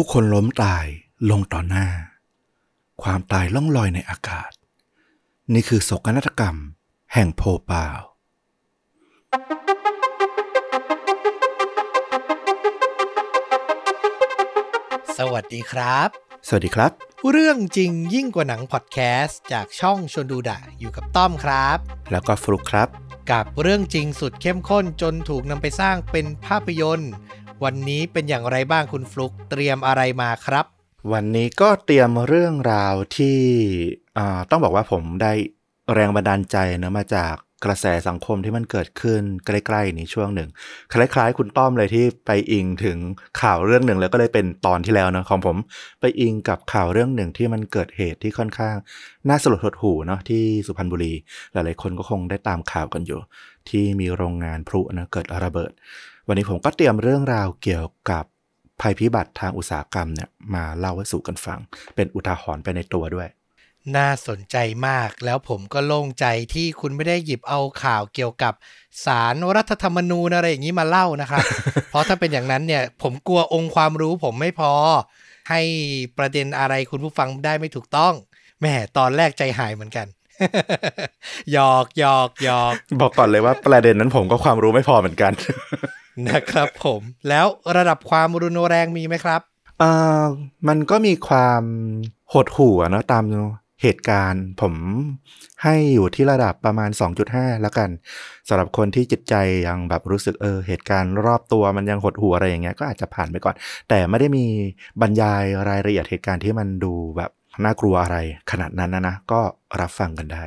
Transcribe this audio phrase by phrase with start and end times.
[0.00, 0.86] ผู้คนล้มตาย
[1.30, 1.88] ลงต่อหน้า
[3.02, 4.50] ความตายล่องลอยในอากาศ
[5.54, 6.56] นี่คือโศกนาฏกรรม
[7.14, 7.98] แห่งโพปาว
[15.18, 16.08] สวัสดีครับ
[16.48, 16.90] สวัสดีครับ
[17.30, 21.78] เรื่องจริงยิ่งกว่าหนังพอดแคสต์จากช่องชวนดูดะอยู่กับต้อมครับ
[22.10, 22.88] แล้วก็ฟลุกครับ
[23.32, 27.12] กับเรื่องจริงสุดเข้มข้นจนถูกนำไปสร้างเป็นภาพยนตร์
[27.64, 30.64] วันนี้เป็นอย่างไรบ้างคุณฟลุกเตรียมอะไรมาครับ
[31.12, 33.40] วันนี้ก็เตรียมเรื่องราวที่
[34.50, 35.32] ต้องบอกว่าผมได้
[35.94, 37.34] แรงบันดาลใจเนะมาจาก
[37.64, 40.48] กระแสสังคมที่มันเกิดขึ้นใกล้ๆนี้ช่วงหนึ่ง
[40.92, 42.98] คล้ายๆ คุณต้อมเลยที่ไปอิงถึง
[43.40, 45.56] ข่าวเรื่องหนึ่งแล้วก็เลยเป็นตอนที่แล้วนะของผม
[46.00, 48.76] ไปอิงกับข่าวเรื่องหนึ่งที่มันเกิดเหตุที่ค่อนข้าง
[49.28, 51.14] น่าสลดหดหูเนาะที่สุพรรณบุรี
[51.52, 53.20] หลายๆคนก็คงได้ตามข่าวกันอยู่
[53.68, 55.72] ที่มีโรงงานพลุนะเกิดระเบิด
[56.30, 58.24] วันนี้ผมก็เตรียมเรื่องราวเกี่ยวกับ
[58.80, 61.58] ภัยพิบัติทางอุตสาหกรรมเนี่ยมาเล่าให้สู่กันฟัง
[61.94, 63.28] เป็นอุทาหรณ์ไปในตัวด้วย
[63.96, 64.56] น่าสนใจ
[64.88, 68.54] มากแล้วผมก็โล่งใจที่คุณไม่ได้หยิบเอาข่าวเกี่ยวกับ
[69.06, 71.44] สารรัฐธรรมนูญอะไรอย่างนี้มาเล่านะครับ
[71.90, 74.72] เพราะถ้าเป็นอย่างนั้นเนี่ยผมกลัวองค์ความรู้ผมไม่พอ
[75.50, 75.60] ให้
[76.18, 78.12] ประเด็นอะไรคุณผู้ฟังได้ไม่ถูกต้อง
[78.60, 80.06] แหมตอนแรกใจหายเหมือนกัน
[81.52, 85.32] หยอกหยอกหยอก บอกก่อนเลยว่าประเด็นนั้นผมก็ความรู้ไม่พอเหมือนกัน
[86.28, 89.40] นะครับผมแล้วระดับความรุนแรงมีไหมครับ
[89.78, 89.90] เอ่
[90.22, 90.24] อ
[90.68, 91.62] มันก็มีความ
[92.32, 93.24] หดหู่อะเนาะตาม
[93.82, 94.74] เหตุการณ์ผม
[95.62, 96.90] ให้อยู่ที่ระดับประมาณ
[97.26, 97.90] 2.5 แล้วกัน
[98.48, 99.34] สำหรับคนที่จิตใจ
[99.66, 103.54] ยังแบบรู้สึกเออเหตุการณ์รอบตัวมันยังหดหู่อะไรอย่างเงี้ยก็อาจจะผ่านไปก่อน
[103.88, 104.46] แต่ไม่ได้มี
[105.00, 107.30] บรรยายรายละเอียดเหตุการณ์ที่มันดูแบบ
[107.64, 108.16] น่ากลัวอะไร
[108.50, 109.40] ขนาดนั้นนะนะก็
[109.80, 110.44] รับฟังกันได้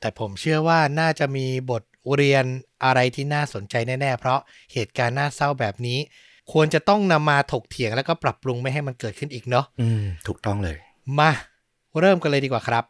[0.00, 1.82] แต่ผมเชื่อว่าน่าจะมีบท
[2.16, 2.44] เรียน
[2.84, 4.40] อะไรที่น่าสนใจแน่ๆ เพราะ
[4.72, 5.98] เหตุการณ์น่าเศร้าแบบนี้
[6.52, 10.76] ควรจะต้องนำมาถกเถียงแล้วก็ปรับปรุงไม่ให้มันเกิดขึ้นอีกเนาะอืม ถูกต้องเลย
[11.18, 11.30] มา
[12.00, 12.84] เริ่มกันเลยดีกว่าครับ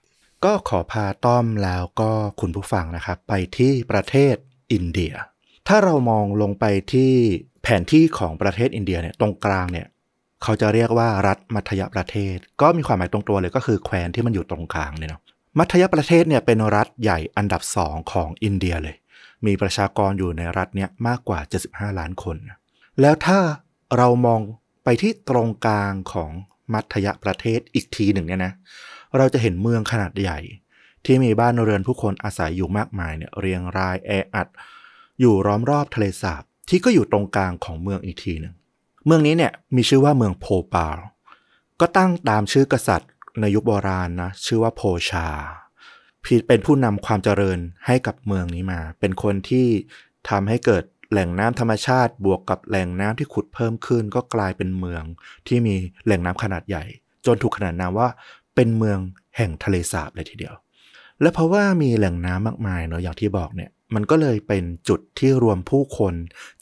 [0.45, 4.35] ก็ขอพาต้อมแล้วก็คุณผู้ฟังนะครับ ไปที่ประเทศ
[4.73, 5.13] อินเดีย
[5.69, 7.13] ถ้าเรามองลงไปที่
[7.63, 9.87] แผนที่ของประเทศอินเดียเนี่ยตรงกลางเนี่ย
[10.43, 15.23] เขาจะเรียกว่ารัฐมัธยประเทศ ก็มีความหมายตรงตัวเลยก็คือแคว้นที่มันอยู่ตรงกลางเนี่ยเนาะ
[15.59, 18.97] มัธยประเทศเนี่ยเป็นรัฐใหญ่อันดับสองของอินเดียเลย
[19.47, 22.37] มีประชากรอยู่ในรัฐเนี่ยมากกว่า 75 ล้านคน
[23.01, 23.41] แล้วถ้า
[23.97, 24.41] เรามอง
[24.85, 26.31] ไปที่ตรงกลางของ
[26.73, 28.53] มัธยประเทศอีกทีหนึ่งเนี่ยนะ
[29.17, 30.39] เราจะเห็นเมืองขนาดใหญ่
[31.05, 34.49] ที่มีบ้านเรือนผู้คนอาศัยอยู่มากมายเนี่ยเรียงรายแออัด
[35.21, 38.55] อยู่ล้อมรอบทะเลสาบที่ก็อยู่ตรงกลางของเมืองอีกทีหนึ่ง
[39.07, 40.99] เมืองนี้เนี่ยมีชื่อว่าเมืองโพปาล
[41.81, 43.11] ก็ตั้งตามชื่อกษัตริย์
[43.41, 45.29] ในยุคโบราณนะชื่อว่าโพชา
[46.29, 49.67] พีเป็นผู้นำความเจริญให้กับเมืองนี้มา เป็นคนที่
[50.31, 55.03] ทำให้เกิดแหล่งน้ำธรรมชาติบวกกับแหล่งน้ำที่ขุดเพิ่มขึ้น ก็กลายเป็นเมือง
[55.47, 55.75] ที่มี
[56.05, 56.85] แหล่งน้ำขนาดใหญ่
[57.27, 58.09] จนถูกขนานนามว่า
[58.55, 58.99] เป็นเมือง
[59.37, 60.55] แห่งทะเลสาบเลยทีเดียว
[61.21, 66.15] และเพราะว่ามีแหล่งน้ำมากมายเนาะอย่างที่บอกเนี่ยมันก็เลยเป็นจุดที่รวมผู้คน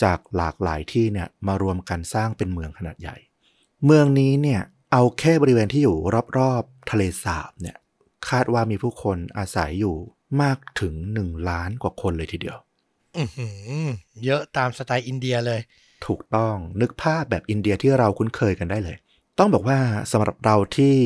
[0.02, 3.16] จากหลากหลายที่เนี่ยมารวมกันสร้างเป็นเมืองขนาดใหญ่
[3.86, 4.60] เมืองนี้เนี่ย
[4.92, 5.96] เอาแค่บริเวณที่อยู่
[6.38, 7.76] รอบๆทะเลสาบเนี่ย
[8.28, 9.96] คาดว่ามีผู้คนอาศัยอยู่
[10.42, 12.56] มากถึงหนึ่งล้านกว่าคนเลยทีเดียว
[13.16, 13.86] อือหือ
[14.24, 15.60] เยอะตามสไตล์อินเดียเลย
[16.06, 18.96] ถูกต้องนึกภาพแบบอินเดียที่เราคุ้นเคยกันได้เลย
[19.38, 19.78] ต้องบอกว่า
[20.12, 20.96] สำหรับเราที่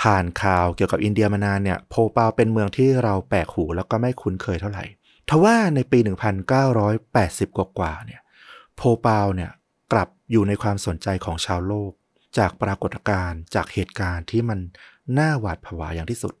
[0.00, 4.84] ผ่านข่าวเกี่ยวกับอินเดียมานานเนี่ยโพปาลเป็นเมืองที่เราแปลกหูแล้วก็ไม่คุ้นเคยเท่าไหร่
[5.28, 5.98] ทว่าในปี
[6.78, 8.20] 1980 กว่าๆเนี่ย
[8.76, 9.50] โพปาลเนี่ย
[9.92, 11.92] กลับอยู่ในความสนใจของชาวโลก
[12.38, 14.58] จากปรากฏการณ์จากเหตุการณ์ที่มัน
[15.18, 16.34] น่าหวาดผวาอย่างที่สุด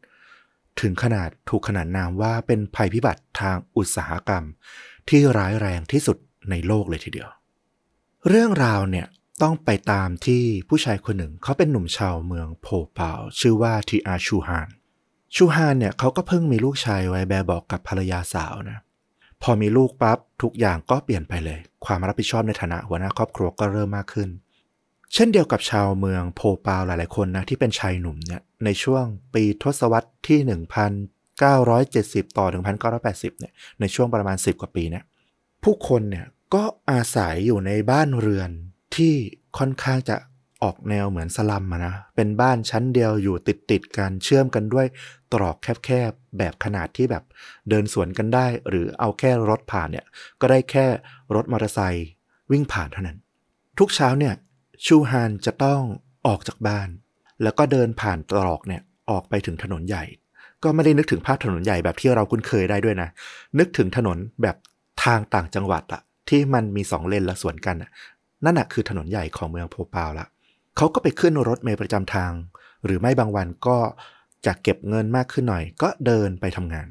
[0.80, 4.44] ถึงขนาดถูกขนานนามว่าเป็นภัยพิบัติทางอุตสาหกรรม
[5.08, 6.16] ที่ร้ายแรงที่สุด
[6.50, 7.28] ในโลกเลยทีเดียว
[8.28, 9.06] เรื่องราวเนี่ย
[9.42, 12.66] ต้องไปตามที่ผู้ชายคนหนึ่งเขาเป็นหนุ่มชาวเมืองโพ
[12.98, 14.68] ปาชื่อว่าทีอาชูฮาน
[15.34, 18.78] ชูฮานเนี่ยเขาก็เพิ่งมีลูกชายไว้แบบบอกกับภรรยาสาวนะ
[19.42, 24.28] พอมีลูกปั๊บทุกอย่างก็เปลี่ยนไปเลย ความรับผิดชอบในฐานะหัวหน้าครอบครัวก็เริ่มมากขึ้น
[25.14, 29.04] เช่นเดียวกับชาวเมืองโพปาลหลายๆคนนะที่เป็นชายหนุ่มเนี่ยในช่วง
[29.34, 30.38] ปีทศวรรษที่
[32.28, 32.46] 1970 ต่อ
[32.98, 35.04] 1980 เนี่ยในช่วงประมาณ 10 กว่าปีเนี่ย
[35.64, 38.50] ผู้คนเนี่ยก็อาศัยอยู่ในบ้านเรือน
[38.96, 39.14] ที่
[39.58, 40.16] ค่อนข้างจะ
[40.62, 44.86] ออกแนวเหมือนสลัมนะ เป็นบ้านชั้นเดียวอยู่ติดติดกันเชื่อมกันด้วย
[45.32, 47.24] ตรอกแคบๆ แบบขนาดที่แบบ
[47.68, 50.06] เดินสวนกันได้ หรือเอาแค่รถผ่านเนี่ย
[50.40, 50.86] ก็ได้แค่
[51.34, 52.08] รถมอเตอร์ไซค์
[52.50, 53.18] วิ่งผ่านเท่านั้น
[53.78, 54.34] ทุกเช้าเนี่ย
[54.84, 55.82] ชูฮานจะต้อง
[56.26, 56.88] ออกจากบ้าน
[57.42, 60.04] แล้วก็เดินผ่านตรอกเนี่ยออกไปถึงถนนใหญ่
[60.62, 63.08] ก็ไม่ได้นึกถึงภาพถนนใหญ่แบบที่เราคุ้นเคยได้ด้วยนะ
[63.58, 64.56] นึกถึงถนนแบบ
[65.04, 67.90] ทางต่างจังหวัดอะที่มันมีสองเลนและสวนกันอะ
[68.44, 70.26] นั่นน่ะคือถนนใหญ่ของเมืองโพปาลละ
[70.76, 72.32] เขาก็ไปขึ้นรถเมล์ประจำทาง
[72.84, 73.78] หรือไม่บางวันก็
[74.46, 76.88] จะเก็บเงินมากขึ้นหน่อย ก็เดินไปทำงาน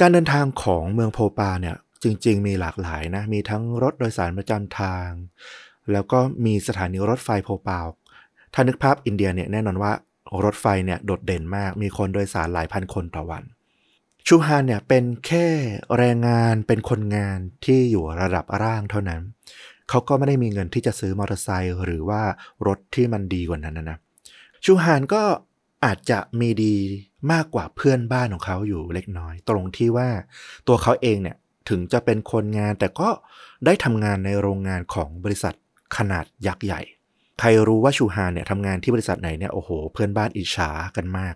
[0.00, 5.08] การเดินทางของเมืองโพปาเนี่ยจริง ๆ มีหลากหลายนะ มีทั้งรถโดยสารประจำทาง
[5.92, 7.80] แล้วก็มีสถานีรถไฟโพปา
[8.54, 9.92] ถ้านึกภาพอินเดียเนี่ยแน่นอนว่า
[10.44, 13.44] รถไฟเนี่ยโดดเด่นมาก มีคนโดยสารหลายพันคนต่อวัน
[14.26, 15.46] ชูฮานเนี่ยเป็นแค่
[15.96, 19.22] แรงงานเป็นคนงานที่อยู่ระดับร่างเท่านั้น
[19.88, 22.22] เขาก็ไม่ได้มีเงินที่จะซื้อมอเตอร์ไซค์หรือว่า
[22.66, 23.98] รถที่มันดีกว่านั้นนะ
[24.64, 25.22] ชูฮานก็
[25.84, 26.74] อาจจะมีดี
[27.32, 30.08] มากกว่าเพื่อนบ้านของเขาอยู่เล็กน้อย ตรงที่ว่า
[30.68, 31.36] ตัวเขาเองเนี่ย
[31.68, 33.08] ถึงจะเป็นคนงานแต่ก็
[33.64, 35.54] ได้ทำงานในโรงงานของบริษัท
[35.96, 36.80] ขนาดยักษ์ใหญ่
[37.40, 41.34] ใครรู้ว่าชูฮานเนี่ยทำงานที่บริษัทไหนเนี่ยโอ้โห เพื่อนบ้านอิจฉากันมาก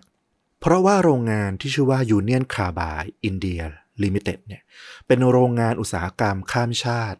[0.61, 3.63] เพราะว่าโรงงานที่ชื่อว่า Union Carbide India
[4.03, 4.61] Limited เนี่ย
[5.07, 7.19] เป็นโรงงานอุตสาหกรรมข้ามชาติ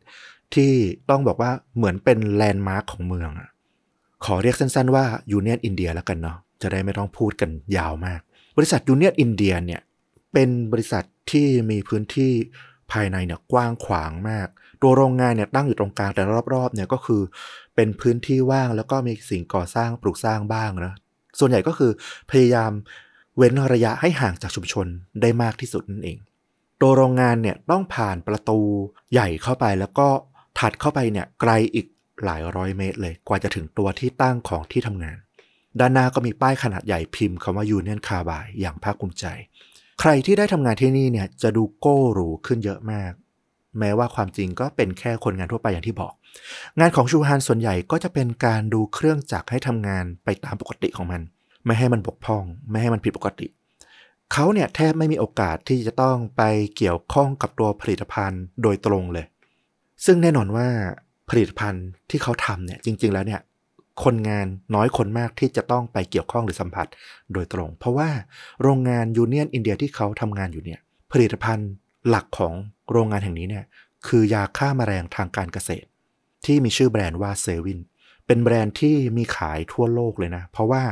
[0.55, 0.73] ที่
[1.09, 3.49] ต้องบอกว่าเหมือนเป็นแลนด์มาร์คของเมืองอะ
[4.25, 5.05] ขอเรียกสั้นๆว่า
[5.37, 8.21] Union India แล้วกันเนาะจะได้ไม่ต้องพูดกันยาวมาก
[8.57, 9.81] บริษัท Union India เนี่ย
[10.33, 12.33] เป็นบริษัทที่มีพื้นที่
[12.91, 14.47] ภายในเนี่ยกว้างขวางมาก
[14.83, 17.21] ตัวโรงงานเนี่ยตั้งอยู่ตรงกลางแต่รอบๆเนี่ยก็คือ
[17.75, 20.93] เป็นพื้นที่ว่างแล้วก็มีสิ่งก่อสร้างปลูกสร้างบ้างนะ
[21.39, 21.91] ส่วนใหญ่ก็คือ
[22.31, 22.71] พยายาม
[23.37, 24.87] เว้นระยะให้ห่างจากชุมชน
[25.21, 26.17] ได้มากที่สุดนั่นเอง
[26.81, 28.59] ตัวโรงงานเนี่ยต้องผ่านประตู
[29.11, 30.07] ใหญ่เข้าไปแล้วก็
[30.59, 31.87] ถัดเข้าไปเนี่ยไกลอีก
[32.23, 35.17] หลายร้อยเมตรเลยกว่าจะถึงตัวที่ตั้งของที่ทำงาน
[35.79, 39.25] ด้านหน้าก็มีป้ายขนาดใหญ่พิมพ์คำว่า Union Carbide อย่างภาคภูมิใจ
[39.99, 43.11] ใครที่ได้ทำงานที่นี่เนี่ยจะดูโก้หรูขึ้นเยอะมาก
[43.79, 46.13] แม้ว่าความจริงก็เป็นแค่คนงานทั่วไปอย่างที่บอก
[46.79, 51.21] งานของชูฮานส่วนใหญ่ก็จะเป็นการดูเครื่องจักรให้ทำงานไปตามปกติของมัน
[51.65, 53.47] ไม่ให้มันบกพร่อง ไม่ให้มันผิดปกติ
[54.33, 56.41] เขาเนี่ยแทบไม่มีโอกาสที่จะต้องไป
[56.77, 59.25] เกี่ยวข้องกับตัวผลิตภัณฑ์โดยตรงเลย
[60.05, 60.67] ซึ่งแน่นอนว่า
[61.29, 63.41] ผลิตภัณฑ์ที่เขาทำเนี่ยจริง ๆ แล้วเนี่ย
[64.03, 66.87] คนงานน้อยคนมากที่จะต้องไปเกี่ยวข้องหรือสัมผัส
[67.33, 68.09] โดยตรง เพราะว่า
[68.61, 70.79] โรงงานยูเนียนอินเดียที่เขาทำงานอยู่เนี่ย
[71.11, 71.69] ผลิตภัณฑ์
[72.09, 72.53] หลักของ
[72.91, 73.65] โรงงานแห่งนี้เนี่ย
[74.07, 75.87] คือยาฆ่ามาแมลงทางการเกษตร
[76.45, 77.79] ที่มีชื่อแบรนด์ว่าเซวิน
[78.27, 80.83] เป็นแบรนด์ที่มีขายทั่วโลกเลยนะ เพราะว่า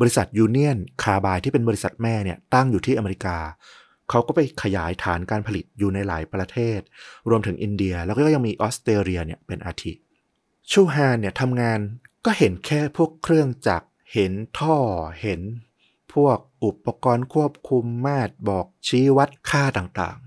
[0.00, 3.36] บริษัทยูเนียนคาร์ไบด์ที่เป็นบริษัทแม่เนี่ยตั้งอยู่ที่อเมริกา
[4.10, 6.80] เขาก็ไปขยายฐานการผลิตอยู่ในหลายประเทศ
[7.30, 9.92] รวมถึงอินเดียแล้วก็ยังมีออสเตรเลียเนี่ยเป็นอาทิ
[10.70, 11.78] ชูฮานเนี่ยทำงาน
[12.24, 14.78] ก็เห็นแค่พวกเครื่องจักรเห็นท่อ
[15.22, 15.40] เห็น
[16.14, 20.18] พวกอุปกรณ์ควบคุมมาตรบอกชี้วัดค่าต่าง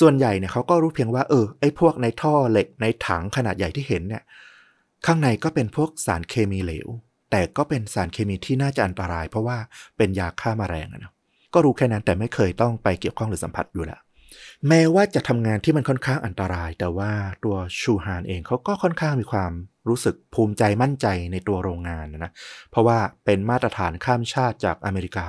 [0.00, 4.22] ส่วนใหญ่เนี่ยเขาก็รู้เพียงว่าเออไอ้พวกในท่อเหล็กในถังขนาดใหญ่ที่เห็นเนี่ย
[5.06, 6.88] ข้างในก็เป็นพวกสารเคมีเหลว
[7.30, 9.58] แต่ก็เป็นสารเคมีที่น่าจะอันตราย เพราะว่า
[9.96, 11.12] เป็นยาฆ่ามาแมลงนะ
[11.54, 14.00] ก็รู้แค่นั้นแต่ไม่เคยต้องไปเกี่ยวข้องหรือสัมผัสอยู่แล้ว
[14.68, 17.10] แม้ว่าจะทำงานที่มันค่อนข้างอันตราย แต่ว่า
[17.44, 19.52] ตัวชูฮานเองเขาก็ค่อนข้างมีความ
[19.88, 22.32] รู้สึกภูมิใจมั่นใจในตัวโรงงานนะ
[22.70, 25.28] เพราะว่าเป็นมาตรฐานข้ามชาติจากอเมริกา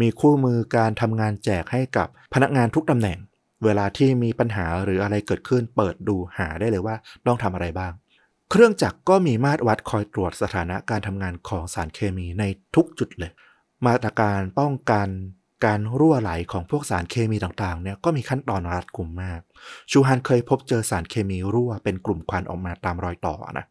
[0.00, 3.18] มีคู่มือการทำงานแจกให้กับพนักงานทุกตำแหน่ง
[3.64, 6.96] เวลาที่มีปัญหาหรืออะไรเกิดขึ้น เปิดดูหาได้เลยว่า
[7.26, 7.92] ต้องทำอะไรบ้าง
[8.50, 13.32] เครื่องจักรก็มีมาตรวัดคอยตรวจสถานะการทำงานของสารเคมีในทุกจุดเลย
[13.86, 15.08] มาตรการป้องกัน
[15.64, 19.40] การรั่วไหลของพวกสารเคมีต่างๆเนี่ยก็มีขั้นตอนรัดกุมมาก
[19.90, 23.66] ชูฮันเคยพบเจอสารเคมีรั่วเป็นกลุ่มควันออกมาตามรอยต่อนะ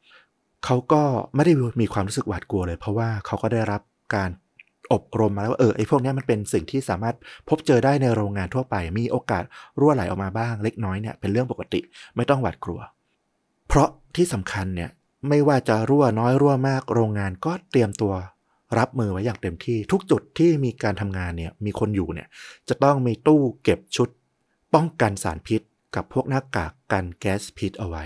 [0.66, 1.04] เขาก็
[1.36, 3.82] ไม่ได้มีความรู้สึกหวาดกลัวเลย เพราะว่าเขาก็ได้รับ
[4.16, 4.30] การ
[4.92, 7.16] อบรมมาแล้วว่าเออไอ้พวกนี้มันเป็นสิ่งที่สามารถ
[7.50, 9.44] พบเจอได้ในโรงงานทั่วไป มีโอกาส
[9.80, 11.80] รั่วไหลออกมาบ้างเล็กน้อยเนี่ยเป็นเรื่องปกติ
[12.16, 12.80] ไม่ต้องหวาดกลัว
[13.68, 14.90] เพราะที่สำคัญเนี่ย
[15.30, 18.14] ไม่ว่าจะรั่วน้อยรั่วมากโรงงานก็เตรียมตัว
[18.78, 22.28] รับมือไว้อย่างเต็มที่ทุกจุดที่มีการทำงานเนี่ยมีคนอยู่เนี่ย
[22.70, 24.10] จะต้องมีตู้เก็บชุด
[24.74, 25.62] ป้องกันสารพิษ
[25.96, 28.04] กับพวกหน้ากากกันแก๊สพิษเอาไว้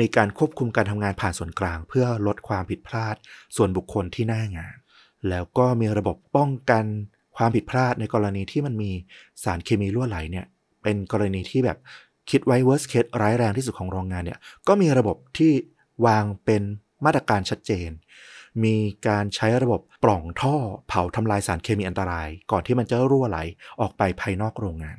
[0.00, 3.16] มีการควบคุมการทำงานผ่านส่วนกลาง เพื่อลดความผิดพลาด
[3.56, 4.76] ส่วนบุคคลที่หน้างาน
[5.28, 6.84] แล้วก็มีระบบป้องกัน
[7.36, 8.90] ความผิดพลาดในกรณีที่มันมี
[9.42, 10.46] สารเคมีรั่วไหลเนี่ย
[10.82, 11.78] เป็นกรณีที่แบบ
[12.30, 15.52] คิดไว้ worst case ร้ายแรงที่สุดของโรงงานเนี่ยก็มีระบบที่
[16.06, 16.62] วางเป็น
[17.04, 17.90] มาตรการชัดเจน
[18.64, 18.76] มี
[19.08, 20.56] การใช้ระบบปล่องท่อ
[20.88, 23.38] เผาทำลายสารเคมีอันตราย ก่อนที่มันจะรั่วไหล
[23.80, 24.96] ออกไปภายนอกโรงงาน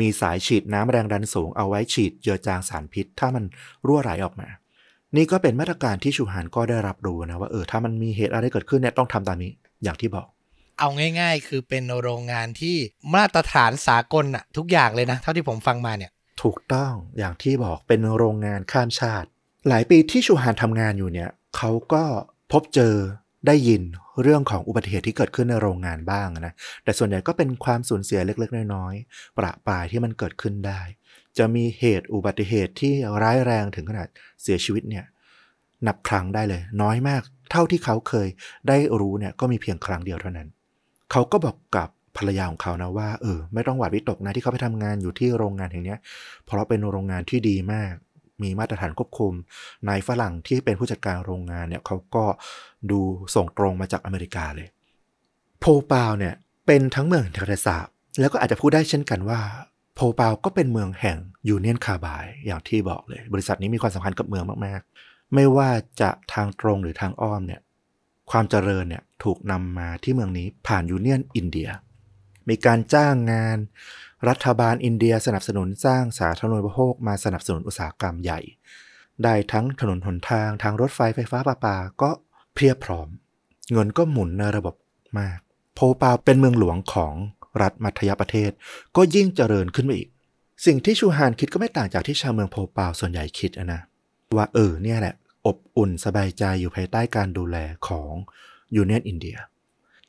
[0.00, 3.44] มีสายฉีดน้ำแรงดันสูงเอาไว้ฉีดเจือจางสารพิษ ถ้ามัน
[3.86, 4.48] รั่วไหลออกมา
[5.16, 9.52] นี่ก็เป็นมาตรการที่ชูหานก็ได้รับรู้นะว่าเออถ้ามันมีเหตุอะไรเกิดขึ้นเนี่ยต้องทำตามนี้
[9.84, 10.26] อย่างที่บอก
[10.78, 10.88] เอา
[11.20, 12.76] ง่าย ๆ คือเป็นโรงงานที่
[13.14, 16.10] มาตรฐานสากลอะทุกอย่างเลยนะ เท่าที่ผมฟังมาเนี่ย
[16.42, 19.28] ถูกต้องอย่างที่บอกเป็นโรงงานข้ามชาติ
[19.68, 22.04] หลายปีที่ชูหานทำงานอยู่เนี่ยเขาก็
[22.52, 22.94] พบเจอ
[23.46, 23.82] ได้ยิน
[24.22, 26.54] เรื่องของอุบัติเหตุที่เกิดขึ้นในโรงงานบ้างนะ
[26.84, 30.80] แต่ส่วนใหญ่ก็เป็นความสูญเสียเล็ก ๆ น้อยๆประปรายที่มันเกิดขึ้นได้
[31.38, 34.08] จะมีเหตุอุบัติเหตุที่ร้ายแรงถึงขนาด
[34.42, 35.04] เสียชีวิตเนี่ย
[35.86, 38.28] นับครั้งได้เลย น้อยมาก เท่าที่เขาเคย
[38.68, 40.48] ได้รู้เนี่ยก็มีเพียงครั้งเดียวเท่านั้น
[41.10, 45.96] เขาก็บอกกับภรรยาของเขานะว่าเออไม่ต้องหวาดวิตกนะที่เขาไปทำงานอยู่ที่โรงงานแห่งนี้
[46.44, 47.92] เพราะเป็นโรงงานที่ดีมาก
[48.42, 49.32] มีมาตรฐานควบคุม
[49.88, 52.24] นายฝรั่งที่เป็นผู้จัดการโรงงานเนี่ยเขาก็
[52.90, 53.00] ดู
[53.34, 54.68] ส่งตรงมาจากอเมริกาเลย
[55.60, 56.34] โพปาวเนี่ย
[56.66, 57.78] เป็นทั้งเมืองทะเลสา
[58.20, 59.40] แล้วก็อาจจะพูดได้เช่นกันว่า
[59.94, 61.18] โพปาวก็เป็นเมืองแห่ง
[61.48, 65.70] ยูเนียนคาบายอย่างที่บอกเลย บริษัทนี้มีความสำคัญกับเมืองมากๆ ไม่ว่า
[66.00, 67.60] จะทางตรงหรือทางอ้อมเนี่ย
[68.30, 71.68] ความเจริญเนี่ยถูกนำมาที่เมืองนี้ผ่านยูเนียนอินเดีย
[72.48, 73.58] มีการจ้างงาน
[74.28, 78.40] รัฐบาลอินเดียสนับสนุนสร้างสาธารณูปโภคมาสนับสนุนอุตสาหกรรมใหญ่
[79.24, 82.10] ได้ทั้งถนนหนทางทางรถไฟไฟฟ้าประปาก็
[82.54, 83.08] เพียบพร้อม
[83.72, 84.74] เงินก็หมุนในระบบ
[85.18, 85.38] มาก
[85.74, 87.14] โพปาวเป็นเมืองหลวงของ
[87.60, 88.50] รัฐมัธยประเทศ
[88.96, 90.08] ก็ยิ่งเจริญขึ้นไปอีก
[90.66, 93.80] สิ่งที่ชูฮานคิดก็ไม่ต่างจากที่ชาวเมืองโพปาวส่วนใหญ่คิดนะ
[94.36, 95.14] ว่าเออเนี่ยแหละ
[95.46, 97.56] อบอุ่นสบายใจอยู่ภายใต้การดูแล
[97.88, 98.12] ของ
[98.76, 99.36] ยูเนียนอินเดีย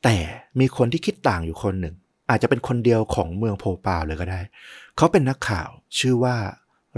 [0.04, 0.16] แต่
[0.60, 1.94] มีคนที่คิดต่างอยู่คนหนึ่ง
[2.30, 4.40] อาจจะเป็นคนเดียวของเมืองโพปาวเลยก็ได้
[4.96, 6.36] เขาเป็นนักข่าวชื่อว่า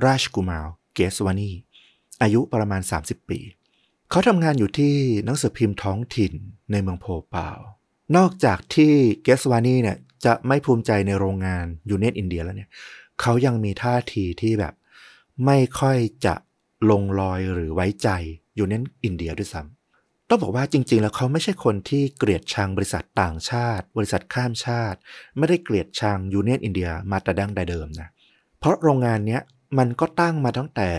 [0.07, 1.51] ราชกุมารเกสวานี
[2.23, 3.41] อายุประมาณ 30 ปี
[4.11, 6.33] เขาทำงานอยู่ที่หนังสือพิมพ์ท้องถิ่น
[6.71, 7.59] ในเมืองโพปาว
[8.17, 12.71] นอกจากที่เกสวานีเนี่ย จะไม่ภูมิใจในโรงงานยูเนียนอินเดียแล้วเนี่ย
[13.21, 14.75] เขายังมีท่าทีที่แบบ
[15.47, 16.35] ไม่ค่อยจะ
[16.91, 18.09] ลงรอยหรือไว้ใจ
[18.59, 24.99] ยูเนียนอินเดียด้วยซ้ำต้องบอกว่าจริง ๆ แล้วเขาไม่ใช่คนที่เกลียดชังบริษัทต่างชาติ บริษัทข้ามชาติ
[25.39, 28.09] ไม่ได้เกลียดชังยูเนียนอินเดียมาแต่ดั้งแต่เดิมนะ
[28.59, 29.43] เพราะโรงงานเนี้ย
[29.79, 30.91] มันก็ตั้งมาตั้งแต่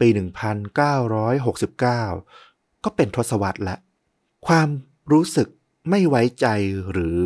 [0.00, 1.82] ปี 1969
[2.84, 3.78] ก็เป็นทศวรรษแล้ว
[4.46, 4.68] ความ
[5.12, 5.48] รู้สึก
[5.90, 6.46] ไม่ไว้ใจ
[6.90, 7.18] หรือ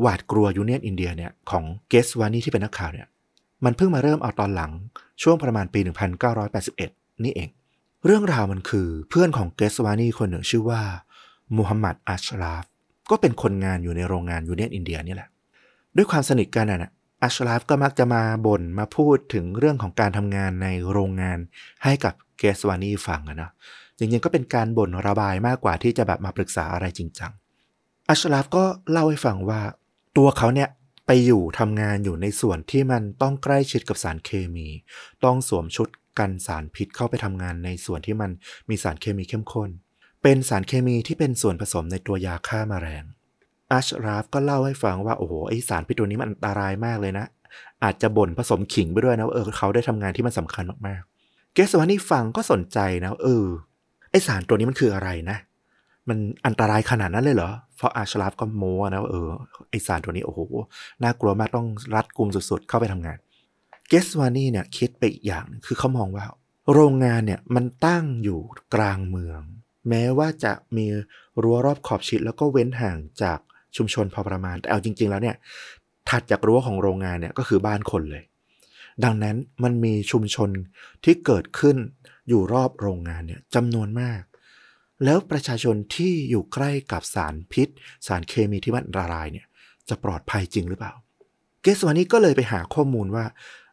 [0.00, 3.06] หวาดกลัวยูเนียนอินเดียเนี่ยของเกสวานีที่เป็นนักข่าวเนี่ย
[3.64, 4.72] มันเพิ่งมาเริ่มเอาตอนหลัง
[5.22, 5.80] ช่วงประมาณปี
[6.52, 7.48] 1981 นี่เอง
[8.06, 10.82] เรื่องราวมันคือเพื่อนของเกสวานีคนหนึ่งชื่อว่า
[11.56, 12.64] มูฮัมหมัดอัชราฟ
[13.10, 15.28] ก็เป็นคนงานอยู่ในโรงงานยูเนียนอินเดียนี่แหละ
[15.96, 21.38] ด้วยความสนิทกันน่ะอัชราฟก็มักจะมาบ่นมาพูดถึงเรื่องของการทำงานในโรงงาน
[21.84, 23.50] ให้กับเกสวานีฟังอะนะ
[23.98, 27.32] จริงๆก็เป็นการบ่นระบายมากกว่าที่จะแบบมาปรึกษาอะไรจริงจัง
[28.08, 29.60] อัชราฟก็เล่าให้ฟังว่า
[30.16, 30.68] ตัวเขาเนี่ย
[31.06, 34.68] ไปอยู่ทำงานอยู่ในส่วนที่มันต้องใกล้ชิดกับสารเคมี
[35.24, 38.30] ต้องสวมชุดกันสารพิษเข้าไปทำงานในส่วนที่มัน
[38.68, 39.70] มีสารเคมีเข้มข้น
[40.22, 43.04] เป็นสารเคมีที่เป็นส่วนผสมในตัวยาฆ่ามาแมลง
[43.72, 47.26] อัชราฟก็เล่าให้ฟังว่า โอ้โหไอสารพิษตัวนี้มันอันตรายมากเลยนะ
[47.84, 53.46] อาจจะบ่นผสมขิงไปด้วยนะเออเขาได้ทำงานที่มันสำคัญมากๆ เกสวานี่ฟังก็สนใจนะเออ
[54.10, 55.36] ไอสารตัวนี้มันคืออะไรนะ
[56.08, 59.28] มันอันตรายขนาดนั้นเลยเหรอเพราะอาชราฟก็โม้นะว่าเออ
[59.70, 60.40] ไอสารตัวนี้โอ้โห
[61.02, 63.18] น่ากลัวมากต้องรัดกุมสุดๆ เข้าไปทำงาน
[63.88, 66.24] เกสวานี่เนี่ยคิดไปอีกอย่างคือเขามองว่า
[66.72, 68.40] โรงงานเนี่ยมันตั้งอยู่
[68.74, 69.40] กลางเมือง
[69.88, 70.86] แม้ว่าจะมี
[71.42, 73.38] รั้วรอบขอบชิดแล้วก็เว้นห่างจาก
[73.76, 75.36] ชุมชนพอประมาณ แต่เอาจริง ๆ แล้วเนี่ย
[76.08, 78.24] ถัดจากรั้วของโรงงานเนี่ยก็คือบ้านคนเลย
[79.04, 80.50] ดังนั้นมันมีชุมชน
[81.04, 81.76] ที่เกิดขึ้น
[82.28, 84.22] อยู่รอบโรงงานเนี่ยจำนวนมาก
[85.04, 87.68] แล้วประชาชนที่อยู่ใกล้กับสารพิษ
[88.06, 89.46] สารเคมีที่มันอันตรายเนี่ย
[89.88, 90.92] จะปลอดภัยจริงหรือเปล่า
[91.62, 93.24] เกสวานี่ก็เลยไปหาข้อมูลว่า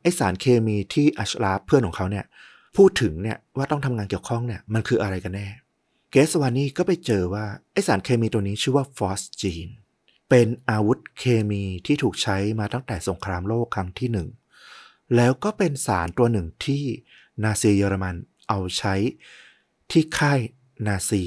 [0.02, 2.26] ไอสารเคมีที่อัชลาเพื่อนของเขาเนี่ย
[2.78, 5.48] พูดถึงเนี่ยว่าต้องทำงานเกี่ยวข้องเนี่ยมันคืออะไรกันแน่
[6.12, 9.68] เกสวานี่ก็ไปเจอว่าไอสารเคมีตัวนี้ชื่อว่าฟอสจีน
[10.30, 14.28] เป็นอาวุธเคมีที่ถูกใช้มาตั้งแต่สงครามโลกครั้งที่หนึ่ง
[15.16, 16.84] แล้วก็เป็นสารตัวหนึ่งที่
[17.44, 18.16] นาซีเยอรมัน
[18.50, 18.96] เอาใช้
[19.92, 20.40] ที่ค่าย
[20.88, 21.24] นาซี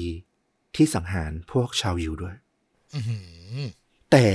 [0.75, 2.35] ที่สังหารพวกชาวยิวด้วย
[4.11, 4.25] แต่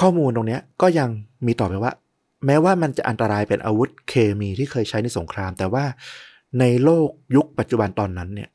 [0.00, 1.08] ข้อมูลตรงนี้ก็ยัง
[1.46, 1.92] มีต่อไปว่า
[2.46, 5.84] แม้ว่ามันจะอันตรายเป็นอาวุธเคมีที่เคยใช้ในสงคราม แต่ว่า
[6.60, 8.50] ในโลกยุคปัจจุบันตอนนั้นเนี่ย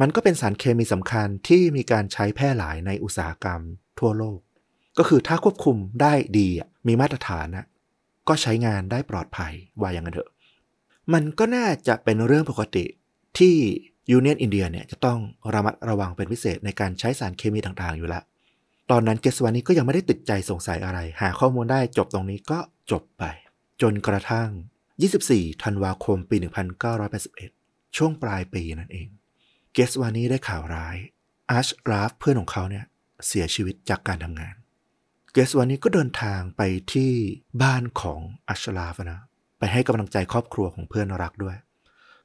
[0.00, 3.60] มันก็เป็นสารเคมีสำคัญที่มีการใช้แพร่หลายในอุตสาหกรรม
[3.98, 4.38] ทั่วโลก
[4.98, 6.48] ก็คือถ้าควบคุมได้ดี
[6.86, 7.66] มีมาตรฐานนะ
[8.28, 10.30] ก็ใช้งานได้ปลอดภัยว่าอย่างนั้นเถอะ
[11.12, 12.84] มันก็น่าจะเป็นเรื่องปกติ
[13.38, 13.56] ที่
[14.10, 15.18] ยูเนียนอินเดียเนี่ยจะต้อง
[15.54, 18.20] ระมัดระวังเป็นพิเศษในการใช้สารเคมีต่างๆอยู่ละ
[18.90, 22.58] ตอนนั้นเกสวานีก็ยังไม่ได้ติดใจสงสัยอะไร หาข้อมูลได้จบตรงนี้ก็
[22.90, 23.24] จบไป
[23.82, 24.48] จนกระทั่ง
[25.06, 26.36] 24 ธันวาคมปี
[27.16, 29.08] 1981 ช่วงปลายปีนั่นเอง
[29.72, 30.96] เกสวานีได้ข่าวร้าย
[31.50, 32.84] อาชราฟเพื่อนของเขาเนี่ย
[33.26, 34.54] เสียชีวิตจากการทำงาน
[35.32, 36.62] เกสวันนี้ก็เดินทางไป
[36.92, 37.12] ที่
[37.62, 39.20] บ้านของอัชลาฟนะ
[39.58, 41.56] ไปให้กำลังใจครอบครัวของเพื่อนรักด้วย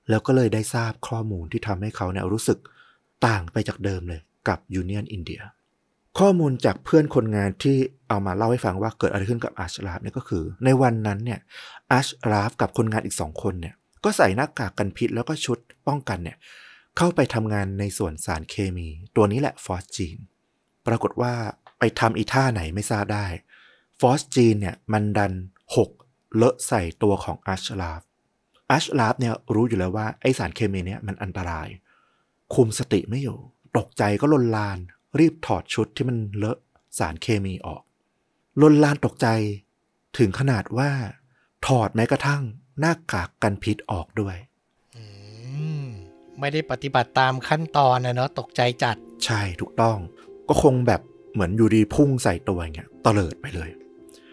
[0.10, 2.60] แล้วก็เลยได้ทราบข้อมูลที่ทำให้เขาเนี่ยรู้สึก
[3.28, 5.42] ต่างไปจากเดิมเลยกับยูเนียนอินเดีย
[6.20, 7.78] ข้อมูลจากเพื่อนคนงานที่
[8.10, 11.40] เอามาเล่าให้ฟังว่าเกิดอะไรขึ้นกับอัชลาฟเนี่ยก็คือ ในวันนั้นเนี่ย
[11.92, 15.58] อัชลาฟกับคนงานอีกสองคนเนี่ยก็ใส่หน้ากากกันพิษแล้วก็ชุด
[15.88, 16.38] ป้องกันเนี่ย
[16.98, 20.18] เข้าไปทำงานในส่วนสารเคมี ตัวนี้แหละฟอสจีน
[20.88, 21.34] ปรากฏว่า
[21.80, 23.26] ไปทำอีท่าไหนไม่ทราบได้
[24.00, 25.34] ฟอสจีนเนี่ยมันดัน
[25.76, 25.90] หก
[26.36, 28.02] เลอะใส่ตัวของอัชลาฟ
[28.72, 31.68] อัชลาฟเนี่ยรู้อยู่แล้วว่าไอสารเคมีเนี่ยมันอันตราย
[32.54, 33.38] คุมสติไม่อยู่
[33.78, 34.78] ตกใจก็ลนลาน
[35.20, 36.60] รีบถอดชุดที่มันเลอะ
[36.98, 37.84] สารเคมีออก
[38.62, 39.28] ลนลานตกใจ
[40.18, 40.90] ถึงขนาดว่า
[41.68, 42.44] ถอดแม้กระทั่ง
[42.80, 44.36] หน้ากากกันพิษออกด้วย
[44.96, 45.04] อื
[45.86, 45.88] ม
[46.40, 49.98] ไม่ได้ปฏิบัติตามขั้นตอนนะเนาะตกใจจัด ใช่ถูกต้อง
[50.50, 51.02] ก็คงแบบ
[51.34, 53.70] เหมือนอยู่ดีพุ่งใส่ตัวอย่างเงี้ยตะเลิดไปเลย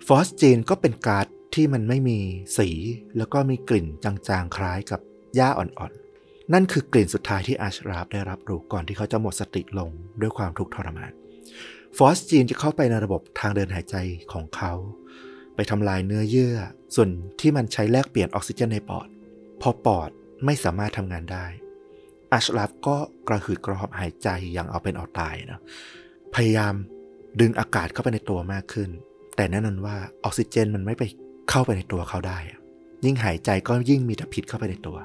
[0.06, 2.18] ฟอสจีนก็เป็นก๊าซ ที่มันไม่มี
[2.58, 2.68] สี
[3.16, 5.00] แล้วก็มีกลิ่นจางๆ คล้ายกับ
[5.36, 9.90] หญ้าอ่อนๆ นั่นคือกลิ่นสุดท้ายที่อาชราฟได้รับรู้ก่อนที่เขาจะหมดสติลง
[10.20, 11.12] ด้วยความทุกข์ทรมาน
[11.96, 13.96] ฟอสจีนจะเข้าไปในระบบทางเดินหายใจ
[14.32, 14.72] ของเขา
[15.54, 16.56] ไปทำลายเนื้อเยื่อ
[16.94, 17.08] ส่วน
[17.40, 19.08] ที่มันใช้แลกเปลี่ยนออกซิเจนในปอด
[19.60, 20.10] พอปอด
[20.44, 21.46] ไม่สามารถทำงานได้
[22.32, 22.96] อาชราฟก็
[23.28, 25.60] กระหืดกระหอบหายใจอย่างเอาเป็นเอาตายนะ
[26.34, 26.74] พยายาม
[27.40, 28.90] ดึงอากาศเข้าไปในตัวมากขึ้น
[29.36, 31.02] แต่แน่นอนว่าออกซิเจนมันไม่ไป
[31.50, 32.38] เข้าไปในตัวเขาได้
[33.04, 34.98] ยิ่งหายใจก็ยิ่งมีแต่พิษเข้าไปในตัว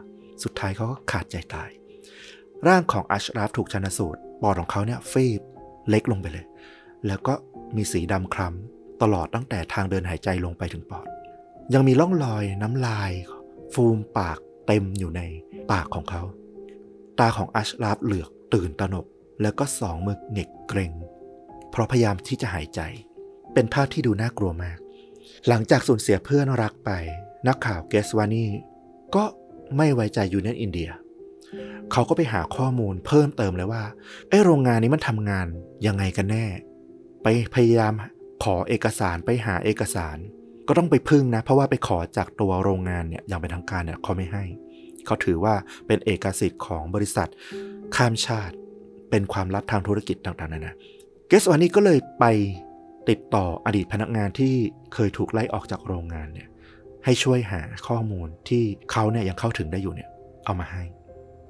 [0.43, 1.69] สุดท้ายเขาก็ขาดใจตาย
[2.67, 5.41] ร่างของอัชราฟถูกชันสูตรปอดของเขาเนี่ยฟีบ
[5.89, 6.45] เล็กลงไปเลย
[7.07, 7.33] แล้วก็
[7.75, 11.07] มีสีดำคล้ำตลอดตั้งแต่ทางเดินหายใจลงไปถึงปอด
[11.73, 13.11] ยังมีร่องรอยน้ำลาย
[13.73, 14.37] ฟูมปาก
[14.67, 15.21] เต็มอยู่ใน
[15.71, 16.21] ปากของเขา
[17.19, 19.05] ตาของอัชราฟเหลือกตื่นตระหนก
[19.41, 20.91] แล้วก็สองมือเหน็กเกรง
[21.71, 22.81] เพราะพยายามที่จะหายใจ
[23.53, 24.77] เป็นภาพที่ดูน่ากลัวมาก
[25.47, 26.91] หลังจากสูญเสียเพื่อนรักไป
[27.47, 28.45] นักข่าวเกสวานี
[29.15, 29.23] ก็
[29.77, 30.89] ไม่ไว้ใจยูเนียนอินเดีย
[31.91, 33.83] เขาก็ไปหาข้อมูลเพิ่มเติมเลยว่า
[34.29, 35.47] ไอ้โรงงานนี้มันทำงาน
[35.87, 36.45] ยังไงกันแน่
[37.23, 37.93] ไปพยายาม
[38.43, 40.17] ขอเอกสารไปหาเอกสาร
[40.67, 44.43] ก็ต้องไปพึ่งนะ เพราะว่าไปขอจากตัวโรงงานเนี่ยอย่างเป็นทางการเนี่ยเขาไม่ให้
[45.05, 45.55] เขาถือว่า
[45.87, 47.29] เป็นเอกสิทธิ์ของบริษัท
[47.95, 48.55] ข้ามชาติ
[49.09, 50.73] เป็นความลับทางธุรกิจต่างๆนานา
[51.27, 52.25] เกสวานีก็เลยไป
[53.09, 54.53] ติดต่ออดีตพนักงานที่
[54.93, 56.47] เคยถูกไล่ออกจากโรงงานเนี่ย
[57.05, 60.09] ให้ช่วยหาข้อมูลที่เขาเนี่ยยังเข้าถึงได้อยู่เนี่ย
[60.45, 60.83] เอามาให้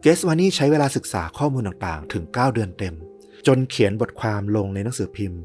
[0.01, 2.95] เกสวานี่ใช้เวลาศึกษาข้อมูลต่างๆ ถึง 9 เดือนเต็ม
[3.47, 5.41] จนเขียนบทความลงในหนังสือพิมพ์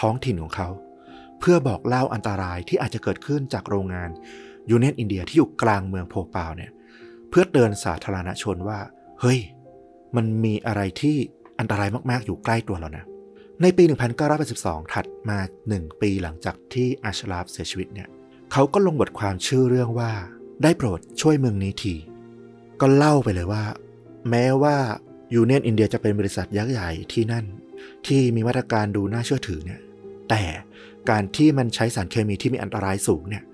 [0.00, 0.68] ท้องถิ่นของเขา
[1.40, 4.10] เพื่อบอกเล่าอันตรายที่อาจจะเกิดขึ้นจากโรงงาน
[4.70, 6.70] ยูเนียนอินเดียที่อยู่กลางเมืองโพปาวเนี่ย
[7.30, 8.78] เพื่อเตือนสาธารณชนว่า
[9.20, 9.38] เฮ้ย
[10.16, 11.16] มันมีอะไรที่
[11.58, 13.04] อันตรายมากๆอยู่ใกล้ตัวเรานะ
[13.60, 13.84] ในปี
[14.38, 15.38] 1982 ถัดมา
[15.70, 18.08] 1 ปีหลังจากที่อาชลาฟเสียชีวิตเนี่ย
[18.52, 20.12] เขาก็ลงบทความชื่อเรื่องว่า
[20.62, 21.94] ได้โปรดช่วยเมืองนี้ที
[22.80, 23.64] ก็เล่าไปเลยว่า
[24.30, 24.76] แม้ว่า
[25.34, 27.44] ยูเนียนอินเดียจะเป็นบริษัทยักษ์ใหญ่ที่นั่น
[28.06, 29.80] ที่มีมาตรการดูน่าเชื่อถือเนี่ย
[30.30, 30.42] แต่
[31.10, 33.44] การที่มันใช้สารเคมีที่มีอันตรายสูงเนี่ย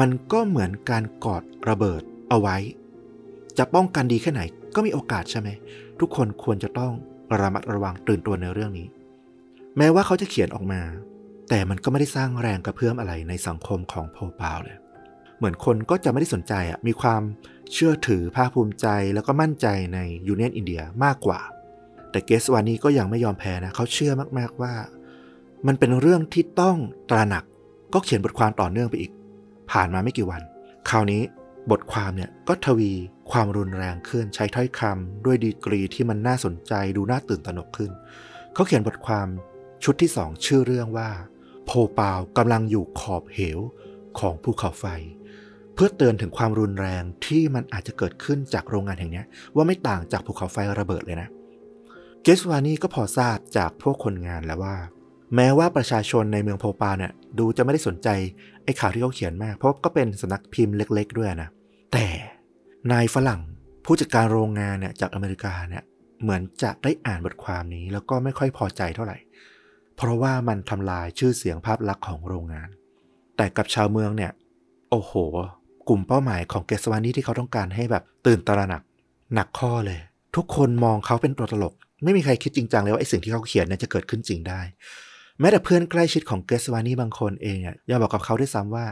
[0.00, 2.56] มันก็เหมือนการกอดระเบิดเอาไว้
[3.58, 4.42] จะป้องกันดีแค่ไหน
[4.74, 5.48] ก็มีโอกาสใช่ไหม
[6.00, 6.92] ทุกคนควรจะต้อง
[7.40, 8.86] ระมัดระวังตื่นตัวในเรื่องนี้
[9.76, 10.82] แม้ว่าเขาจะเขียนออกมา
[11.48, 14.76] แต่มันก็ไม่ได้สร้างแรงกระเพื่อมอะไรในสังคมของโพปาวเลย
[15.38, 17.22] เหมือนคนก็จะไม่ได้สนใจอะมีความ
[17.72, 21.40] เชื่อถือภาคภูมิใจแล้วก็มั่นใจในยูเนียนอินเดียมากกว่า
[22.10, 24.74] แต่เกสวานีก็ยังไม่ยอมแพ้นะเขาเชื่อมากๆว่า
[25.66, 26.76] มันเป็นเรื่องที่ต้อง
[27.10, 27.44] ตระหนัก
[27.94, 29.12] ก็เขียนบทความต่อเนื่องไปอีก
[29.70, 30.42] ผ่านมาไม่กี่วัน
[30.88, 31.22] คราวนี้
[31.70, 32.92] บทความเนี่ยก็ทวี
[33.30, 37.90] ความรุนแรงขึ้นใช้ถ้อยคำด้วยดีกรีที่มันน่าสนใจดูน่าตื่นตระหนกขึ้น
[38.54, 39.26] เขาเขียนบทความ
[39.84, 41.10] ชุดที่สองชื่อเรื่องว่า
[41.64, 43.58] โพปาวกำลังอยู่ขอบเหว
[44.18, 44.86] ของภูเขาไฟ
[45.74, 49.22] เพื่อเตือนถึงความรุนแรงที่มันอาจจะเกิดขึ้นจากโรงงานแห่งนี้
[49.54, 51.28] ว่าไม่ต่างจากภูเขาไฟระเบิดเลยนะ
[52.22, 54.76] เกสวานีก็พอทราบจากพวกคนงานแล้วว่า
[55.34, 58.08] แม้ว่าประชาชนในเมืองโพปาเนี่ยดูจะไม่ได้สนใจ
[58.64, 61.48] ไอ้ข่าวที่เขาเขียนมาก เพราะก็เป็นสนักพิมพ์เล็ก ๆ ด้วยนะ
[61.92, 62.06] แต่
[62.92, 63.40] นายฝรั่ง
[63.84, 65.82] ผู้จัดการโรงงานเนี่ยจากอเมริกาเนี่ย
[66.22, 69.16] เหมือนจะได้อ่านบทความนี้แล้วก็ไม่ค่อยพอใจเท่าไหร่
[69.98, 72.68] เพราะว่ามันทำลายชื่อเสียงภาพลักษณ์ของโรงงาน
[73.36, 74.32] แต่กับชาวเมืองเนี่ย
[74.90, 75.12] โอ้โห
[75.88, 78.82] กลุ่มเป้าหมายของเกสวานีที่เขาต้องการให้แบบตื่นตระหนัก
[79.34, 79.98] หนักข้อเลย
[80.36, 84.60] ทุกคนมองเขาเป็นตัวตลก ไม่มีใครคิดจริงจังเลยว่าไอ้สิ่งที่เขาเขียนเนี่ยจะเกิดขึ้นจริงได้
[85.40, 88.86] แม้แต่เพื่อนใกล้ชิดของเกสวานีบางคนเองอะยังบอกกับเขาด้วยซ้ำว่า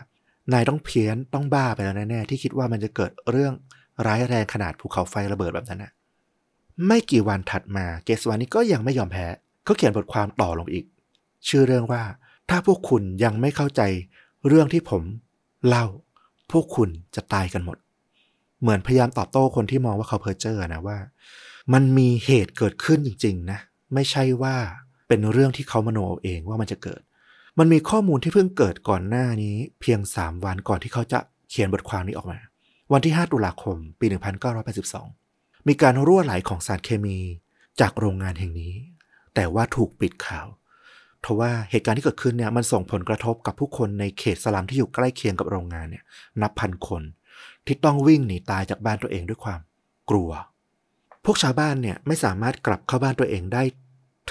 [0.53, 3.53] นายต้องเพี้ยนต้องบ้าไปแล้วแน่ๆที่คิดว่ามันจะเกิดเรื่อง
[4.07, 5.93] ร้ายแรงขนาดภูเขาไฟระเบิดแบบนั้นนะ
[6.87, 9.27] ไม่กี่วันถัดมาเกสวานีก็ยังไม่ยอมแพ้
[9.65, 10.85] เขาเขียนบทความต่อลงอีก
[11.49, 12.03] ชื่อเรื่องว่า
[12.51, 13.83] ถ้าพวกคุณยังไม่เข้าใจ
[14.49, 15.03] เรื่องที่ผม
[15.67, 15.87] เล่า
[16.53, 17.79] พวกคุณจะตายกันหมด
[18.61, 20.99] เหมือนพยายามตอบโต้คนที่มองว่าเขาเพอเจ้อนะว่า
[21.73, 23.59] มันมีเหตุเกิดขึ้นจริง ๆ นะ
[23.95, 24.57] ไม่ใช่ว่า
[25.09, 27.01] เป็นเรื่องที่เขามโนเอาเองว่ามันจะเกิด
[27.59, 31.19] มันมีข้อมูลที่เพิ่งเกิดก่อนหน้านี้ เพียง 3 วันก่อนที่เขาจะ
[31.51, 32.39] เขียนบทความนี้ออกมา
[32.93, 34.07] วันที่ 5 ตุลาคม ปี
[34.87, 37.19] 1982 มีการรั่วไหลของสารเคมี
[37.81, 38.75] จากโรงงานแห่งนี้
[39.35, 40.47] แต่ว่าถูกปิดข่าว
[41.27, 46.05] เพราะว่าเหตุการณ์ที่เกิดขึ้นเนี่ยมันส่งผลกระทบกับผู้คนในเขตสลัมที่อยู่ใกล้เคียงกับโรงงานเนี่ย
[46.43, 47.03] นับพันคน
[47.67, 49.61] ที่ต้องวิ่งหนีตายจากบ้านตัวเองด้วยความ
[50.11, 50.31] กลัว
[51.25, 53.63] พวกชาวบ้านเนี่ยไม่สามารถกลับเข้าบ้านตัวเองได้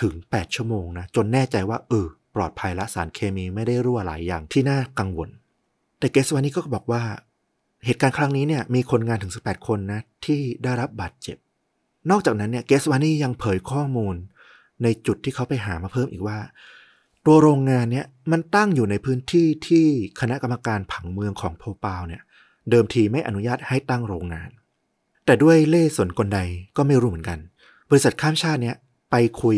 [0.02, 5.30] ถึง 8 ชั่วโมงนะจนแน่ใจว่าเออปลอดภัยและสารเคมีไม่ได้รั่วไหลยอย่างที่น่ากังวล
[6.00, 7.02] แต่เกสวานี่ก็บอกว่า
[7.86, 11.38] เหตุการณ์ครั้งนี้เนี่ยมีคนงานถึง 18 คนนะที่ได้รับบาดเจ็บ
[12.10, 14.16] นอกจากนั้นเนี่ยเกสวานี่ยังเผยข้อมูล
[14.84, 16.38] ในจุดที่เขาไปหามาเพิ่มอีกว่า
[17.26, 19.86] ตัวโรงงานเนี่ยมันตั้งอยู่ในพื้นที่ที่
[20.22, 22.22] คณะกรรมการผังเมืองของโพปาวเนี่ย
[22.70, 24.50] เดิมทีไม่อนุญาตให้ตั้งโรงงาน
[25.26, 26.40] แต่ด้วยเล่ห์สนกลใด
[26.78, 27.40] ก็ไม่รู้เหมือนกัน
[27.90, 28.76] บริษัทข้ามชาติเนี่ย
[29.12, 29.58] ไปคุย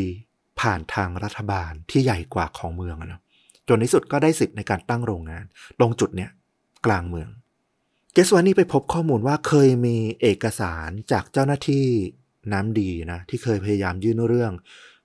[0.59, 3.21] ผ่านทางรัฐบาลที่ใหญ่กว่าของเมืองนะ
[3.67, 5.43] จนในสุดก็ได้สิทธิ์ในการตั้งโรงงาน
[5.79, 6.29] ตรงจุดเนี่ย
[6.85, 7.29] กลางเมือง
[8.13, 11.85] เกสวานี่ไปพบข้อมูลว่าเคยมีเอกสารจากเจ้าหน้าที่
[12.53, 14.53] น้ำดีนะที่เคยพยายามยื่นเรื่อง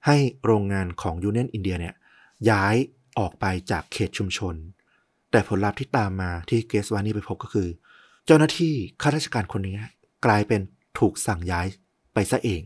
[0.07, 1.95] ให้โรงงานของยูเนียนอินเดียเนี่ย
[2.51, 2.77] ย้าย
[3.19, 4.55] ออกไปจากเขตชุมชน
[5.31, 7.69] แต่ผลลัพธ์ที่ตามมาที่เกสวานี่ไปพบก็คือ
[8.27, 9.77] เจ้าหน้าที่ข้าราชการคนนี้
[10.25, 10.61] กลายเป็น
[10.99, 11.67] ถูกสั่งย้าย
[12.15, 12.63] ไปซะเอง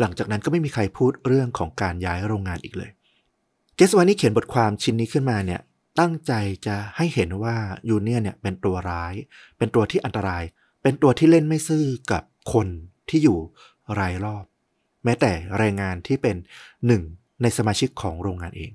[0.00, 2.90] หลังจากนั้นก็ไม่มีใครพูดเรื่องของการย้ายโรงงานอีกเลย
[3.76, 5.60] เกสวานี่เขียนบทความชิ้นนี้ขึ้นมาเนี่ย
[6.00, 6.32] ตั้งใจ
[6.66, 7.56] จะให้เห็นว่า
[7.88, 9.14] ยูเนียนเนี่ยเป็นตัวร้าย
[9.58, 10.42] เป็นตัวที่อันตราย
[10.82, 12.66] เป็นตัวที่เล่นไม่ซื่อกับคน
[13.08, 13.38] ที่อยู่
[13.98, 14.44] รายรอบ
[15.04, 16.36] แม้แต่แรงงานที่เป็น
[16.86, 17.02] หนึ่ง
[17.42, 18.72] ในสมาชิกของโรงงานเอง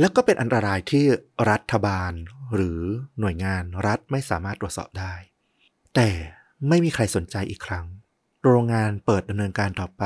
[0.00, 1.04] แล้วก็เป็นอันตรายที่
[1.50, 2.12] รัฐบาล
[2.54, 2.80] หรือ
[3.20, 5.14] หน่วยงานรัฐไม่สามารถตรวจสอบได้
[5.94, 6.10] แต่
[6.68, 7.86] ไม่มีใครสนใจอีกครั้ง
[8.44, 10.04] โรงงานเปิดดำเนินการต่อไป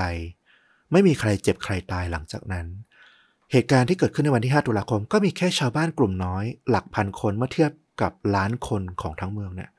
[0.92, 2.66] ไม่มีใครเจ็บใครตายหลังจากนั้น
[3.52, 9.70] เหตุการณ์ที่เกิดขึ้นในวันที่ 5 ตุลาคม ก็มีแค่ชาวบ้านกลุ่มน้อย หลักพันคนเมื่อเทียบกับล้านคนของทั้งเมืองเนี่ย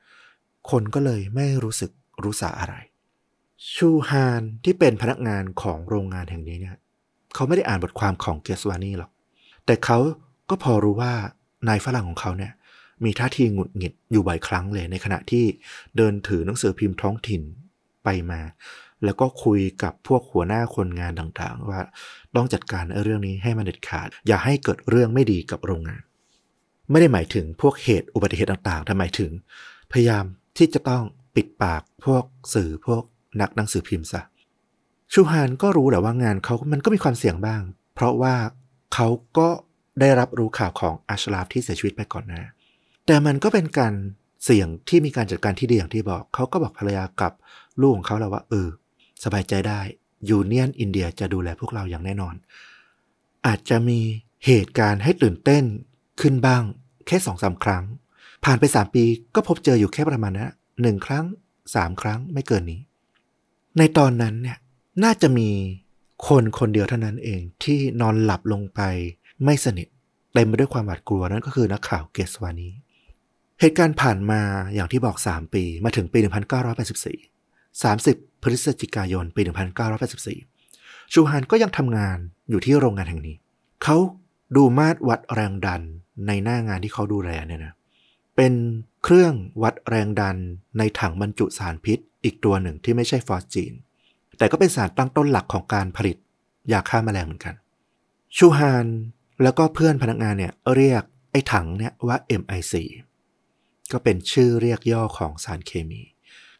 [0.70, 1.90] คนก็เลยไม่รู้สึก
[2.24, 2.74] รู้สาอะไร
[3.74, 6.76] ชูฮานที่เป็นพนักงานของโรงงานแห่งนี้เนี่ย
[7.34, 9.10] เขาไม่ได้อ่านบทความของเกสวานี่หรอก
[9.66, 9.98] แต่เขา
[10.50, 11.12] ก็พอรู้ว่า
[11.68, 12.52] นายฝรั่งของเขาเนี่ย
[13.04, 15.44] มีท่าทีหงุดหงิดอยู่บ่อยครั้งเลยในขณะที่
[15.96, 17.42] เดินถือหนังสือพิมพ์ท้องถิ่น
[18.04, 18.40] ไปมา
[19.04, 21.80] แล้วก็คุยกับพวกหัวหน้าคนงานต่างๆ ว่า
[22.36, 26.02] ต้องจัดการเรื่องนี้ให้มันเด็ดขาด อย่าให้เกิดเรื่องไม่ดีกับโรงงาน
[26.90, 29.30] ไม่ได้หมายถึงพวกเหตุอุบัติเหตุต่างๆแต่หมายถึง
[29.92, 30.24] พยายาม
[30.56, 31.02] ที่จะต้อง
[31.34, 32.24] ปิดปากพวก
[32.54, 33.02] สื่อพวก
[33.40, 34.22] นักหนังสือพิมพ์ซะ
[35.12, 37.60] ชูฮานก็รู้แหละว่างานเขามันก็มีความเสี่ยงบ้าง
[37.94, 38.34] เพราะว่า
[38.94, 39.48] เขาก็
[40.00, 42.42] ได้รับรู้ข่าวของอาชลาฟที่เสียชีวิตไปก่อนน้า
[43.06, 43.94] แต่มันก็เป็นการ
[44.44, 47.32] เสี่ยงที่มีการจัดการที่ดีอย่างที่บอก เขาก็บอกภรรยากับ
[47.80, 48.68] ลูกของเขาแล้วว่า เออ
[49.24, 49.80] สบายใจได้
[50.28, 52.34] ยูเนียนอินเดียจะดูแลพวกเราอย่างแน่นอน
[53.46, 54.00] อาจจะมี
[54.46, 55.64] เหตุการณ์ให้ตื่นเต้น
[56.20, 56.62] ขึ้นบ้าง
[57.06, 57.84] แค่สองสาครั้ง
[58.44, 61.24] ผ่านไปสามปีก็พบเจออยู่แค่ประมาณนะหนึ่งครั้ง
[61.74, 62.80] สามครั้งไม่เกินนี้
[63.78, 64.58] ในตอนนั้นเนี่ย
[65.04, 65.50] น่าจะมี
[66.26, 68.80] คนคนเดียวเท่านั้นเองที่นอนหลับลงไป
[69.44, 69.88] ไม่สนิท
[70.34, 72.68] เต็มไปด้วยความหวาดกลัวนั่นก็คือนักข่าวเกสวานี
[73.60, 74.40] เหตุการณ์ผ่านมา
[74.74, 76.18] อย่างที่บอก 3 ปีมาถึงปี
[77.00, 79.42] 1984 30 พฤศจิกายน ปี
[80.46, 82.18] 1984 ชูฮานก็ยังทำงาน
[82.50, 83.36] อยู่ที่โรงงานแห่งนี้
[83.82, 83.96] เขา
[84.56, 85.82] ดูมาตรวัดแรงดัน
[86.26, 87.74] ในหน้างานที่เขาดูแลเนี่ยนะ
[88.36, 88.52] เป็น
[89.04, 90.36] เครื่องวัดแรงดัน
[90.78, 93.72] ในถังบรรจุสารพิษอีกตัวหนึ่งที่ไม่ใช่ฟอสจีน
[94.38, 96.16] แต่ก็เป็นสารตั้งต้นหลักของการผลิต
[96.72, 97.54] ยาฆ่าแมลงเหมือนกัน
[98.36, 98.86] ชูฮาน
[99.42, 102.74] แล้วก็เพื่อนพนักงานเนี่ยเรียกไอ้ถังเนี่ยว่า MIC
[103.92, 106.02] ก็เป็นชื่อเรียกย่อของสารเคมี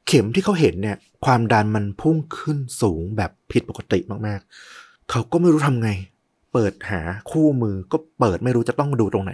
[0.07, 5.91] เข็มที่เขาเห็นเนี่ยความดันมันพุ่งขึ้นสูงแบบผิดปกติมากๆ เขาก็ไม่รู้ทำไง
[6.53, 9.33] เปิดหาคู่มือก็เปิดไม่รู้จะต้องดูตรงไหน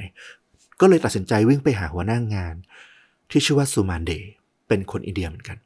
[0.81, 2.55] ก็เลยตัดสินใจวิ่งไปหาหัวหน้างงาน
[3.31, 4.33] ที่ชื่อว่าซูมานเดย์
[4.69, 5.57] เป็นคนอินเดียเหมือนกัน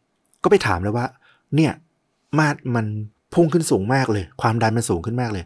[0.42, 1.06] ก็ไปถามแล้วว่า
[1.56, 1.72] เนี่ย
[2.38, 2.86] มาดมัน
[3.34, 5.44] พุ่งขึ้นสูงมากเลย ความดันมันสูงขึ้นมากเลย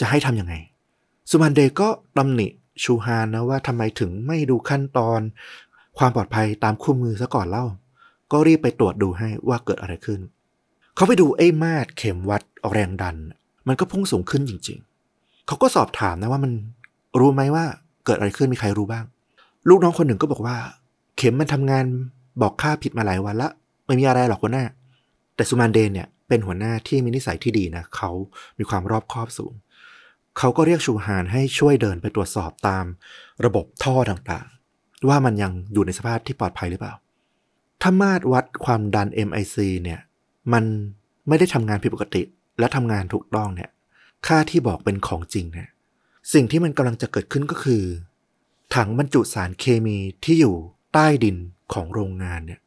[0.00, 0.54] จะให้ทำยังไง
[1.30, 2.46] ซูมานเดย์ก็ตำหนิ
[2.82, 5.20] ชูฮานนะว่าทำไมถึงไม่ดูขั้นตอน
[5.98, 7.64] ความปลอดภัยตามคู่มือซะก่อนเล่า
[8.32, 10.20] ก็รีบไปตรวจดูให้ว่าเกิดอะไรขึ้น
[10.94, 13.16] เขาไปดูไอ้มาดเข็มวัดแรงดัน
[13.68, 14.78] มันก็พุ่งสูงขึ้นจริง
[15.12, 16.52] ๆ เขาก็สอบถามนะว่ามัน
[17.20, 17.64] รู้ไหมว่า
[18.04, 19.04] เกิดอะไรขึ้นมีใครรู้บ้าง
[19.68, 20.56] ลูกน้องคนหนึ่งก็บอกว่า
[21.16, 21.84] เข็มมันทำงาน
[22.42, 23.50] บอกค่าผิดมาหลายวันละ
[23.86, 24.64] ไม่มีอะไรหรอกหัวหน้า
[25.36, 28.10] แต่ซูมานเดนเนี่ยเป็นหัวหน้าที่มีนิสัยที่ดีนะเขา
[28.58, 29.54] มีความรอบคอบสูง
[30.38, 32.84] เขาก็เรียกชูฮานให้ช่วยเดินไปตรวจสอบตาม
[33.44, 36.94] ระบบท่อต่างๆ ว่ามันยังอยู่ในสภาพที่ปลอดภัยหรือเปล่า
[37.82, 40.00] ถ้ามาตรวัดความดัน MIC เนี่ย
[40.52, 40.64] มัน
[41.28, 42.22] ไม่ได้ทำงานผิดปกติ
[42.58, 43.70] และทำงานถูกต้องเนี่ย
[44.26, 45.68] ค่าที่บอกเป็นของจริงเนี่ย
[46.32, 47.82] สิ่งที่มันกำลังจะเกิดขึ้นก็คือ
[48.74, 50.56] ถังบรรจุสารเคมีที่อยู่
[50.92, 51.36] ใต้ดิน
[51.72, 52.60] ของโรงงานเนี่ย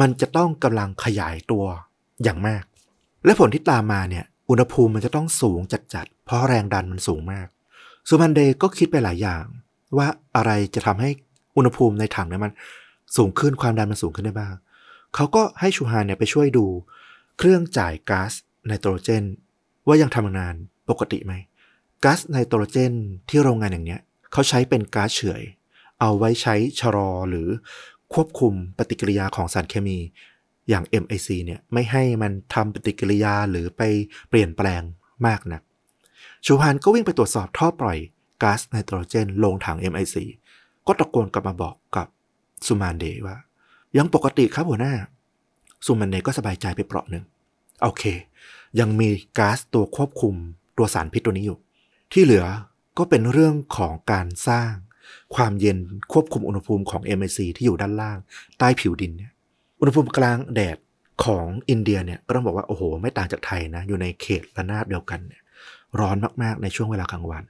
[0.00, 1.64] มันจะต้องกำลังขยายตัว
[2.22, 2.62] อย่างมาก
[3.24, 5.60] และผลที่ตามมาเนี่ย อุณหภูมิมันจะต้องสูง
[5.94, 7.46] จัดๆ เพราะแรงดันมันสูงมาก
[8.08, 9.44] สุมันเดย์ก็คิดไปหลายอย่าง
[9.96, 11.10] ว่าอะไรจะทำให้
[11.56, 12.52] อุณหภูมิในถังเนี่ยมัน
[13.16, 14.54] สูงขึ้นความดันมันสูงขึ้นได้บ้าง
[15.14, 16.66] เขาก็ให้ชูฮานเนี่ยไปช่วยดู
[17.38, 18.32] เครื่องจ่ายก๊าซ
[18.66, 19.24] ไนโตรเจน
[19.86, 20.54] ว่ายังทำงาน
[20.90, 21.32] ปกติไหม
[22.04, 22.92] ก๊าซไนโตรเจน
[23.28, 24.00] ที่โรงงานอย่างเนี้ย
[24.32, 25.42] เขาใช้เป็นก๊าซเฉย
[26.00, 27.48] เอาไว้ใช้ชะลอหรือ
[28.14, 29.98] ควบคุมปฏิกิริยาของสารเคมี
[30.68, 33.82] อย่าง MIC เนี่ยไม่ให้มันทำปฏิกิริยาหรือไป
[34.28, 34.82] เปลี่ยนแปลง
[35.26, 35.62] มากนัก
[36.46, 37.98] ชูฮานก็วิ่งไปตรวจสอบท่อปล่อย
[38.42, 40.16] ก๊าซไนโตรเจนลงถัง MIC
[40.86, 42.06] ก็ตะโกนกลับมาบอกกับ
[42.66, 43.36] ซูมานเดว่า
[43.96, 44.94] ยังปกติครับหัวหน้า
[45.86, 47.24] ซูมานเดก็สบายใจไปเปราะหนึ่ง
[47.82, 48.04] โอเค
[48.80, 50.34] ยังมีก๊าซตัวควบคุม
[50.76, 51.58] ตัวสารพิษตัวนี้อยู่
[52.12, 52.44] ที่เหลือ
[52.98, 54.72] ก็เป็นเรื่องของการสร้าง
[55.34, 55.78] ความเย็น
[56.12, 58.18] ควบคุมอุณหภูมิของ MIC ที่อยู่ด้านล่าง
[58.58, 59.32] ใต้ผิวดินเนี่ย
[59.80, 60.78] อุณหภูมิกลางแดด
[61.24, 65.42] ของอินเดียเนี่ยก็ต้องบอกว่าโอ้โห ไม่ต่างจากไทยนะ อยู่ในเขตระนาบเดียวกันเนี่ย
[66.00, 67.44] ร้อนมากๆในช่วงเวลากลางวัน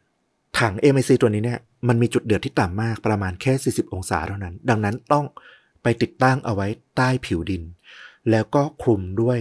[0.58, 5.24] ถัง MIC ตัวนี้เนี่ยมันมีจุดเดือดที่ต่ำมากประมาณแค่ 40 องศาเท่านั้น ดังนั้นต้อง
[5.82, 7.62] ไปติดตั้งเอาไว้ใต้ผิวดิน
[8.30, 9.38] แล้วก็คลุมด้วย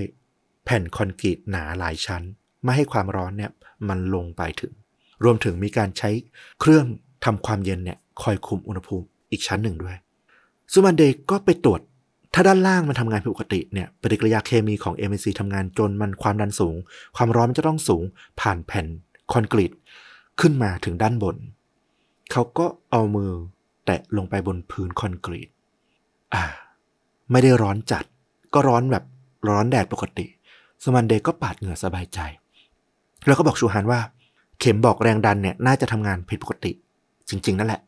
[0.66, 2.24] แผ่นคอนกรีตหนาหลายชั้น
[2.64, 3.52] ไม่ให้ความร้อนเนี่ย
[3.90, 4.74] มันลงไปถึง
[5.24, 6.10] รวมถึงมีการใช้
[6.62, 6.86] เครื่อง
[7.26, 9.96] ทำความเย็นเนี่ยคอยคุมอุณหภูมิอีกชั้นหนึ่งด้วย
[10.72, 11.82] ซูมันเดย์ก็ไปตรวจ
[12.38, 16.76] ถ้าด้านล่างมันทำงานผิดปกติเนี่ยปฏิกิริยาเคมีของ MIC ทำงานจนมันความดันสูง
[17.16, 18.04] ความร้อนมันจะต้องสูง
[18.40, 18.86] ผ่านแผ่น
[19.32, 19.72] คอนกรีต
[20.40, 21.38] ขึ้นมาถึงด้านบน
[22.32, 23.32] เขาก็เอามือ
[23.86, 25.50] แตะลงไปบนพื้นคอนกรีต
[26.34, 26.44] อ่า
[27.32, 28.04] ไม่ได้ร้อนจัด
[28.54, 29.04] ก็ร้อนแบบ
[29.50, 30.26] ร้อนแดดปกติ
[30.84, 32.20] สมันเดย์ก็ปาดเหงื่อสบายใจ
[33.26, 34.00] แล้วก็บอกชูฮานว่า
[34.60, 36.72] เข็มบอกแรงดันเนี่ยน่าจะทำงานผิดปกติ
[37.30, 37.82] จริง ๆ นั่นแหละ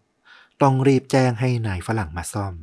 [0.62, 2.54] ต้องรีบแจ้งให้นายฝรั่งมาซ่อม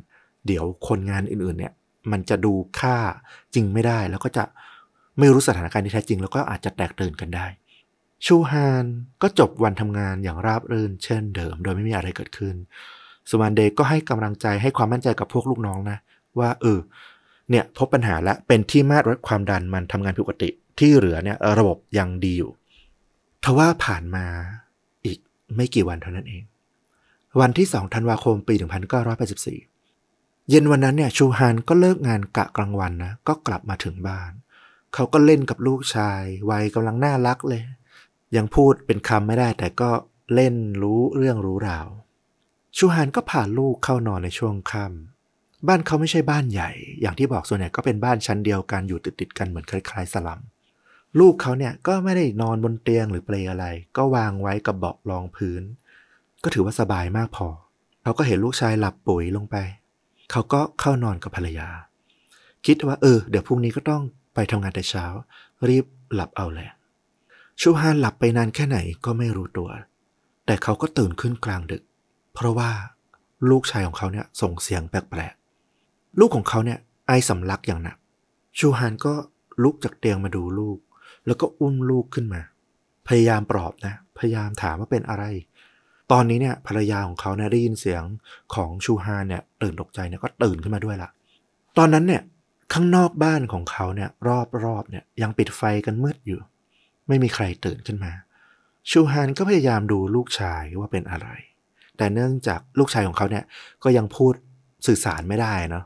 [0.46, 1.72] เดี๋ยวคนงานอื่นๆเนี่ย
[2.12, 2.96] มันจะดูค่า
[3.54, 4.44] จริงไม่ได้ แล้วก็จะ
[5.18, 7.46] ไม่รู้สถานการณ์ที่แท้จริง แล้วก็อาจจะแตกตื่นกันได้
[8.24, 8.84] ชูฮาน
[9.22, 12.54] ก็จบวันทำงานอย่างราบรื่นเช่นเดิม โดยไม่มีอะไรเกิดขึ้น
[13.28, 15.98] สุมันเดย์ก็ให้กำลังใจให้ความมั่นใจกับพวกลูกน้องนะ
[16.38, 16.78] ว่าเออ
[17.50, 22.52] เนี่ยพบปัญหาและเป็นที่มาตรวัดความดันมันทำงานผิดปกติ ที่เหลือเนี่ยระบบยังดีอยู่
[23.44, 24.26] ทว่าผ่านมา
[25.04, 25.18] อีก
[25.56, 26.42] ไม่กี่วันเท่านั้นเอง
[27.40, 28.54] วันที่ 2 ธันวาคมปี
[29.18, 29.73] 1984
[30.50, 34.30] เย็นวันนั้นเนี่ยชูฮานก็เลิกงานกะกลางวันนะก็กลับมาถึงบ้าน
[34.94, 37.62] เขาก็เล่นกับลูกชาย วัยกำลังน่ารักเลย
[38.36, 39.90] ยังพูดเป็นคำไม่ได้ แต่ก็
[40.34, 41.88] เล่นรู้เรื่องรู้ราว
[42.76, 50.40] ชูฮานก็พาลูกเข้านอนในช่วงค่ำบ้านเขาไม่ใช่บ้านใหญ่ อย่างที่บอกส่วนใหญ่ก็เป็นบ้านชั้นเดียวกันอยู่ติดๆกันเหมือนคล้ายๆสลัม
[51.20, 55.62] ลูกเขาเนี่ยก็ไม่ได้นอนบนเตียงหรือเปลอะไร ก็วางไว้กับเบาะรองพื้น
[56.42, 57.48] ก็ถือว่าสบายมากพอ
[58.02, 59.56] เขาก็เห็นลูกชายหลับปุ๋ยลงไป
[60.36, 61.68] เขาก็เข้านอนกับภรรยา
[62.66, 64.02] คิดว่าเออ เดี๋ยวพรุ่งนี้ก็ต้อง
[64.34, 65.04] ไปทำงานแต่เช้า
[65.68, 66.70] รีบหลับเอาแหละ
[67.60, 69.68] ชูฮานหลับไปนานแค่ไหนก็ไม่รู้ตัว
[70.46, 71.82] แต่เขาก็ตื่นขึ้นกลางดึก
[72.34, 72.70] เพราะว่า
[73.50, 77.96] ลูกชายของเขาเนี่ยส่งเสียงแปลกๆ ลูกของเขาเนี่ยไอสำลักอย่างหนัก
[78.58, 79.14] ชูฮานก็
[79.62, 80.78] ลุกจากเตียงมาดูลูก
[81.26, 82.40] แล้วก็อุ้มลูกขึ้นมา
[83.08, 85.24] พยายามปลอบนะ พยายามถามว่าเป็นอะไร
[86.12, 88.02] ตอนนี้เนี่ยภรรยาของเขาเนี่ยได้ยินเสียง
[88.54, 91.10] ของชูฮานเนี่ยตื่นตกใจเนี่ยก็ตื่นขึ้นมาด้วยละ
[91.78, 92.22] ตอนนั้นเนี่ย
[92.72, 94.10] ข้างนอกบ้านของเขาเนี่ย
[94.64, 96.40] รอบๆเนี่ยยังปิดไฟกันมืดอยู่
[97.08, 98.12] ไม่มีใครตื่นขึ้นมา
[98.90, 101.28] ชูฮานก็พยายามดูลูกชายว่าเป็นอะไร
[101.96, 103.44] แต่เนื่องจากลูกชายของเขาเนี่ย
[103.84, 104.34] ก็ยังพูด
[104.86, 105.84] สื่อสารไม่ได้เนาะ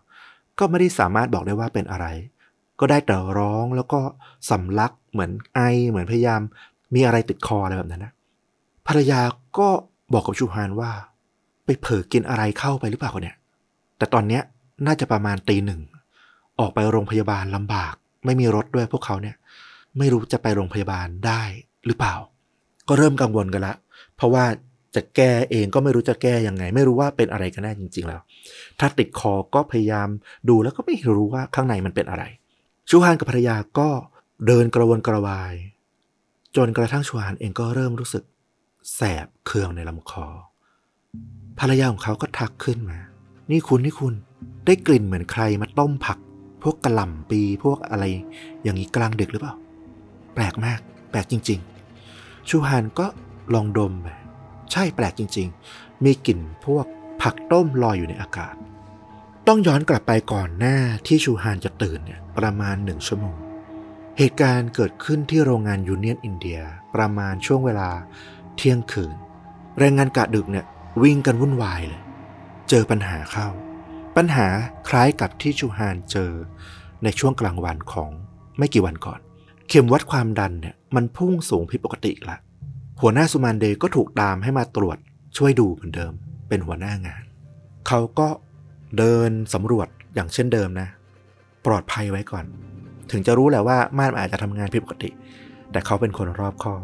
[0.59, 2.07] ก็ไม่ได้สามารถบอกได้ว่าเป็นอะไร
[2.81, 4.01] ก็ได้แต่ร้องแล้วก็
[4.51, 6.41] สำลักเหมือนไอเหมือนพยายาม
[6.95, 8.13] มีอะไรติดคออะไรแบบนั้นนะ
[8.87, 9.21] ภรรยา
[9.59, 9.69] ก็
[10.13, 10.91] บอกกับชูฮานว่า
[11.65, 13.37] ไปเผลอกินอะไรเข้าไปหรือเปล่าเนี่ย
[13.99, 14.43] แต่ตอนเนี้ย
[14.87, 15.81] น่าจะประมาณตีหนึ่ง
[16.61, 17.95] ออกไปโรงพยาบาลลำบาก
[18.25, 19.37] ไม่มีรถด้วยพวกเขาเนี่ย
[19.99, 21.43] ไม่รู้จะไปโรงพยาบาลได้
[21.87, 22.15] หรือเปล่า
[22.89, 23.75] ก็เริ่มกังวลกันละ
[24.17, 24.45] เพราะว่า
[24.95, 28.21] จะแก้เองก็ไม่รู้จะแก้ยังไง ไม่รู้ว่าเป็นอะไรกันแน่จริง ๆ แล้ว
[28.81, 30.09] ถ้าติดคอก็พยายาม
[30.49, 32.25] ดูแล้วก็ไม่รู้ว่าข้างในมันเป็นอะไร
[32.89, 33.89] ชูฮานกับภรรยาก็
[34.47, 35.55] เดินกระวนกระวาย
[36.57, 38.25] จนกระทั่งชูฮานเองก็เริ่มรู้สึก
[38.95, 40.27] แสบเคืองในลำคอ
[41.59, 42.99] ภรรยาของเขาก็ทักขึ้นมา
[43.51, 44.15] นี่คุณนี่คุณ
[44.67, 46.19] ได้กลิ่นเหมือนใครมาต้มผัก
[46.63, 48.05] พวกกระหล่ำปีพวกอะไร
[48.63, 49.55] อย่างนี้กลางดึกหรือเปล่า
[50.35, 51.61] แปลกมาก แปลกจริง
[52.05, 53.07] ๆ ชูฮานก็
[53.55, 54.09] ลองดมไป
[54.73, 56.87] ใช่แปลกจริง ๆ มีกลิ่นพวก
[57.23, 58.55] ผักต้มลอยอยู่ในอากาศ
[59.47, 63.37] ต้องย้อนกลับไปก่อนหน้าที่ชูฮานจะตื่นเนี่ยประมาณหนึ่งชั่วโมง
[64.19, 66.61] เหตุการณ์เกิดขึ้นที่โรงงานยูเนียนอินเดีย
[66.95, 67.91] ประมาณช่วงเวลา
[68.59, 69.17] เที่ยงคืน
[69.79, 70.67] แรงงานกะดึกเนี่ย
[71.03, 72.03] วิ่งกันวุ่นวายเลย
[72.69, 73.49] เจอปัญหาเข้า
[74.17, 74.47] ปัญหา
[74.89, 76.33] คล้ายกับที่ชูฮานเจอ
[77.05, 78.11] ในช่วงกลางวันของ
[78.59, 79.21] ไม่กี่วันก่อน
[79.69, 82.37] เข็มวัดความดันเนี่ยมันพุ่งสูงผิดปกติละ
[83.01, 84.99] หัวหน้าสุมานเดย์ก็ถูกตามให้มาตรวจ
[85.37, 86.13] ช่วยดูเหมือนเดิม
[86.49, 87.23] เป็นหัวหน้างาน
[87.89, 88.29] เขาก็
[88.99, 90.89] เดินสำรวจอย่างเช่นเดิมนะ
[91.67, 92.45] ปลอดภัยไว้ก่อน
[93.11, 95.11] ถึงจะรู้แหละว่าม่านอาจจะทำงานผิดปกติ
[95.71, 96.83] แต่เขาเป็นคนรอบคอบ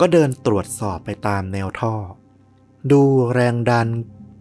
[0.00, 1.94] ก็เดินตรวจสอบไปตามแนวท่อ
[2.92, 3.02] ดู
[3.34, 3.88] แรงดัน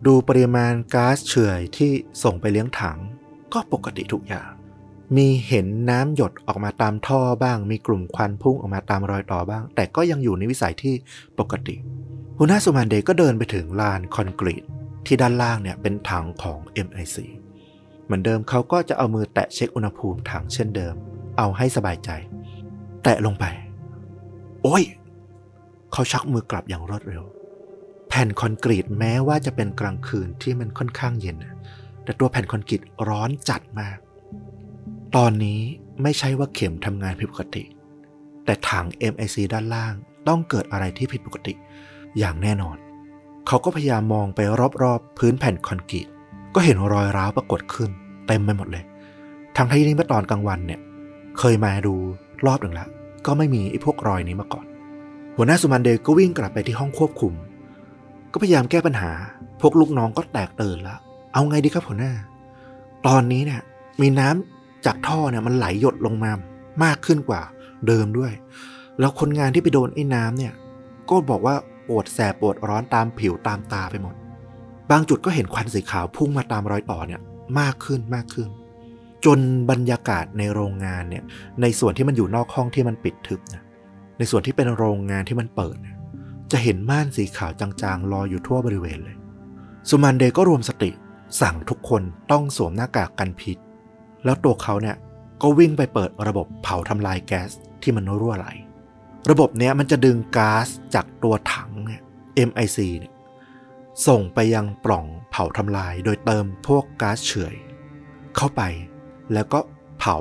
[0.08, 1.92] ดูปริมาณก๊าซเฉื่อยที่
[2.24, 2.98] ส่งไปเลี้ยงถัง
[3.54, 4.50] ก็ปกติทุกอย่าง
[5.16, 10.94] มีเห็นน้ำหยดออกมาตามท่อบ้าง มีกลุ่มควันพุ่งออกมาตามรอยต่อบ้าง แต่ก็ยังอยู่ในวิสัยที่
[11.40, 11.76] ปกติ
[12.38, 14.64] หัวหน้าสุมานเดย์ก็เดินไปถึงลานคอนกรีต
[15.06, 17.18] ที่ด้านล่างเนี่ยเป็นถังของ MIC
[18.06, 20.94] เหมือนเดิมเขาก็จะเอามือแตะเช็คอุณหภูมิถังเช่นเดิม
[21.38, 22.10] เอาให้สบายใจ
[23.04, 23.46] แตะลงไป
[24.64, 24.84] โอ้ย
[25.94, 27.24] เขาชักมือกลับอย่างรวดเร็ว
[28.10, 31.38] แผ่นคอนกรีตแม้ว่าจะเป็นกลางคืนที่มันค่อนข้างเย็น
[32.04, 33.98] แต่ตัวแผ่นคอนกรีตร้อนจัดมาก
[35.16, 35.60] ตอนนี้
[36.02, 37.64] ไม่ใช่ว่าเข็มทำงานผิดปกติ
[38.46, 39.94] แต่ถัง MIC ด้านล่าง
[40.28, 41.54] ต้องเกิดอะไรที่ผิดปกติ
[42.20, 42.78] อย่างแน่นอน
[43.48, 44.40] เขาก็พยายามมองไป
[44.84, 46.08] รอบๆ พื้นแผ่นคอนกรีต
[46.56, 47.90] ก็เห็นรอยร้าวปรากฏขึ้น
[48.28, 48.84] เต็มไปหมดเลย
[49.58, 50.80] ทั้งที่นี่เมื่อตอนกลางวันเนี่ย
[51.40, 51.94] เคยมาดู
[52.46, 52.90] รอบหนึ่งแล้ว
[53.26, 54.66] ก็ไม่มีไอ้พวกรอยนี้มาก่อน
[55.38, 57.34] หัวหน้าสุมันเดย์ก็วิ่งกลับไปที่ห้องควบคุม
[58.32, 59.12] ก็พยายามแก้ปัญหา
[59.62, 61.00] พวกลูกน้องก็แตกตื่นแล้ว
[61.34, 62.14] เอาไงดีครับหัวหน้า
[63.08, 63.62] ตอนนี้เนี่ย
[64.02, 66.32] มีน้ำจากท่อเนี่ยมันไหลหยดลงมา
[66.84, 67.42] มากขึ้นกว่า
[67.88, 68.34] เดิมด้วย
[69.00, 70.54] แล้วคนงานที่ไปโดนไอ้น้ำเนี่ย
[71.10, 71.56] ก็บอกว่า
[71.88, 74.16] ปวดแสบปวดร้อนตามผิวตามตาไปหมด
[74.92, 77.22] บางจุดก็เห็นควันสีขาวพุ่งมาตามรอยต่อเนี่ย
[77.60, 78.50] มากขึ้นมากขึ้น
[79.26, 81.24] จนบรรยากาศในโรงงานเนี่ย
[81.62, 83.63] ในส่วนที่มันอยู่นอกห้องที่มันปิดทึบนะ
[84.18, 85.78] ในส่วนที่เป็นโรงงานที่มันเปิด
[86.52, 89.18] จะเห็นม่านสีขาวจางๆลอยอยู่ทั่วบริเวณเลย
[89.90, 90.92] สุมันเดย์ก็รวมสติ
[91.42, 93.58] สั่งทุกคนต้องสวมหน้ากากกันพิษ
[94.26, 94.98] แล้วตัวเขาเนี่ย
[95.42, 97.50] ก็วิ่งไปเปิดระบบเผาทำลายแก๊ส
[97.82, 98.48] ที่มันรั่วไหล
[99.32, 102.02] ระบบเนี้ยมันจะดึงก๊าซจากตัวถังเนี่ย
[102.50, 103.14] MIC เนี่ย
[104.08, 107.56] ส่งไปยังปล่องเผาทำลายโดยเติมพวกก๊าซเฉย
[108.36, 108.62] เข้าไป
[109.34, 109.60] แล้วก็
[110.00, 110.18] เผา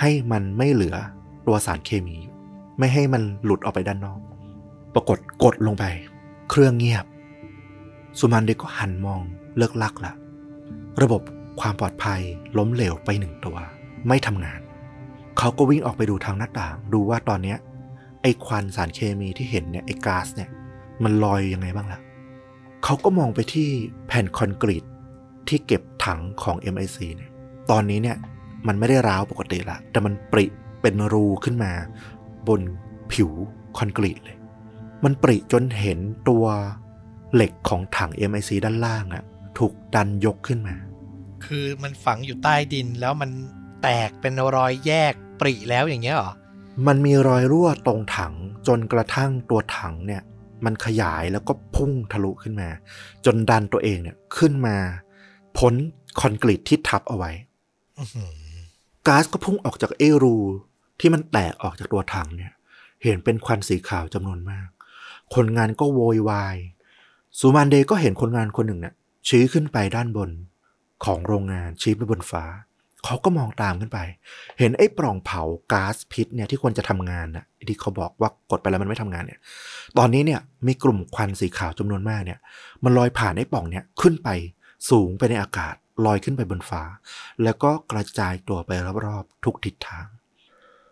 [0.00, 0.96] ให้มันไม่เหลือ
[1.46, 2.18] ตัวสารเคมี
[2.78, 4.20] ไม่ให้มันหลุดออกไปด้านนอก
[4.94, 5.84] ปรากฏกดลงไป
[6.50, 7.04] เครื่องเงียบ
[8.18, 9.22] สุมันเดก็หันมอง
[9.56, 10.12] เลิกลักละ
[11.02, 11.22] ระบบ
[11.60, 12.20] ความปลอดภัย
[12.58, 13.56] ล้มเหลวไปหนึ่งตัว
[14.08, 14.60] ไม่ทำงาน
[15.38, 17.58] เขาก็วิ่งออกไปดูทางหน้าต่าง ดูว่าตอนเนี้ย
[18.22, 20.50] ไอ้ควันสารเคมีที่เห็นเนี่ยไอ้ก๊าซเนี่ย
[21.04, 22.00] มันลอยยังไงบ้างล่ะ
[22.84, 23.68] เขาก็มองไปที่
[24.06, 24.84] แผ่นคอนกรีต
[25.48, 27.30] ที่เก็บถังของ MIC เนี่ย
[27.70, 28.16] ตอนนี้เนี่ย
[28.66, 30.44] มันไม่ได้ร้าวปกติละ แต่มันปริ
[30.82, 31.72] เป็นรูขึ้นมา
[32.48, 32.62] บน
[33.12, 33.30] ผิว
[33.76, 34.38] คอนกรีตเลย
[35.04, 36.44] มันปริจนเห็นตัว
[37.34, 39.24] เหล็กของถัง MIC ด้านล่างอะ
[39.58, 40.76] ถูกดันยกขึ้นมา
[41.44, 43.30] คือมันฝังอยู่ใต้ดินแล้วมัน
[43.82, 46.32] แตกเป็นรอยแยกปริแล้วอย่างเงี้ยเหรอ
[46.86, 48.34] มันมีรอยรั่วตรงถัง
[48.66, 50.22] จนกระทั่งตัวถังเนี่ย
[50.64, 52.68] มันขยายแล้วก็พุ่งทะลุขึ้นมา
[53.26, 54.76] จนดันตัวเองเนี่ยขึ้นมา
[55.58, 55.74] พ้น
[56.20, 57.30] คอนกรีตที่ทับเอาไว้
[57.98, 58.30] อื้อหือ
[59.06, 60.36] ก๊าซก็พุ่งออกจากเอรู
[61.00, 62.52] ที่มันแตกออกจากตัวถังเนี่ย
[63.02, 64.68] เห็นเป็นควันสีขาวจำนวนมาก
[65.34, 66.56] คนงานก็โวยวาย
[67.38, 68.94] ซูมานเดย์ก็เห็นคนงานคนหนึ่งเนี่ย
[69.28, 70.30] ชี้ขึ้นไปด้านบน
[71.04, 72.44] ของโรงงานชี้ไปบนฟ้า
[73.04, 73.98] เขาก็มองตามขึ้นไป
[74.58, 79.40] เห็นไอ้ปล่องเผาก๊าซพิษเนี่ยที่ควรจะทำงานน่ะที่เขาบอกว่ากดไปแล้วมันไม่ทำงานเนี่ย
[79.98, 82.38] ตอนนี้เนี่ยมีกลุ่มควันสีขาวจำนวนมากเนี่ย
[82.84, 84.28] มันลอยผ่านไอ้ปล่องเนี่ยขึ้นไป
[84.90, 85.74] สูงไปในอากาศ
[86.06, 86.82] ลอยขึ้นไปบนฟ้า
[87.42, 88.70] แล้วก็กระจายตัวไป
[89.06, 90.06] รอบๆทุกทิศทาง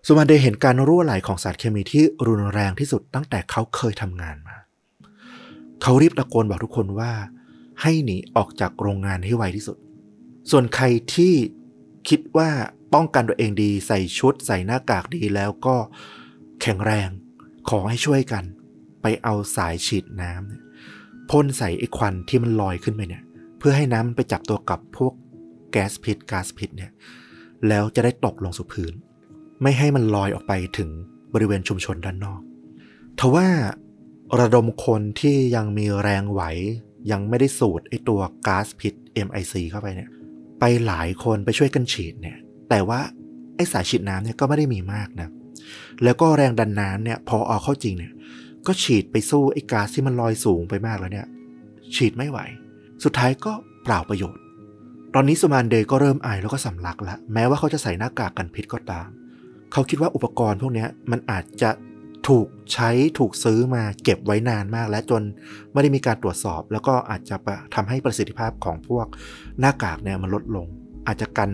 [0.07, 4.57] สุมาเดย์เห็นการรั่วไหลของสารเคมีที่รุนแรงที่สุดตั้งแต่เขาเคยทำงานมา
[5.83, 7.13] เขารีบตะโกนบอกทุกคนว่า
[7.83, 9.77] ให้หนีออกจากโรงงานให้ไวที่สุด
[10.51, 10.85] ส่วนใคร
[11.15, 11.35] ที่
[12.09, 12.51] คิดว่า
[12.95, 15.77] ป้องกันตัวเองดี ใส่ชุด ใส่หน้ากากดีแล้วก็
[16.63, 17.09] แข็งแรง
[17.69, 18.45] ขอให้ช่วยกัน
[19.03, 23.25] ไปเอาสายฉีดน้ำพ่นใส่ไอ้ควันที่มันลอยขึ้นไปเนี่ย
[23.59, 25.13] เพื่อให้น้ำมันไปจับตัวกับพวก
[25.73, 26.91] แก๊สพิษก๊าซพิษเนี่ย
[27.69, 28.95] แล้วจะได้ตกลงสู่พื้น
[29.63, 30.89] ไม่ให้มันลอยออกไปถึง
[31.35, 32.41] บริเวณชุมชนด้านนอก
[33.19, 33.47] ทว่า
[34.41, 36.43] ระดมคนที่ยังมีแรงไหว
[37.11, 38.95] ยังไม่ได้สูดไอตัวก๊าซพิษ
[39.27, 40.11] MIC เข้าไปเนี่ย
[40.61, 42.37] ไปหลายคนไปช่วยกันฉีดเนี่ย
[42.71, 43.01] แต่ว่า
[43.57, 45.29] ไอสายฉีดน้ำเนี่ยก็ไม่ได้มีมากนะ
[46.05, 48.13] แล้วก็แรงดันน้ำเนี่ย พอเอาเข้าจริงเนี่ย
[48.67, 51.27] ก็ฉีดไปสู้ไอ้ก๊าซที่มันลอยสูงไปมากแล้วเนี่ย
[51.97, 52.39] ฉีดไม่ไหว
[53.05, 53.53] สุดท้ายก็
[53.85, 54.43] เปล่าประโยชน์
[55.15, 59.09] ตอนนี้สุมานเดย์ก็เริ่มไอแล้วก็สำลักแล้วแม้ว่าเขาจะใส่หน้ากากกันพิษก็ตาม
[59.73, 61.71] เขาคิดว่าอุปกรณ์พวกนี้มันอาจจะ
[62.29, 65.23] ถูกใช้ถูกซื้อมาเก็บไว้นานมาก และจน
[65.73, 67.37] ไม่ได้มีการตรวจสอบ แล้วก็อาจจะ
[67.75, 69.07] ทำให้ประสิทธิภาพของพวก
[69.61, 70.67] หน้ากากเนี่ยมันลดลง
[71.07, 71.51] อาจจะกัน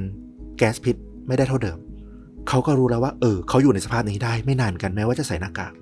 [0.59, 0.97] แก๊สพิษ
[1.27, 1.79] ไม่ได้เท่าเดิม
[2.49, 5.73] เขาก็รู้แล้วว่าเออเขาอยู่ในสภาพนี้ได้ไม่นานกันแม้ว่าจะใส่หน้ากาก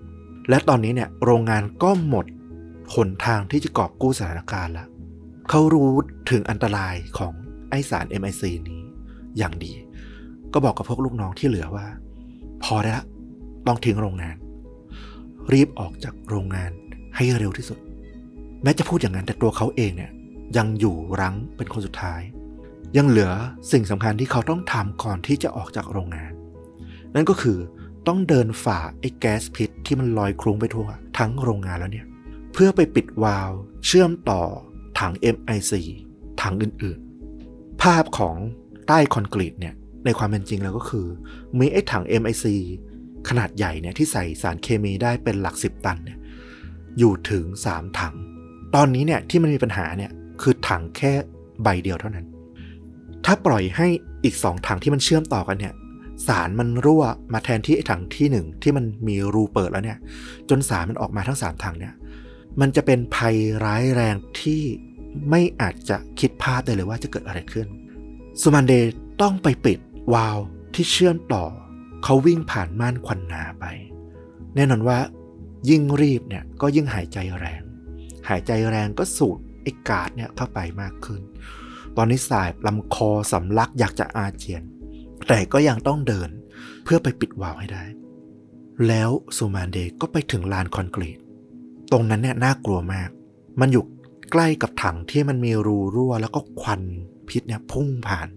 [0.51, 2.27] และตอนนี้เนี่ยโรงงานก็หมด
[2.95, 4.89] หนทางที่จะกอบกู้สถานการณ์แล้ว
[5.51, 5.91] เขารู้
[6.31, 7.33] ถึงอันตรายของ
[7.71, 8.83] ไอสาร MIC นี้
[9.39, 9.73] อย่างดี
[10.53, 11.87] ก็บอกกับพวกลูกน้องที่เหลือว่า
[12.65, 13.05] พอได้ละ
[13.67, 14.37] ต้องทิ้งโรงงาน
[15.53, 16.71] รีบออกจากโรงงาน
[17.17, 17.79] ให้เร็วที่สุด
[18.63, 20.13] แม้จะพูดอย่างนั้นแต่ตัวเขาเองเนี่ย
[20.57, 22.21] ยังอยู่รั้งเป็นคนสุดท้าย
[22.97, 23.33] ยังเหลือ
[23.73, 26.33] สิ่งสำคัญที่เขาต้องทำก่อนที่จะออกจากโรงงาน
[27.15, 27.59] นั่นก็คือ
[28.07, 30.89] ต้องเดินฝ่าไอ้แก๊สพิษที่มันลอยคลุ้งไปทั่ว
[31.19, 32.07] ทั้งโรงงานแล้วเนี่ย
[32.53, 33.51] เพื่อไปปิดวาล์ว
[33.87, 34.43] เชื่อมต่อ
[34.99, 35.73] ถัง MIC
[36.43, 38.37] ถังอื่นๆ ภาพของ
[38.89, 39.75] ใต้คอนกรีตเนี่ย
[40.07, 41.07] ในความเป็นจริงแล้วก็คือ
[41.59, 42.45] มีไอ้ถัง MIC
[43.29, 46.19] ขนาดใหญ่เนี่ยที่ใส่สารเคมีได้เป็นหลักสิบตันเนี่ย
[46.99, 48.15] อยู่ถึง 3 ถัง
[48.75, 50.11] ตอนนี้เนี่ยที่มันมีปัญหาเนี่ย
[50.43, 51.13] คือถังแค่
[51.63, 52.27] ใบเดียวเท่านั้น
[53.25, 53.89] ถ้าปล่อยให้
[54.25, 55.75] อีก 2 ถังที่มันเชื่อมต่อกันเนี่ย
[56.27, 59.99] สารมันรั่วมาแทนที่ไอ้ถังที่ 1 ที่มันมีรูเปิดแล้วเนี่ย
[60.49, 61.95] จนสารมันออกมาทั้ง 3 ถังเนี่ย
[62.61, 64.63] มันจะเป็นภัยร้ายแรงที่
[65.31, 67.67] ไม่อาจจะคิดภาพได้เลยว่าจะเกิดอะไรขึ้น
[68.41, 68.93] สุมันเดย์
[69.23, 69.79] ต้องไปปิด
[70.13, 70.39] วาล์ว
[70.75, 71.45] ที่เชื่อมต่อ
[72.05, 73.65] เขาวิ่งผ่านม่านควันหนาไป
[74.55, 74.99] แน่นอนว่า
[75.71, 77.63] ยิ่งรีบเนี่ยก็ยิ่งหายใจแรง
[78.29, 81.23] หายใจแรงก็สูดไอ้กาดเนี่ยเข้าไปมากขึ้น
[81.97, 84.63] ตอนนี้สายลำคอสำลักอยากจะอาเจียน
[85.29, 86.31] แต่ก็ยังต้องเดิน
[86.85, 87.85] เพื่อไปปิดวาล์วให้ได้
[88.89, 91.19] แล้วซูมานเดย์ก็ไปถึงลานคอนกรีต
[91.93, 93.11] ตรงนั้นเนี่ยน่ากลัวมาก
[93.61, 93.85] มันอยู่
[94.33, 96.83] ใกล้กับถังที่มันมีรูรั่วแล้วก็ควัน
[97.29, 98.29] พิษเนี่ยพุ่งผ่าน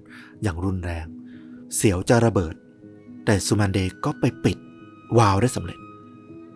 [0.44, 1.08] อย่างรุนแรง
[1.76, 2.56] เสียวจะระเบิด
[3.26, 4.58] แต่ซูมานเดย์ก็ไปปิด
[5.18, 5.80] วาล์วได้สำเร็จ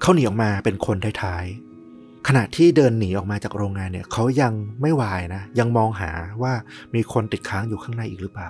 [0.02, 6.12] เขาหนีออกมาเป็นคนท้ายๆขณะที่เดินหนีออกมาจากโรงงานเนี่ยเขายังไม่วายนะ ยังมองหา
[6.44, 6.54] ว่า
[6.96, 8.50] มีคนติดค้างอยู่ข้างในอีกหรือเปล่า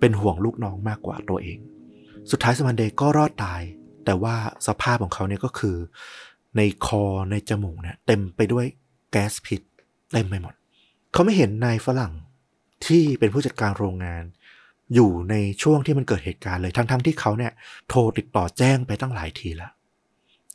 [0.00, 1.58] เป็นห่วงลูกน้องมากกว่าตัวเอง
[2.30, 3.62] สุดท้ายซูมานเดย์ก็รอดตาย
[4.04, 4.34] แต่ว่า
[4.66, 5.76] สภาพของเขาเนี่ยก็คือ
[6.56, 8.66] ในคอในจมูกเนี่ยเต็มไปด้วย
[9.10, 9.62] แก๊สพิษ
[10.12, 10.54] เต็มไปหมด
[11.12, 12.12] เขาไม่เห็นนายฝรั่ง
[12.86, 14.22] ที่เป็นผู้จัดการโรงงาน
[14.94, 17.52] อยู่ในช่วงที่มันเกิดเหตุการณ์เลยทั้งๆทที่เขาเนี่ย
[17.88, 19.72] โทรติดต่อแจ้งไปตั้งหลายทีแล้ว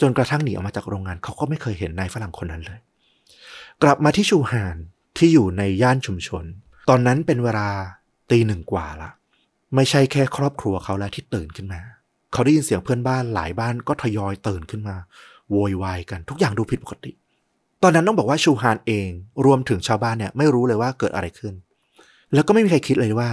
[0.01, 2.79] จนกระทั่งหนีออกมาจากโรงงานเขาก็ไม่เคยเห็นนายฝรั่งคนนั้นเลย
[3.83, 4.77] กลับมาที่ชูฮาน
[5.17, 6.43] ที่อยู่ในย่านชุมชน
[6.89, 7.67] ตอนนั้นเป็นเวลา
[8.31, 9.09] ตีหนึ่งกว่าละ
[9.75, 11.81] ไม่ใช่แค่ครอบครัวเขาแล้วที่ตื่นขึ้นมา
[12.33, 14.95] เขาได้ยินเสียงเพื่อนบ้านหลายบ้านก็ทยอยตื่นขึ้นมา
[15.51, 17.11] โวยวายกันทุกอย่างดูผิดปกติ
[17.83, 19.09] ตอนนั้นต้องบอกว่าชูฮานเอง
[19.45, 21.53] รวมถึงชาวบ้านเนี่ยไม่รู้เลยว่าเกิดอะไรขึ้น
[22.33, 23.29] แล้วก็ไม่มีใครคิดเลยว่า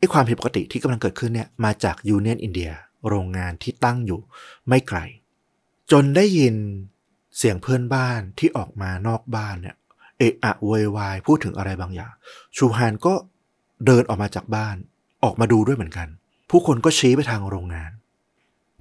[0.00, 2.70] ไอ้ความผิดปกติที่กำลังเกิดขึ้นเนี่ยมาจากยูเนียนอินเดีย
[3.08, 4.20] โรงงานที่ตั้งอยู่
[4.68, 4.98] ไม่ไกล
[5.92, 6.54] จนได้ยิน
[7.36, 9.76] เสียงเพื่อนบ้านที่ออกมานอกบ้านเนี่ย
[10.18, 12.12] เอะอะโวยวายพูดถึงอะไรบางอย่าง
[12.56, 13.14] ชูฮานก็
[13.86, 14.76] เดินออกมาจากบ้าน
[15.24, 16.08] ออกมาดูด้วยเหมือนกัน
[16.50, 17.90] ผู้คนก็ชี้ไปทางโรงงาน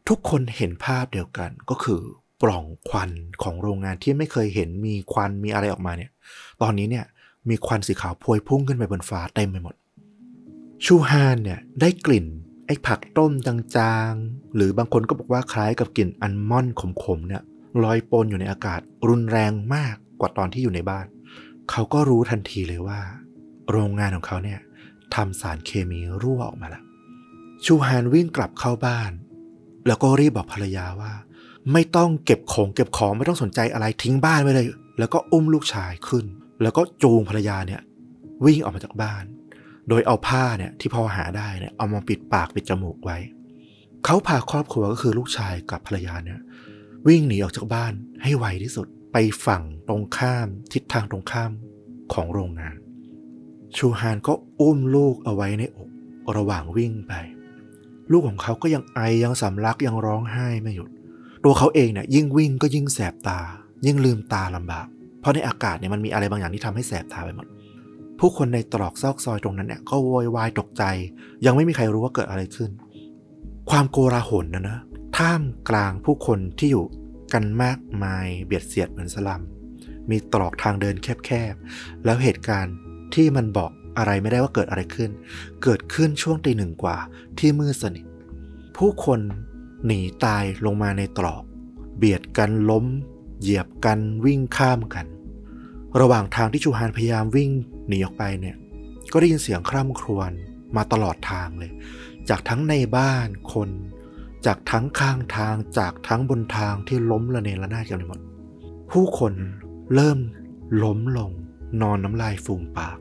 [0.07, 2.01] ทุกคนเห็นภาพเดียวกันก็คือ
[2.41, 3.11] ปล่องควัน
[3.43, 6.11] ของโรงงานที่ไม่เคยเห็นมีควันมีอะไรออกมาเนี่ย
[6.61, 7.05] ตอนนี้เนี่ย
[7.49, 9.75] มีควันสีขาวพวยพุ่งขึ้นไปบนฟ้าเต็มไปหมด
[10.85, 12.27] ชูฮานเนี่ยได้กลิ่น
[12.65, 17.43] ไอ้ผักต้มจางๆ หรือบางคนก็บอกว่าคล้ายกับกลิ่นอัลมอนด์ขมๆเนี่ย
[17.83, 21.05] ลอยปนอยู่ในอากาศรุนแรงมากกว่าตอนที่อยู่ในบ้าน
[21.71, 22.99] เขาก็รู้ทันทีเลยว่า
[23.71, 24.59] โรงงานของเขาเนี่ย
[25.15, 26.83] ทำสารเคมีรั่วออกมาแล้ว
[27.65, 29.11] ชูฮานวิ่งกลับเข้าบ้าน
[29.87, 31.11] แล้วก็รีบบอกภรรยาว่า
[31.73, 34.67] ไม่ต้องเก็บของเก็บของไม่ต้องสนใจอะไรทิ้งบ้านไว้เลย
[34.99, 36.25] แล้วก็อุ้มลูกชายขึ้น
[36.61, 37.81] แล้วก็จูงภรรยาเนี่ย
[38.45, 39.23] วิ่งออกมาจากบ้าน
[39.89, 43.17] โดยเอาผ้าเนี่ยที่พอหาได้เนี่ยเอามาปิดปากปิดจมูกไว้
[44.05, 46.39] เขาพาครอบครัวก็คือลูกชายกับภรรยาเนี่ย
[47.07, 51.51] วิ่งหนีออกจากบ้านให้ไวที่สุดไปฝั่งตรงข้ามทิศทางตรงข้าม
[52.13, 52.75] ของโรงงาน
[53.77, 55.89] ชูฮานก็อุ้มลูกเอาไว้ในอก
[56.37, 57.13] ระหว่างวิ่งไป
[58.11, 60.89] ลูกของเขาก็ยังไอยังสำลักยังร้องไห้ไม่หยุด
[61.43, 63.39] ตัวเขาเองเนี่ยยิ่งวิ่งก็ยิ่งแสบตา
[63.85, 64.87] ยิ่งลืมตาลำบาก
[65.21, 67.47] เพราะในอากาศเนี่ยมันมีอะไรบางอย่างที่ทำให้แสบตาไปหมด
[68.19, 70.83] ผู้คนในตรอกซอกซอยตรงนั้นเนี่ยก็โวยวายตกใจ
[71.45, 72.71] ยังไม่มีใครรู้ว่าเกิดอะไรขึ้น
[73.69, 74.79] ความโกลาหลนะนะ
[75.17, 76.85] ท่ามกลางผู้คนที่อยู่
[77.33, 79.41] กันมากมายเบียดเสียดเหมือนสลัม
[80.09, 80.95] มีตรอกทางเดิน
[81.25, 82.75] แคบๆ แล้วเหตุการณ์
[83.13, 85.09] ที่มันบอกอะไรไม่ได้ว่าเกิดอะไรขึ้น
[85.63, 86.97] เกิดขึ้นช่วงตีหนึ่งกว่า
[87.39, 88.05] ที่มืดสนิท
[88.77, 89.19] ผู้คน
[89.85, 91.43] หนีตายลงมาในตรอก
[91.97, 92.85] เบียดกันล้ม
[93.41, 95.05] เหยียบกันวิ่งข้ามกัน
[96.01, 97.51] ระหว่างทางที่ชูฮานพยายามวิ่ง
[97.87, 98.55] หนีออกไปเนี่ย
[99.11, 100.31] ก็ได้ยินเสียงคร่ำครวญ
[100.75, 101.71] มาตลอดทางเลย
[102.29, 103.69] จากทั้งในบ้านคน
[104.45, 108.19] จากทั้งข้างทาง จากทั้งบนทางที่ล้มระเนระนาดกันไปหมด
[108.91, 109.33] ผู้คน
[109.95, 110.19] เริ่ม
[110.83, 111.31] ล้มลง
[111.81, 112.97] นอนน้ำลายฟูมปาก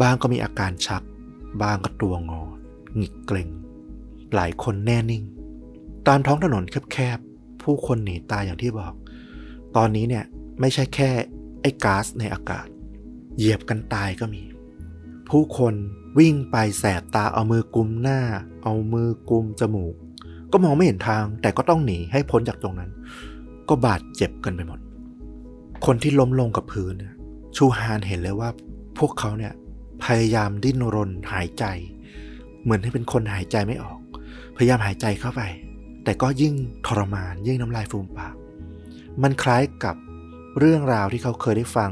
[0.00, 1.02] บางก็มีอาการชัก
[1.62, 2.42] บางก็ตัวงอ
[2.96, 3.48] หงิกเกร็ง
[4.34, 5.24] หลายคนแน่นิ่ง
[6.06, 8.94] ตามท้องถนนแคบๆ ผู้คนหนีตายอย่างที่บอก
[9.76, 10.24] ตอนนี้เนี่ย
[10.60, 11.10] ไม่ใช่แค่
[11.62, 12.66] ไอ้ก๊าซในอากาศ
[13.36, 14.42] เหยียบกันตายก็มี
[15.28, 15.74] ผู้คน
[16.18, 18.20] วิ่งไปแสบตาเอามือกุมหน้า
[18.62, 19.94] เอามือกุมจมูก
[20.52, 22.90] ก็มองไม่เห็นทาง แต่ก็ต้องหนีให้พ้นจากตรงนั้น
[23.68, 24.80] ก็บาดเจ็บกันไปหมด
[25.86, 27.14] คนที่ล้มลงกับพื้นเนี่ย
[27.56, 28.50] ชูฮานเห็นเลยว่า
[28.98, 29.52] พวกเขาเนี่ย
[30.04, 31.64] พยายามดิ้นรนหายใจ
[32.62, 34.00] เหมือนให้เป็นคนหายใจไม่ออก
[34.56, 35.42] พยายามหายใจเข้าไป
[36.04, 36.54] แต่ก็ยิ่ง
[36.86, 38.34] ทรมานยิ่งน้ำลายฟูมปาก
[39.22, 39.96] มันคล้ายกับ
[40.58, 41.90] เรื่องราวที่เขาเคยได้ฟัง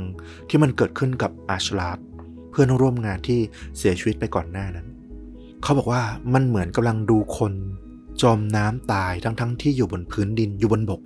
[0.49, 1.99] ที่มันเกิดขึ้นกับอาชลาฟ
[2.51, 3.41] เพื่อนร่วมงานที่
[3.79, 4.87] เสียชีวิตไปก่อนหน้านั้น
[5.63, 6.03] เขาบอกว่า
[6.35, 7.53] มันเหมือนกำลังดูคน
[8.23, 11.01] จมน้ำตายทั้งๆทที่อยู่บนพื้นดินอยู่บนบก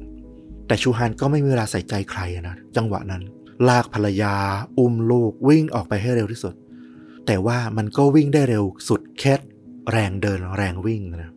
[0.66, 3.22] แต่ชูฮานก็ไม่มีเวลาใส่ใจใครนะจังหวะนั้น
[3.68, 4.34] ลากภรรยา
[4.78, 6.54] อุ้มลูกวิ่งออกไปให้เร็วที่สุด
[7.26, 9.34] แต่ว่ามันก็วิ่งได้เร็วสุดแค่
[9.90, 11.32] แรงเดินแรงวิ่งนะ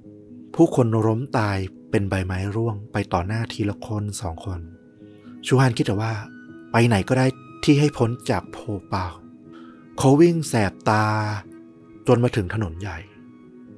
[0.55, 1.57] ผู้คนล้มตาย
[1.91, 4.59] เป็นใบไม้ร่วงไปต่อหน้าทีละคนสองคน
[5.45, 6.13] ชูฮานคิดแต่ว่า
[6.71, 7.25] ไปไหนก็ได้
[7.63, 8.57] ที่ให้พ้นจากโพ
[8.89, 9.05] เปา
[9.97, 11.05] เขาวิ่งแสบตา
[12.07, 12.97] จนมาถึงถนนใหญ่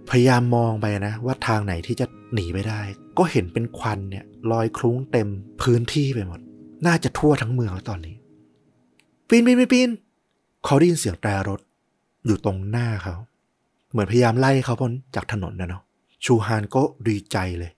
[0.09, 2.81] พยายามมองไปนะ ว่าทางไหนที่จะหนีไปได้
[3.17, 5.27] ก็เห็นเป็นควันเนี่ยลอยคลุ้งเต็ม
[5.61, 6.39] พื้นที่ไปหมด
[6.85, 8.15] น่าจะทั่วทั้งเมืองแล้วตอนนี้
[9.27, 9.89] ปีนปีนปีนปีน
[10.65, 11.59] เขาได้ยินเสียงแตรรถ
[12.25, 13.15] อยู่ตรงหน้าเขา
[13.91, 15.83] เหมือนพยายามไล่เขาพ้นจากถนนนะเนาะ
[16.25, 17.71] ชูฮานก็ดีใจเลย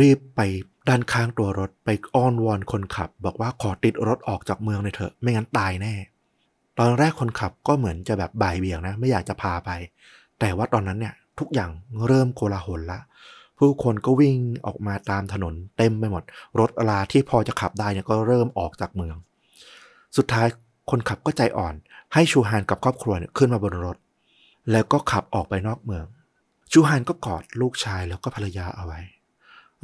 [0.00, 0.40] รีบไป
[0.88, 5.94] ด้านข้างตัวรถไปอ้อนวอนคนขับ บอกว่าขอติดรถออกจากเมืองเลยเถอะ ไม่งั้นตายแน่
[6.78, 9.70] ตอนแรกคนขับก็เหมือนจะแบบบ่ายเบี่ยงนะ ไม่อยากจะพาไป
[10.40, 11.70] แต่ว่าตอนนั้นเนี่ยทุกอย่าง
[12.06, 13.00] เริ่มโกลาหลละ
[13.58, 16.22] ผู้คนก็วิ่งออกมาตามถนนเต็มไปหมด
[16.60, 19.16] รถลาที่พอจะขับได้เนี่ยก็เริ่มออกจากเมือง
[20.16, 20.46] สุดท้าย
[20.90, 21.74] คนขับก็ใจอ่อน
[22.14, 23.96] ให้ชูฮานกับครอบครัวเนี่ยขึ้นมาบนรถ
[24.70, 26.04] แล้วก็ขับออกไปนอกเมือง
[26.72, 29.00] ชูฮานก็กอดลูกชายแล้วก็ภรรยาเอาไว้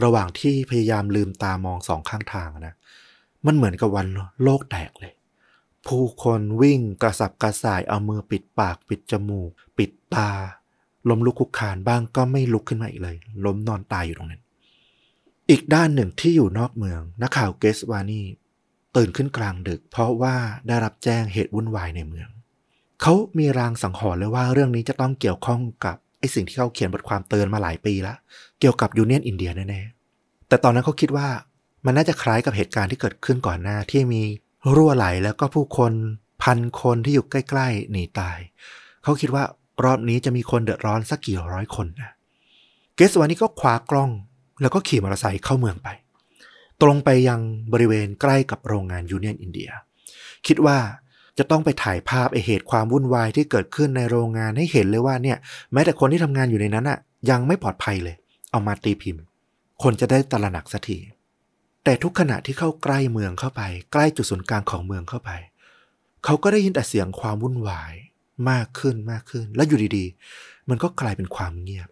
[0.04, 2.74] ระหว่างที่พยายามลืมตามองสองข้างทางนะ
[3.46, 4.06] มันเหมือนกับวัน
[4.42, 5.12] โลกแตกเลย
[5.86, 10.30] ผู้คนวิ่งกระสับกระส่ายเอามือปิดปากปิดจมูก ปิดตา
[11.08, 14.42] ล้มลุกคุกคานบ้างก็ไม่ลุกขึ้นมาอีกเลย ล้มนอนตายอยู่ตรงนั้น
[15.50, 18.22] อีกด้านหนึ่งที่อยู่นอกเมืองนักข่าวเกสวานี
[18.96, 20.34] ตื่นขึ้นกลางดึก เพราะว่า
[20.66, 22.28] ได้รับแจ้งเหตุวุ่นวายในเมือง
[23.02, 28.16] เขามีรางสังหรณ์เลยว่าเรื่องนี้จะต้องเกี่ยวข้องกับไอ้สิ่งที่เขาเขียนบทความเตือนมาหลายปีแล้ว
[28.62, 31.28] เกี่ยวกับยูเนียนอินเดียแน่ๆ แต่ตอนนั้นเขาคิดว่า
[31.86, 34.22] มันน่าจะคล้ายกับเหตุการณ์ที่เกิดขึ้นก่อนหน้าที่มี
[34.74, 35.92] รั่วไหลแล้วก็ผู้คน
[36.42, 38.38] พันคนที่อยู่ใกล้ๆหนีตาย
[39.02, 39.44] เขาคิดว่า
[39.84, 42.12] รอบนี้จะมีคนเดือดร้อนสักกี่ร้อยคนนะ
[42.96, 44.10] เกสวานี่ก็คว้ากล้อง
[44.60, 45.88] แล้วก็ขี่มอเตอร์ไซค์เข้าเมืองไป
[46.82, 47.40] ตรงไปยัง
[47.72, 49.70] บริเวณใกล้กับโรงงานยูเนียนอินเดีย
[50.46, 50.78] คิดว่า
[51.38, 55.38] จะต้องไปถ่ายภาพไอเหตุความวุ่นวายที่เกิดขึ้นในโรงงานให้เห็นเลยว่าเนี่ย
[55.72, 56.98] แม้แต่คนที่ทำงานอยู่ในนั้นอะ
[57.30, 58.16] ยังไม่ปลอดภัยเลย
[58.52, 59.24] เอามาตีพิมพ์
[59.82, 60.98] คนจะได้ตระหนักสักที
[61.84, 65.30] แต่ทุกขณะที่เข้าใกล้เมืองเข้าไป ใกล้จุดศูนย์กลางของเมืองเข้าไป
[66.24, 67.94] เขาก็ได้ยินแต่เสียงความวุ่นวาย
[68.50, 71.88] มากขึ้นมากขึ้น แล้วอยู่ดีๆ มันก็กลายเป็นความเงียบ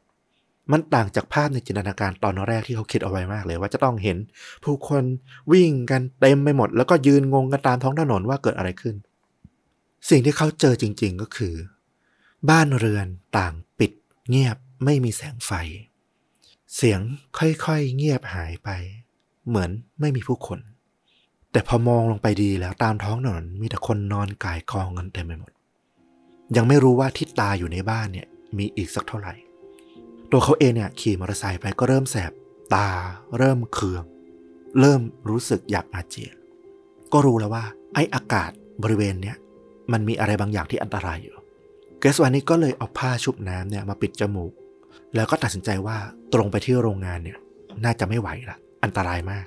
[0.72, 4.16] มันต่างจากภาพในจินตนาการตอนแรกที่เขาคิดเอาไว้มากเลย ว่าจะต้องเห็น
[4.64, 5.04] ผู้คน
[5.52, 8.96] วิ่งกันเต็มไปหมด แล้วก็ยืนงงกันตามท้องถนนว่าเกิดอะไรขึ้น
[10.10, 11.54] สิ่งที่เขาเจอจริง ๆก็คือ
[12.50, 13.06] บ้านเรือน
[13.38, 13.92] ต่างปิด
[14.28, 15.50] เงียบไม่มีแสงไฟ
[16.76, 17.00] เสียง
[17.38, 18.70] ค่อยๆเงียบหายไป
[19.48, 20.58] เหมือนไม่มีผู้คน
[21.52, 25.52] แต่พอมองลงไปดีแล้วตามท้องถนนมีแต่คนนอนกายกองกันเต็มไปหมด
[26.56, 28.26] ยังไม่รู้ว่าทิศตาอยู่ในบ้านเนี่ย
[28.58, 29.34] มีอีกสักเท่าไหร่
[30.30, 32.32] ตัวเขาเองเนี่ยขี่มอเตอร์ไซค์ไปก็เริ่มแสบ
[32.74, 32.88] ตา
[33.38, 34.04] เริ่มเคือง
[34.80, 36.34] เริ่มรู้สึกอยากอาเจียน
[37.12, 37.64] ก็รู้แล้วว่า
[37.94, 38.50] ไออากาศ
[38.82, 39.36] บริเวณเนี้ย
[39.92, 41.36] มันมีอะไรบางอย่างที่อันตรายอยู่
[42.00, 44.52] เกสวานี่ก็เลยเอาผ้าชุบน้ำเนี่ยมาปิดจมูก
[45.14, 45.98] แล้วก็ตัดสินใจว่า
[46.32, 47.38] ตรงไปที่โรงงานเนี่ย
[47.84, 49.46] น่าจะไม่ไหวละอันตรายมาก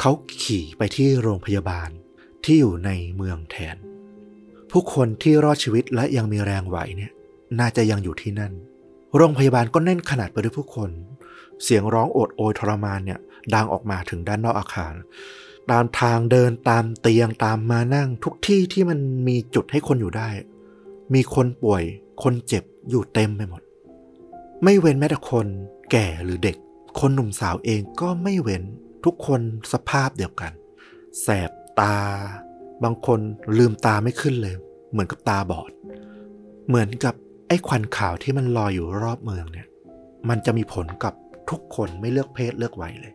[0.00, 0.10] เขา
[0.42, 1.88] ขี่ไปที่โรงพยาบาล
[2.44, 3.76] ที่อยู่ในเมืองแทน
[4.70, 7.12] ผู้คนที่รอดชีวิตและยังมีแรงไหวเนี่ย
[7.60, 8.52] น่าจะยังอยู่ที่นั่น
[9.16, 10.90] โรงพยาบาลก็แน่นขนาดไปด้วยผู้คน
[11.62, 13.20] เสียงร้องโอดโอยทรมานเนี่ย
[13.54, 14.94] ดังออกมาถึงด้านนอกอาคาร
[15.70, 18.98] ตามทางเดินตามเตียงตามมานั่งทุกที่ที่มัน
[19.28, 20.28] มีจุดให้คนอยู่ได้
[21.14, 21.82] มีคนป่วย
[22.22, 23.61] คนเจ็บอยู่เต็มไปหมด
[24.64, 25.46] ไม่เว้นแม้แต่คน
[25.90, 26.56] แก่หรือเด็ก
[27.00, 28.62] คนหนุ่มสาวเองก็ไม่เว้น
[29.04, 29.40] ทุกคน
[29.72, 30.52] สภาพเดียวกัน
[31.22, 31.50] แสบ
[31.80, 31.96] ตา
[32.84, 33.20] บางคน
[33.58, 34.54] ลืมตาไม่ขึ้นเลย
[34.90, 35.70] เหมือนกับตาบอด
[36.68, 37.14] เหมือนกับ
[37.48, 39.68] ไอ้ควันขาวที่มันลอยอยู่รอบเมืองเนี่ย
[40.28, 41.14] มันจะมีผลกับ
[41.50, 43.12] ทุกคนไม่เลือกเพศเลือกวัยเลย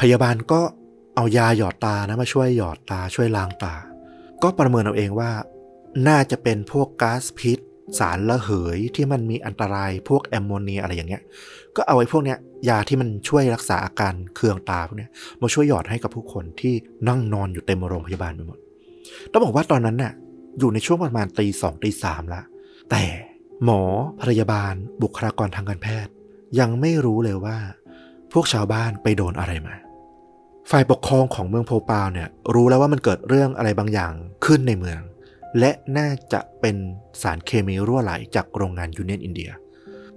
[0.00, 0.60] พยาบาลก็
[1.14, 3.74] เอายาหยอดตานะมาช่วยหยอดตาช่วยล้างตา
[4.42, 5.32] ก็ประเมินเอาเองว่า
[6.08, 7.58] น่าจะเป็นพวกก๊าซพิษ
[7.98, 11.22] สารระเหยที่มันมีอันตรายพวกแอมโมเนียอะไรอย่างเงี้ย
[11.76, 15.10] ก็เอาไอ้พวกเนี้ยยาที่มันช่วยรักษาอาการเคืองตาพวกเนี้ย
[15.42, 16.74] มาช่วยหยอดให้กับผู้คนที่
[17.08, 18.58] นั่งนอนอยู่เต็มโรงพยาบาลไปหมด
[19.32, 20.12] ต้องบอกว่าตอนนั้นน่ะ
[20.58, 22.42] อยู่ในช่วงประมาณตีสองตีสามละ
[22.90, 23.02] แต่
[23.64, 23.82] หมอ
[24.20, 26.12] พยาบาล บุคลากรทางการแพทย์
[26.58, 27.58] ยังไม่รู้เลยว่า
[28.32, 29.74] พวกชาวบ้านไปโดนอะไรมา
[30.70, 34.12] ฝ่ายปกครองของเมืองโพปาวเนี่ยรู้แล้วว่ามันเกิดเรื่องอะไรบางอย่าง
[34.46, 35.00] ขึ้นในเมือง
[35.58, 36.76] และน่าจะเป็น
[37.22, 39.50] สารเคมีรั่วไหลจากโรงงานยูเนียนอินเดีย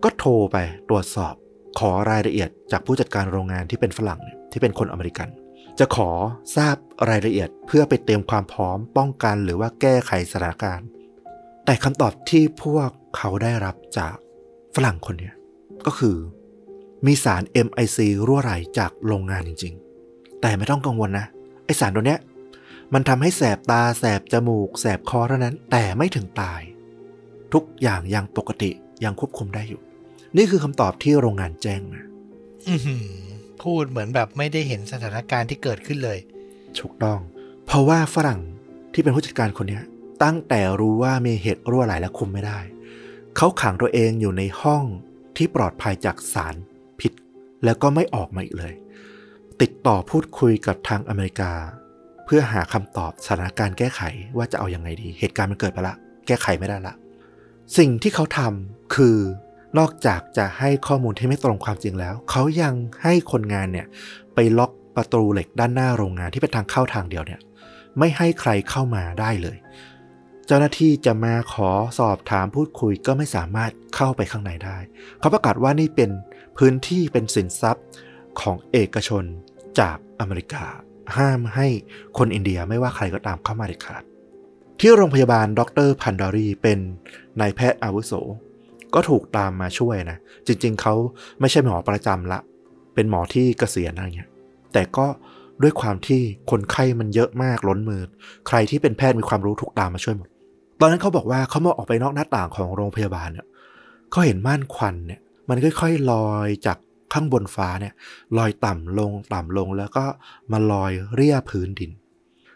[0.04, 0.58] ก็โทรไป
[0.90, 1.34] ตรวจสอบ
[1.80, 4.22] ขอรายละเอียดจากผู้จัดการโรงงานที่เป็นฝรั่ง
[4.52, 5.30] ที่เป็นคนอเมริกัน
[5.80, 6.10] จะขอ
[6.56, 6.76] ทราบ
[7.10, 10.88] รายละเอียดเพื่อไปเตรียมความพร้อมป้องกันหรือว่าแก้ไขสถานการณ์
[11.66, 14.16] แต่คำตอบที่พวกเขาได้รับจาก
[14.76, 15.32] ฝรั่งคนนี้
[15.86, 16.18] ก็คือ
[17.06, 19.74] มีสาร MIC รั่วไหลจากโรงงานจริง
[20.08, 21.26] ๆ แต่ไม่ต้องกังวลนะ
[21.66, 22.20] ไอสารตัวเนี้ย
[22.94, 26.62] มันทำให้แสบตาแสบจมูก แสบคอเท่านั้น แต่ไม่ถึงตาย
[27.54, 28.72] ทุกอย่างยังปกติ
[29.04, 29.82] ยังควบคุมได้อยู่
[30.38, 32.02] นี่คือคำตอบที่โรงงานแจ้งมา
[32.68, 33.06] อื้อหือ
[33.64, 36.20] พูดเหมือนแบบไม่ได้เห็นสถานการณ์ที่เกิดขึ้นเลย
[36.80, 37.20] ถูกต้อง
[37.66, 38.42] เพราะว่าฝรั่ง
[38.94, 39.84] ที่เป็นผู้จัดการคนเนี้ย
[40.24, 42.60] ตั้งแต่รู้ว่ามีเหตุรั่วไหลและคุมไม่ได้
[43.38, 44.84] เขาขังตัวเองอยู่ในห้อง
[45.38, 46.56] ที่ปลอดภัยจากสาร
[47.00, 47.14] พิษ
[47.64, 48.74] แล้วก็ไม่ออกมาอีกเลย
[49.62, 54.02] ติดต่อพูดคุยกับทางอเมริกาเพื่อหาคำตอบสถานการณ์แก้ไข
[54.38, 55.96] ว่าจะเอาอยัางไงดี เหตุการณ์มันเกิดไปละ
[56.28, 56.94] แก้ไขไม่ได้ละ
[57.78, 59.18] สิ่งที่เขาทำคือ
[59.78, 62.74] นอกจากจะให้ข้อมูลที่ไม่ตรงความจริงแล้ว เขายัง
[63.04, 63.88] ให้คนงานเนี่ย
[64.36, 67.40] ไปล็อกประตูเหล็กด้านหน้าโรงงานที่เป็นทางเข้าทางเดียวเนี่ย
[68.00, 69.58] ไม่ให้ใครเข้ามาได้เลย
[70.48, 71.70] เจ้าหน้าที่จะมาขอ
[72.00, 74.78] สอบถามพูดคุยก็ไม่สามารถเข้าไปข้างในได้
[75.20, 76.10] เขาประกาศว่านี่เป็น
[76.58, 77.86] พื้นที่เป็นสินทรัพย์
[78.42, 79.24] ของเอกชน
[79.80, 80.66] จากอเมริกา
[81.18, 81.68] ห้ามให้
[82.18, 84.04] คนอินเดียไม่ว่าใครก็ตามเข้ามาเด็ดขาด
[84.80, 86.80] ที่โรงพยาบาลดรพันดารีเป็น
[87.40, 88.14] นายแพทย์อาวุโส
[88.94, 90.94] ก็ถูกตามมาช่วยนะ จริงๆ เขา
[91.40, 92.40] ไม่ใช่หมอประจำละ
[92.96, 94.30] เป็นหมอที่เกษียณอะไรเงี้ย
[94.74, 95.08] แต่ก็
[95.62, 98.02] ด้วยความที่คนไข้มันเยอะมากล้นมือ
[98.48, 100.28] ใครที่เป็นแพทย์มีความรู้ถูกตามมาช่วยหมด
[100.80, 103.48] ตอนนั้นเขาบอกว่าเขามองออกไปนอกหน้าต่างของโรงพยาบาลเนี่ย
[104.12, 106.78] เขาเห็นม่านควันเนี่ย มันค่อยๆลอยจาก
[107.14, 107.94] ข้างบนฟ้าเนี่ย
[108.38, 110.06] ลอยต่ำลงต่ำลงแล้วก็
[110.52, 111.92] มาลอยเรียพื้นดิน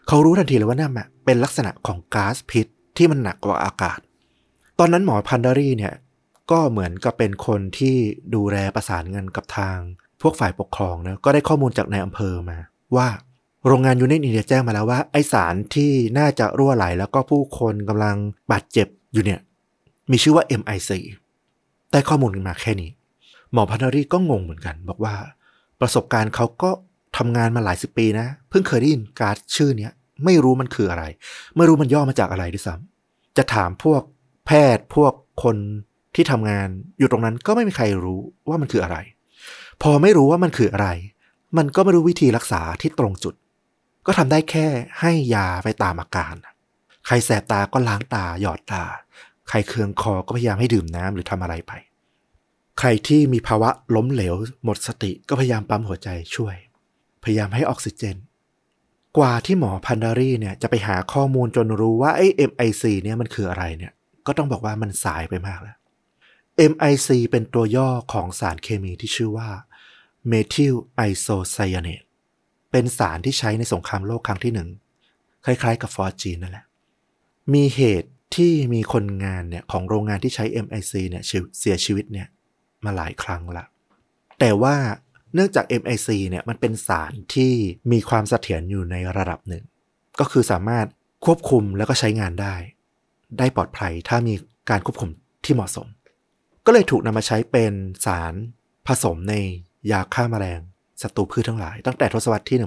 [0.08, 0.92] เขารู้ทันทีเลยว่านั่น
[1.24, 3.98] เป็นลักษณะของก๊าซพิษที่มันหนักกว่าอากาศ
[4.78, 5.94] ตอนนั้นหมอพันดารีเนี่ย
[6.50, 7.96] ก็เหมือนกับเป็นคนที่
[8.34, 9.76] ดูแลประสานงานกับทาง
[10.22, 12.58] พวกฝ่ายปกครองนะก็ได้ข้อมูลจากนายอำเภอมา
[12.96, 13.08] ว่า
[13.66, 18.16] โรงงานยูเนียนอินเดียแจ้งมาแล้วว่าไอสารที่น่าจะรั่วไหล แล้วก็ผู้คนกำลัง
[18.52, 19.40] บาดเจ็บอยู่เนี่ย
[20.10, 20.90] มีชื่อว่า MIC
[21.92, 22.90] ได้ข้อมูลมาแค่นี้
[23.54, 25.14] หมอพันดารีก็งงเหมือนกัน บอกว่า
[25.80, 26.70] ประสบการณ์เขาก็
[27.16, 29.92] ทำงานมาหลายสิบปีนะ เพิ่งเคยได้ยินการ์ดชื่อเนี้ย
[30.24, 31.04] ไม่รู้มันคืออะไร
[31.56, 34.02] ไม่รู้มันย่อมาจากอะไรด้วยซ้ำจะถามพวก
[34.46, 35.56] แพทย์พวกคน
[36.14, 38.98] ที่ทำงานอยู่ตรงนั้นก็ไม่มีใครรู้ว่ามันคืออะไร
[39.82, 40.88] พอไม่รู้ว่ามันคืออะไร
[41.58, 43.34] มันก็ไม่รู้วิธีรักษาที่ตรงจุด
[44.06, 44.66] ก็ทำได้แค่
[45.00, 46.34] ให้ยาไปตามอาการ
[47.06, 48.84] ใครแสบตาก็ล้างตาหยอดตา
[49.48, 51.72] ใครเคืองคอก็พยายามให้ดื่มน้ำหรือทำอะไรไป
[52.78, 56.56] ใครที่มีภาวะล้มเหลว หมดสติก็พยายามปั๊มหัวใจช่วย
[57.24, 58.16] พยายามให้ออกซิเจน
[59.18, 63.92] กว่าที่หมอพันดารีเนี่ยจะไปหาข้อมูลจนรู้ว่าไอ้ MIC เนี่ยมันคืออะไรเนี่ย
[64.26, 65.76] ก็ต้องบอกว่ามันสายไปมากแล้ว
[66.72, 69.48] MIC เป็นตัวย่อของสารเคมีที่ชื่อว่า
[70.30, 70.76] Methyl
[71.08, 72.06] Isocyanate
[72.70, 74.68] เป็นสารที่ใช้ในสงครามโลกครั้งที่หนึ่ง
[75.44, 76.64] คล้ายๆ กับฟอร์จีนนั่นแหละ
[77.54, 81.22] มีเหตุที่มีคนงานเนี่ยของโรงงานที่ใช้ MIC เนี่ย
[81.60, 82.28] เสียชีวิตเนี่ย
[82.86, 83.64] มาหลายครั้งละ
[84.40, 84.76] แต่ว่า
[85.34, 87.52] เนื่องจาก MIC เนี่ยมันเป็นสารที่
[87.92, 89.64] มีความเสถียรอยู่ในระดับหนึ่ง
[90.20, 90.86] ก็คือสามารถ
[91.24, 92.54] ควบคุมแล้วก็ใช้งานได้
[93.38, 94.34] ได้ปลอดภัยถ้ามี
[94.70, 95.10] การควบคุม
[95.44, 95.86] ที่เหมาะสม
[96.66, 97.72] ก็เลยถูกนำมาใช้เป็น
[98.06, 98.34] สาร
[98.86, 99.34] ผสมใน
[99.90, 100.60] ยาฆ่ามาแมลง
[101.02, 102.58] ศัตรูพืชทั้งหลาย ตั้งแต่ทศวรรษที่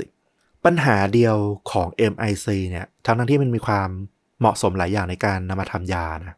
[0.00, 1.36] 1970 ปัญหาเดียว
[1.70, 3.88] ของ MIC เนี่ยทั้งทั้งที่มันมีความ
[4.40, 6.36] เหมาะสมหลายอย่างในการนำมาทำยานะ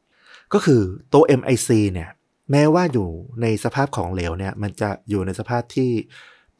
[0.52, 0.80] ก็คือ
[1.12, 2.10] ตัว MIC เนี่ย
[2.50, 3.08] แม้ว่าอยู่
[3.42, 5.90] ในสภาพของเหลวเนี่ย มันจะอยู่ในสภาพที่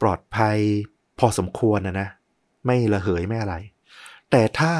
[0.01, 0.57] ปลอดภัย
[1.19, 2.09] พอสมควรนะนะ
[2.65, 3.55] ไม่ระเหยไม่อะไร
[4.31, 4.73] แต่ถ้า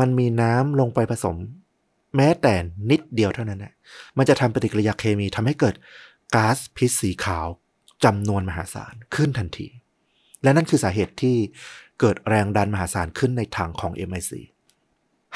[0.00, 1.36] มันมีน้ำลงไปผสม
[2.16, 2.54] แม้แต่
[2.90, 3.74] นิดเดียวเท่านั้นนะ
[4.18, 5.74] มันจะทำปฏิกิริยาเคมีทำให้เกิด
[6.34, 7.46] ก๊าซพิษสีขาว
[8.04, 9.68] จำนวนมหาศาลขึ้นทันที
[10.42, 11.36] และนั่นคือสาเหตุที่
[12.00, 14.32] เกิดแรงดันมหาศาลขึ้นในถังของ MIC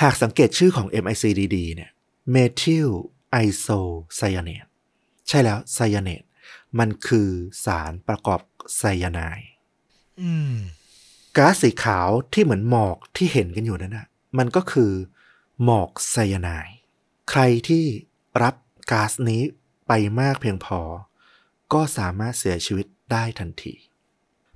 [0.03, 1.25] หากสังเกตชื่อของ MIC
[1.57, 1.91] ดีๆเนี่ย
[2.35, 2.91] Methyl
[3.45, 4.69] Isocyanate
[5.29, 6.23] ใช่แล้วไซยาเนต
[6.79, 7.29] มันคือ
[7.65, 8.41] สารประกอบ
[8.77, 9.49] ไซยาไนด์
[10.23, 10.55] อืม
[11.37, 14.07] ก๊าซสีขาวที่เหมือนหมอกที่เห็นกันอยู่นั่นนะ
[14.39, 14.93] มันก็คือ
[15.65, 16.75] หมอกไซยาไนด์
[17.31, 17.85] ใครที่
[18.43, 18.55] รับ
[18.91, 19.43] ก๊าซนี้
[19.87, 20.81] ไปมากเพียงพอ
[21.73, 23.75] ก็สามารถเสียชีวิตได้ทันที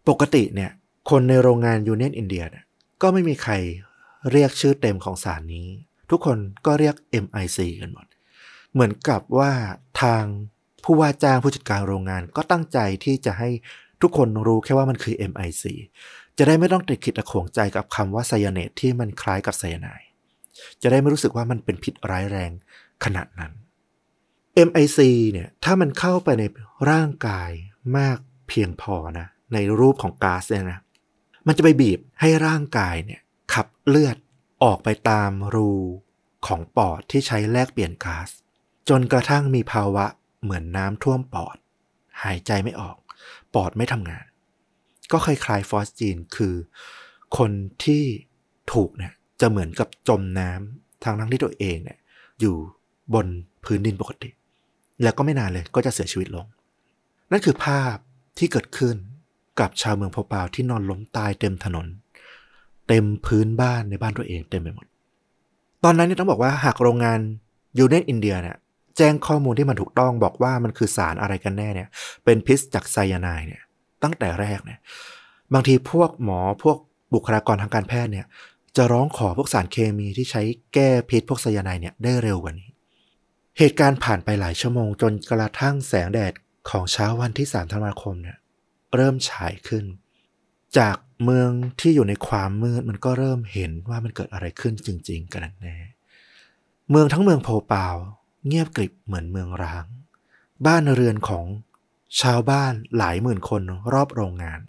[0.09, 0.71] ปกติเนี่ย
[1.11, 2.65] คนในโรงงานยูเนียนอินเดียเนี่ย
[3.03, 3.53] ก็ไม่มีใคร
[4.31, 5.69] เรียกชื่อเต็มของสารนี้
[6.11, 6.95] ทุกคนก็เรียก
[7.25, 8.07] MIC กันหมด
[8.73, 9.53] เหมือนกับว่า
[10.03, 10.25] ทาง
[10.93, 13.49] ผู้ว่าจ้างผู้จัดการโรงงานก็ตั้งใจที่จะให้
[14.03, 15.65] ทุกคนรู้แค่ว่ามันคือ MIC
[16.39, 19.89] จะได้ไม่ต้องติดขิดตะขวงใจกับคำว่าไซยาเนตที่มันคล้ายกับไซยาไน
[20.83, 22.51] จะได้ไม่รู้สึกว่ามันเป็นพิษร้ายแรง
[23.05, 23.53] ขนาดนั้น
[24.69, 24.99] MIC
[25.33, 26.45] เนี่ยถ้ามันเข้าไปใน
[26.91, 27.51] ร่างกาย
[27.99, 28.19] มาก
[28.49, 30.79] เพียงพอนะในรูปของก๊าซเนี่ยนะ
[31.47, 33.21] มันจะไปบีบให้ร่างกายเนี่ย
[33.53, 34.17] ขับเลือด
[34.65, 35.73] ออกไปตามรู
[36.47, 38.29] ของปอดที่ใช้แลกเปลี่ยนก๊าซ
[38.89, 40.07] จนกระทั่งมีภาวะ
[40.43, 41.57] เหมือนน้ำท่วมปอด
[42.23, 42.97] หายใจไม่ออก
[43.55, 44.25] ปอดไม่ทำงาน
[45.13, 46.55] ก็คล้ายๆฟอสจีนคือ
[47.39, 47.51] คน
[47.85, 48.05] ที่
[48.73, 51.99] ถูกเนี่ยจะเหมือนกับจมน้ำทางทั้งที่ตัวเองเนี่ย
[52.41, 52.55] อยู่
[53.15, 53.27] บน
[53.65, 54.31] พื้นดินปกติ
[55.03, 56.47] แล้วก็ไม่นานเลยก็จะเสียชีวิตลง
[57.31, 57.97] นั่นคือภาพ
[58.39, 58.97] ที่เกิดขึ้น
[59.61, 61.87] กับชาวเมืองพอปาที่นอนล้มตายเต็มถนน
[62.89, 64.87] เต็มพื้นบ้านในบ้านตัวเองเต็มไปหมด
[65.85, 67.19] ตอนนั้นเนี่ยต้องบอกว่าหากโรงงาน
[67.79, 68.57] ยูเนียนอินเดียเนี่ย
[68.97, 71.89] แจ้งข้อมูลที่มันถูกต้องบอกว่ามันคือสารอะไรกันแน่เนี่ย
[72.25, 73.63] เป็นพิษจากไซยาไนด์เนี่ย
[74.03, 74.79] ตั้งแต่แรกเนี่ย
[75.53, 76.77] บางทีพวกหมอพวก
[77.15, 78.27] บุคลากรทางการแพทย์เนี่ย
[78.77, 80.43] จะร้องขอพวกสารเคมีที่ใช้
[80.75, 82.69] แก้พิษพวกไซยาไนด์เนี่ยได้เร็วกว่านี้
[83.59, 86.33] เหตุการณ์ผ่านไปหลายชั่วโมงจนกระทั่งแสงแดด
[86.71, 88.37] ของเช้าวันที่ 3 ธันวาคมเนี่ย
[88.95, 89.85] เริ่มฉายขึ้น
[90.79, 95.77] จากเมืองที่อยู่ในความมืดมันก็เริ่มเห็นว่ามันเกิดอะไรขึ้นจริง ๆ กันแน่
[96.91, 97.87] เมืองทั้งเมืองโพปา
[98.47, 99.85] เงียบกริบเหมือนเมืองร้าง
[100.67, 101.47] บ้านเรือนของ
[102.21, 103.63] ชาวบ้านหลายหมื่นคน
[103.93, 104.61] รอบโรงงาน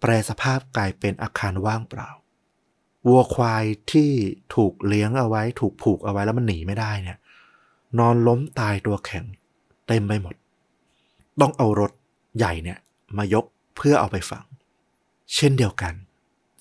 [0.00, 2.10] แปรสภาพกลายเป็นอาคารว่างเปล่า
[3.06, 4.10] วัวควายที่
[4.54, 7.18] ถูกเลี้ยงเอาไว้ ถูกผูกเอาไว้แล้วมันหนีไม่ได้เนี่ย
[7.98, 9.24] นอนล้มตายตัวแข็ง
[9.88, 10.34] เต็มไปหมด
[11.40, 11.92] ต้องเอารถ
[12.36, 12.78] ใหญ่เนี่ย
[13.16, 13.44] มายก
[13.76, 14.44] เพื่อเอาไปฝัง
[15.34, 15.94] เช่นเดียวกัน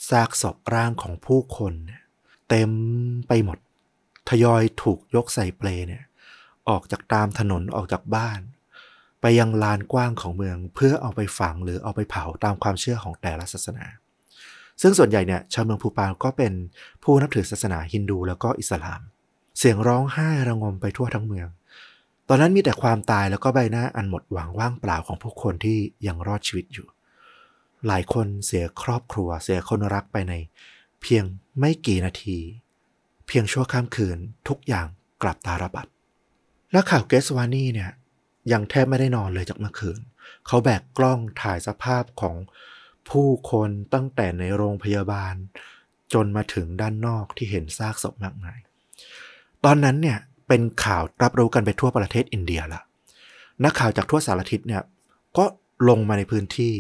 [0.10, 2.04] ซากศพร่างของผู้คนเนี่ย
[2.50, 2.70] เต็ม
[3.28, 3.58] ไปหมด
[4.30, 6.04] ทยอยถูกยกใส่เปลเนี่ย
[6.72, 8.40] ออกจากตามถนนออกจากบ้าน
[9.22, 13.86] ไปยังลานกว้างของเมือง เพื่อเอาไปฝังหรือเอาไปเผาตามความเชื่อของแต่ละศาสนา
[14.82, 16.54] ซึ่งส่วนใหญ่เนี่ยชาวเมืองภูปาวก็เป็น
[17.04, 19.02] ผู้นับถือศาสนาฮินดูแล้วก็อิสลาม
[19.58, 21.48] เสียงร้องไห้ระงมไปทั่วทั้งเมือง
[22.28, 26.88] ตอนนั้นมีแต่ความตายแล้วก็ใบหน้าอันหมดหวังว่างเปล่าของผู้คนที่ยังรอดชีวิตอยู่
[27.88, 30.34] หลายคนเสียครอบครัว เสียคนรักไปใน
[31.02, 31.24] เพียง
[31.60, 32.38] ไม่กี่นาที
[33.28, 34.18] เพียงชั่วข้ามคืน
[34.48, 34.88] ทุกอย่าง
[35.22, 35.88] กลับตาลปัด
[36.72, 37.92] และข่าวเกสวานี่เนี่ย
[38.52, 40.00] ยังแทบไม่ได้นอนเลยจากเมื่อคืน
[40.48, 42.36] เขาแบกกล้องถ่ายสภาพของ
[43.10, 45.34] ผู้คนตั้งแต่ในโรงพยาบาล
[46.14, 48.60] จนมาถึงด้านนอกที่เห็นซากศพมากมาย
[49.66, 50.18] ตอนนั้นเนี่ย
[50.48, 52.82] เป็นข่าวรับรู้กันไปทั่วประเทศอินเดียละ
[53.64, 54.84] นักข่าวจากทั่วสารทิศเนี่ย
[55.38, 55.46] ก็
[55.90, 56.74] ลงมาในพื้นที่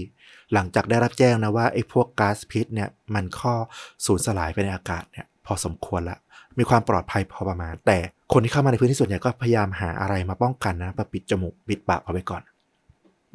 [0.53, 3.53] หลังจากได้รับแจ้งนะว่าไอ้พวกก๊าซพิษเนี่ยมันข้อ
[4.05, 6.17] สูญสลายไปในอากาศเนี่ยพอสมควรละ
[6.57, 7.97] มีความปลอดภัยพอประมาณแต่
[8.33, 12.43] คนที่เข้ามาในพื้นที่ส่วนใหญ่ก็พยายามหาอะไรมาป้องกันนะมาปิดจมูกปิดปากเอาไว้ก่อน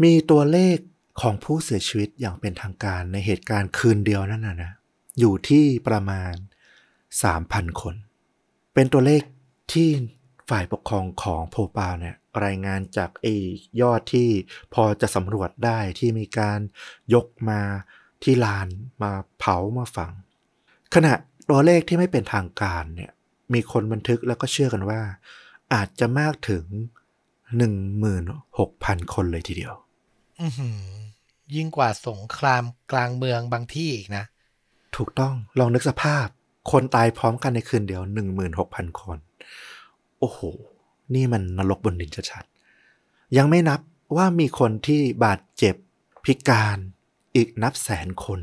[0.03, 0.77] มีตัวเลข
[1.21, 4.73] ของผู้เสียชีวิตอย่างเป็นทางการในเหตุการณ์คืนเดียวนั่นนะนะ
[5.19, 6.33] อยู่ที่ประมาณ
[7.03, 7.95] 3,000 คน
[8.75, 9.23] เป็นตัวเลข
[9.73, 9.89] ที่
[10.51, 13.35] ฝ่ายปกครองของโพปาเนี่ยรายงานจากไอ้
[13.81, 14.29] ยอดที่
[14.75, 16.61] พอจะสำรวจได้ที่มีการ
[17.15, 17.61] ยกมา
[18.23, 18.69] ที่ลาน
[19.03, 20.13] มาเผามาฝัง
[20.95, 21.13] ขณะ
[21.51, 23.11] ตัวเลขที่ไม่เป็นทางการเนี่ย
[23.55, 25.01] มีคนบันทึกแล้วก็เชื่อกันว่า
[25.75, 26.65] อาจจะมากถึง
[28.29, 29.73] 16,000คนเลยทีเดียว
[30.41, 30.79] อื้อหือ
[31.55, 34.25] ยิ่งกว่าสงครามกลางเมืองบางที่อีกนะ
[34.97, 36.27] ถูกต้องลองนึกสภาพ
[36.71, 38.03] คนตายพร้อมกันในคืนเดียว
[38.51, 39.19] 16,000คน
[40.21, 40.41] โอ้โห
[41.15, 43.81] นี่มันนรกบนดินชัดๆยังไม่นับ
[44.17, 45.75] ว่ามีคนที่บาดเจ็บ
[46.25, 46.79] พิการ
[47.37, 48.41] อีกนับแสนคน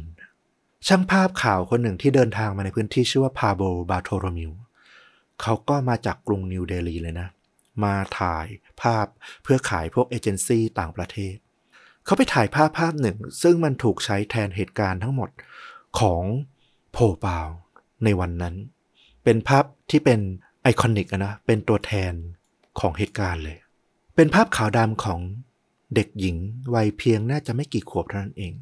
[0.87, 4.51] ช่างภาพข่าวคนหนึ่งที่เดินทางมาในพื้นที่ชื่อว่าพาโบบาโทโรมิว
[5.41, 7.27] เขาก็มาจากกรุงนิวเดลีเลยนะ
[7.83, 8.47] มาถ่าย
[8.81, 9.05] ภาพ
[9.43, 11.35] เพื่อขายพวกเอเจนซี่ต่างประเทศ
[12.05, 15.29] เขาไปถ่ายภาพภาพหนึ่ง ซึ่งมันถูกใช้แทนเหตุการณ์ทั้งหมด
[15.99, 16.23] ของ
[16.91, 17.47] โพปาว
[18.03, 18.55] ในวันนั้น
[19.23, 20.19] เป็นภาพที่เป็น
[20.63, 22.13] ไอคอนิกนะ เป็นตัวแทน
[22.79, 23.57] ของเหตุการณ์เลย
[24.15, 25.19] เป็นภาพขาวดำของ
[25.95, 26.37] เด็กหญิง
[26.75, 28.53] วัยเพียงน่าจะไม่กี่ขวบเท่านั้นเอง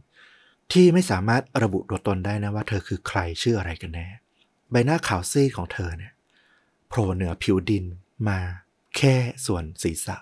[0.71, 4.07] ที่ไม่สามารถระบุตัวตนได้นะว่าเธอคือใครชื่ออะไรกันแน่
[4.71, 6.13] ใบหน้าขาวซีดของเธอเนี่ย
[6.93, 7.85] โผล่เหนือผิวดิน
[8.29, 8.39] มา
[8.97, 9.15] แค่
[9.45, 10.17] ส่วนศีรษะ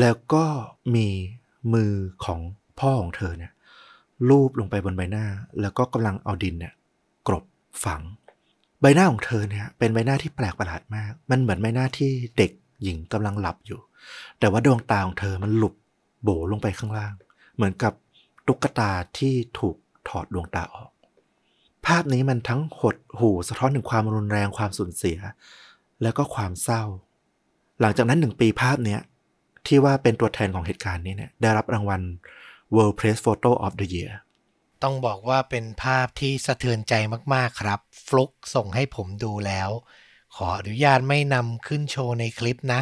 [0.00, 0.44] แล้วก็
[0.94, 1.08] มี
[1.72, 1.92] มือ
[2.24, 2.40] ของ
[2.80, 3.52] พ่อของเธอเนี่ย
[4.28, 5.26] ลูบลงไปบนใบหน้า
[5.60, 6.74] แล้วก็กำลังเอาดินเนี่ย
[7.28, 7.44] กรบ
[7.84, 8.02] ฝัง
[8.80, 12.50] ใบหน้าของเธอเนี่ยเป็นใบหน้าที่แปลกประหลาดมาก มันเหมือนใบหน้าที่เด็ก
[12.82, 13.80] หญิงกำลังหลับอยู่
[14.38, 15.74] แต่ว่าดวงตาของเธอมันหลุบ
[16.22, 17.12] โบลงไปข้างล่าง
[17.54, 17.92] เหมือนกับ
[18.46, 19.76] ตุ๊กตาที่ถูก
[20.08, 20.90] ถอดดวงตาออก
[21.86, 25.18] ภาพนี้มันทั้งหดหูสะท้อนถึงความรุนแรงความสูญเสีย
[26.02, 26.82] แล้วก็ความเศร้า
[27.80, 29.00] หลังจากนั้นหนึ่งปีภาพเนี้ย
[29.66, 32.02] ที่ว่าเป็นตัวแทนของเหตุการณ์นี้เนี่ยได้รับรางวัล
[32.74, 34.12] World Press Photo of the Year
[34.82, 36.94] ต้องบอกว่าเป็นภาพที่สะเทือนใจ
[37.34, 39.70] มากๆครับ ฟลุกส่งให้ผมดูแล้ว
[40.36, 42.80] ขออนุญาตไม่นำขึ้นโชว์ในคลิปนะ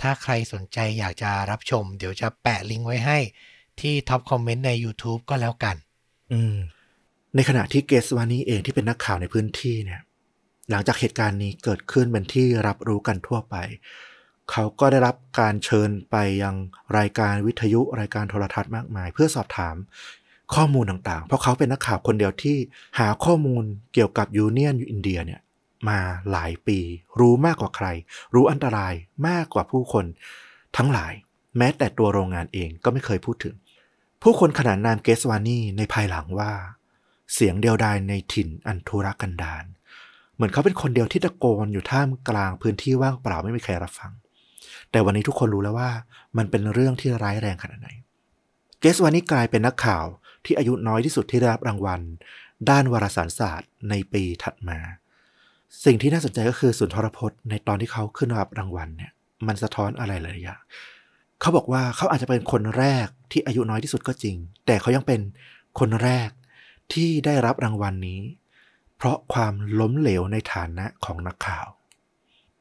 [0.00, 3.18] ถ้าใครสนใจอยากจะรับชม เดี๋ยวจะแปะลิงก์ไว้ให้
[3.80, 5.76] ที่ top comment ใน YouTube ก็แล้วกัน
[6.32, 6.56] อืม
[7.34, 10.00] ในขณะที่เกสวานีเองที่เป็นนักข่าวในพื้นที่เนี่ย
[10.70, 13.56] หลังจากเหตุการณ์นี้เกิดขึ้นเป็นที่รับรู้กันทั่วไป
[14.50, 16.54] เขาก็ได้รับการเชิญไปยัง
[16.98, 19.76] รายการวิทยุรายการโทรทัศน์มากมาย เพื่อสอบถาม
[20.54, 22.56] ข้อมูลต่างๆ เพราะเขาเป็นนักข่าวคนเดียวที่
[22.98, 23.64] หาข้อมูล
[23.94, 25.40] เกี่ยวกับยูเนียนอินเดียเนี่ย
[25.88, 25.98] มา
[26.30, 26.78] หลายปี
[27.20, 27.86] รู้มากกว่าใคร
[28.34, 28.94] รู้อันตราย
[29.28, 30.04] มากกว่าผู้คน
[30.76, 31.12] ทั้งหลาย
[31.58, 33.54] แม้แต่ตัวโรงงานเองก็ไม่เคยพูดถึง
[34.22, 36.50] ผู้คนขนานนามเกสวานีในภายหลังว่า
[37.34, 39.64] เสียงเดียวดายในถิ่นอันทุรกันดาร
[40.36, 44.12] เหมือนเขาเป็นคนเดียวที่ตะโกนอยู่ท่ามกลางพื้นที่ว่างเปล่าไม่มีใครรับฟัง
[44.90, 45.90] แต่วันนี้ทุกคนรู้แล้วว่า
[46.36, 47.88] มันเป็นเรื่องที่ร้ายแรงขนาดไหน
[48.80, 50.04] เกสวานีกลายเป็นนักข่าว
[50.44, 52.00] ที่อายุน้อยที่สุดที่ได้รับรางวัล
[52.70, 54.78] ด้านวารสารศาสตร์ในปีถัดมา
[55.84, 59.12] สิ่งที่น่าสนใจก็คือสุนทรพจน์ในตอนที่เขาขึ้นรับรางวัลเนี่ย
[59.46, 60.60] มันสะท้อนอะไรหลายอย่าง
[61.40, 65.20] เขาบอกว่าเขาอาจจะเป็นคนแรกที่อายุน้อยที่สุดก็จริง แต่เขายังเป็น
[65.80, 66.30] คนแรก
[66.92, 68.20] ที่ได้รับรางวัลนนี้
[68.96, 71.66] เพราะความล้มเหลวในฐานะของนักข่าว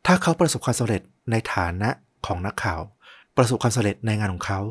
[0.05, 1.89] ถ้าเขาประสบความสำเร็จในฐานะ
[2.25, 2.81] ของนักข่าว
[3.37, 4.61] ประสบความสำเร็จในงานของเขา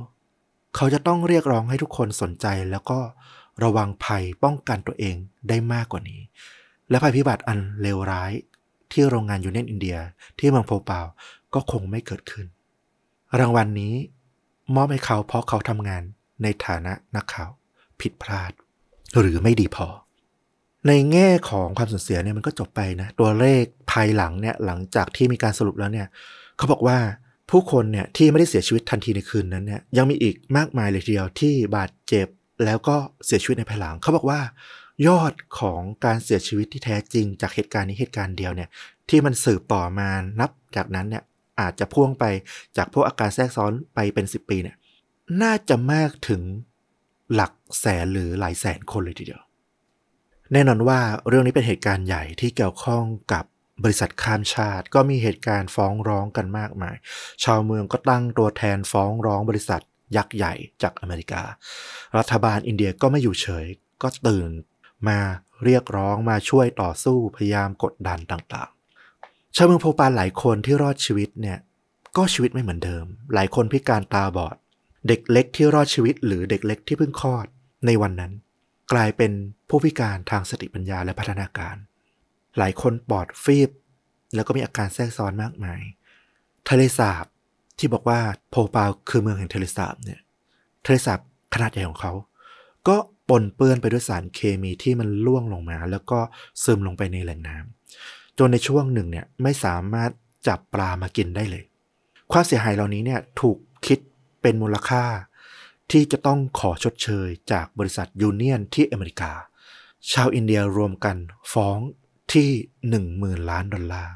[0.76, 2.98] เขาจะต้องเรียกร้องให้ทุกคนสนใจแล้วก็
[3.64, 5.16] ระวังภัยป้องกันตัวเอง
[5.48, 6.20] ได้มากกว่านี้
[6.90, 8.32] และภัยพิบัติอันเลวร้าย
[8.92, 9.98] ที่โรงงานยูเนียนอินเดีย
[10.38, 11.00] ที่เมืองโพปา
[11.54, 12.46] ก็คงไม่เกิดขึ้น
[13.38, 13.94] รางวัลนนี้
[14.74, 16.02] มอบให้เขาเพราะเขาทำงาน
[16.42, 17.50] ในฐานะนักข่าว
[18.00, 18.52] ผิดพลาด
[19.18, 19.86] หรือไม่ดีพอ
[20.88, 26.06] ในแง่ของความสูญเสียเนี่ยมันก็จบไปนะ ตัวเลขภายหลังเนี่ยหลังจากที่มีการสรุปแล้วเนี่ย
[26.56, 26.98] เขาบอกว่า
[27.50, 32.26] ผู้คนเนี่ยที่ไม่ได้เสียชีวิตทันทีในคืนนั้นเนี่ยยังมีอีกมากมายเลยทีเดียวที่บาดเจ็บ
[32.64, 34.40] แล้วก็เสียชีวิตในภายหลัง เขาบอกว่า
[35.06, 38.68] ยอดของการเสียชีวิตที่แท้จริง จากเหตุการณ์นี้เหตุการณ์เดียวเนี่ย
[39.08, 40.08] ที่มันสืบต่อมา
[40.40, 41.22] นับจากนั้นเนี่ย
[41.60, 42.24] อาจจะพ่วงไป
[42.76, 44.76] จากพวกอาการแทรกซ้อนไปเป็นสิบปีเนี่ย
[45.42, 46.42] น่าจะมากถึง
[47.34, 49.42] หลักแสนหรือหลายแสนคนเลยทีเดียว
[50.52, 53.44] แน่นอนว่าเรื่องนี้เป็นเหตุการณ์ใหญ่ที่เกี่ยวข้องกับ
[53.84, 56.96] บริษัทข้ามชาติ ก็มีเหตุการณ์ฟ้องร้องกันมากมาย
[57.44, 59.82] ชาวเมืองก็ตั้งตัวแทนฟ้องร้องบริษัท
[60.16, 61.42] ยักษ์ใหญ่จากอเมริกา
[62.16, 63.66] รัฐบาลอินเดียก็ไม่อยู่เฉย
[64.02, 64.50] ก็ตื่น
[65.08, 65.18] มา
[65.64, 71.58] เรียกร้องมาช่วยต่อสู้พยายามกดดันต่างๆ ชาวเมืองโพปานหลายคนที่รอดชีวิตเนี่ย
[72.16, 74.56] ก็ชีวิตไม่เหมือนเดิม หลายคนพิการตาบอด
[75.08, 77.46] เด็กเล็กที่รอดชีวิตหรือเด็กเล็กที่เพิ่งคลอด
[77.86, 78.32] ในวันนั้น
[78.92, 79.32] กลายเป็น
[79.68, 81.76] ผู้พิการทางสติปัญญาและพัฒนาการ
[82.58, 83.70] หลายคนปอดฟีบ
[84.34, 85.80] แล้วก็มีอาการแทรกซ้อนมากมาย
[86.68, 87.24] ทะเลสาบ
[87.78, 88.20] ที่บอกว่า
[88.50, 90.20] โภปาลคือเมืองแห่งทะเลสาบเนี่ย
[90.86, 91.20] ทะเลสาบ
[91.54, 92.12] ขนาดใหญ่ของเขา
[92.88, 92.96] ก็
[93.28, 96.18] ปนเปื้อนไปด้วยสารเคมีที่มันร่วงลงมา แล้วก็
[96.64, 100.10] ซึมลงไปในแหล่งน้ำจนในช่วงหนึ่งเนี่ยไม่สามารถ
[100.46, 101.64] จับปลามากินได้เลย
[102.32, 103.56] ความเสียหายเหล่านี้เนี่ยถูก
[103.86, 103.98] คิด
[104.42, 105.02] เป็นมูลค่า
[105.90, 109.32] ที่จะต้องขอชดเชยจากบริษัทยูเนียนที่อเมริกา
[110.12, 111.16] ชาวอินเดียรวมกัน
[111.52, 111.78] ฟ้อง
[112.32, 112.50] ที่
[112.88, 114.14] หนึ่งหมื่นล้านดอลลาร์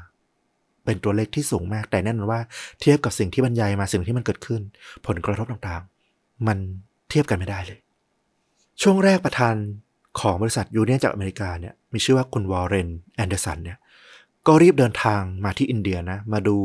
[0.85, 2.41] เป็นตัวเลขที่สูงมาก แต่แน่นอนว่า
[2.81, 4.61] เทียบกับสิ่งที่บรรยายมาสิ่งที่มันเกิดขึ้น
[5.07, 6.57] ผลกระทบต่างๆ มัน
[7.09, 7.79] เทียบกันไม่ได้เลย
[8.81, 9.55] ช่วงแรกประธาน
[10.19, 13.77] ของบริษัทยูเนียนจากอเมริกาเนี่ยมีชื่อว่าคุณวอร์เรนแอนเดอร์สันเนี่ย
[14.47, 16.57] ก็รีบเดินทางมาที่อินเดียนะ มาดู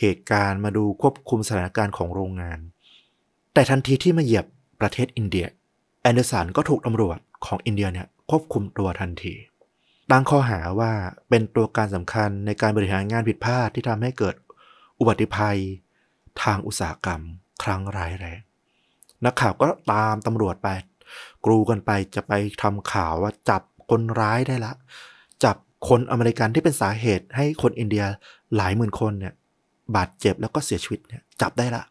[0.00, 2.58] เหตุการณ์มาดูควบคุมสถานการณ์ของโรงงาน
[3.56, 4.46] แต่ทันทีที่มาเหยียบ
[4.80, 5.46] ประเทศอินเดีย
[6.02, 9.34] แอนเดอร์สันก็ถูกตำรวจของอินเดียเนี่ยควบคุมตัวทันที
[10.10, 10.92] ตั้งข้อหาว่า
[11.28, 14.34] เป็นตัวการสำคัญในการบริหารงานผิดพลาดที่ทำให้เกิด
[14.98, 15.58] อุบัติภัย
[16.42, 17.20] ทางอุตสาหกรรม
[17.62, 18.40] ครั้งร้ายแรง
[19.24, 20.68] นักข่าวก็ตามตำรวจไป
[21.44, 22.32] กรูกันไปจะไป
[22.62, 24.72] ทำข่าวว่าจับคนร้ายได้ละ
[25.44, 25.56] จับ
[25.88, 28.04] คนอเมริกันที่เป็นสาเหตุให้คนอินเดีย
[28.56, 29.34] หลายหมื่นคนเนี่ย
[29.96, 31.82] บาดเจ็บแล้วก็เสียชีวิตเนี่ยจับได้ละ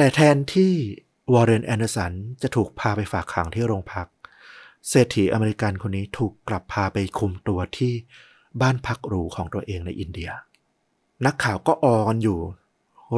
[0.00, 0.72] แต่แทนที่
[1.32, 4.08] วอร์เรนแอนเดอร์สันจะถูกพาไปฝากขังที่โรงพัก
[4.88, 7.92] เศรษฐีอเมริกันคนนี้ถูกกลับพาไปคุมตัวที่
[8.60, 10.30] บ้านพักหรูของตัวเองในอินเดีย
[11.26, 12.38] นักข่าวก็ออกันอยู่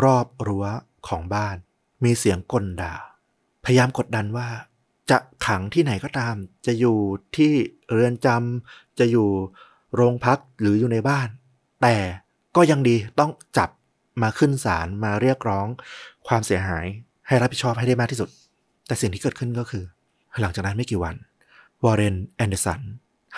[0.05, 0.67] รอบรั้ว
[1.09, 1.57] ของบ้าน
[2.05, 2.95] มีเสียงก่นด่า
[3.65, 4.49] พยายามกดดันว่า
[5.11, 6.35] จะขังที่ไหนก็ตาม
[6.67, 6.99] จะอยู่
[7.37, 7.53] ที่
[7.93, 9.29] เรือนจำจะอยู่
[9.95, 11.29] โรงพักหรืออยู่ในบ้าน
[11.83, 11.97] แต่
[12.57, 13.71] ก็ยังดีต้องจับ
[14.23, 15.67] มาขึ้นศาลมาเรียกร้อง
[16.29, 16.87] ความเสียหาย
[17.27, 18.29] ให้รับผิดชอบให้ได้มากที่สุด
[18.87, 19.85] แต่สิ่งที่เกิดขึ้นก็คือ
[20.41, 21.17] หลังจากนั้นไม่กี่วัน
[21.85, 22.81] วอร์เรนแอนเดอร์สัน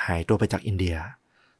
[0.05, 0.97] หายตัวไปจากอินเดีย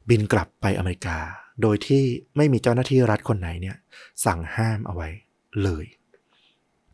[0.09, 1.17] บินกลับไปอเมริกา
[1.61, 2.03] โดยที่
[2.37, 3.77] ไม่มีเจ้าหน้าที่รัฐคนไหนเนี่ย
[4.25, 5.09] สั่งห้ามเอาไว้
[5.63, 5.85] เลย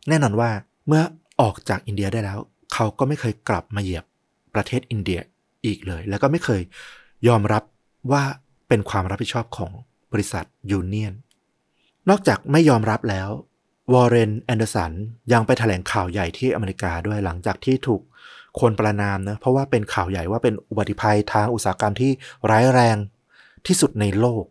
[0.08, 0.50] แน่นอนว่า
[0.86, 1.02] เมื่อ
[1.40, 2.38] ออกจากอินเดียได้แล้ว
[2.72, 4.04] เขาก็ไม่เคยกลับมาเหยียบ
[4.54, 5.20] ประเทศอินเดีย
[5.66, 6.62] อีกเลย แล้วก็ไม่เคย
[7.28, 7.62] ยอมรับ
[8.12, 8.22] ว่า
[8.68, 9.70] เป็นความรับผิดชอบของ
[10.12, 11.14] บริษัทยูเนียน
[12.08, 13.28] นอกจากไม่ยอมรับแล้ว
[13.92, 14.92] วอร์เรนแอนเดอร์สัน
[15.32, 18.02] ยังไปแถลงข่าวใหญ่ที่อเมริกาด้วยหลังจากที่ถูก
[18.60, 22.10] คนประณามนะเพราะว่าเป็นข่าวใหญ่ว่าเป็นอุบัติภัยทางอุตสาหกรรมที่
[22.50, 22.96] ร้ายแรง
[23.66, 24.44] ที่สุดในโลก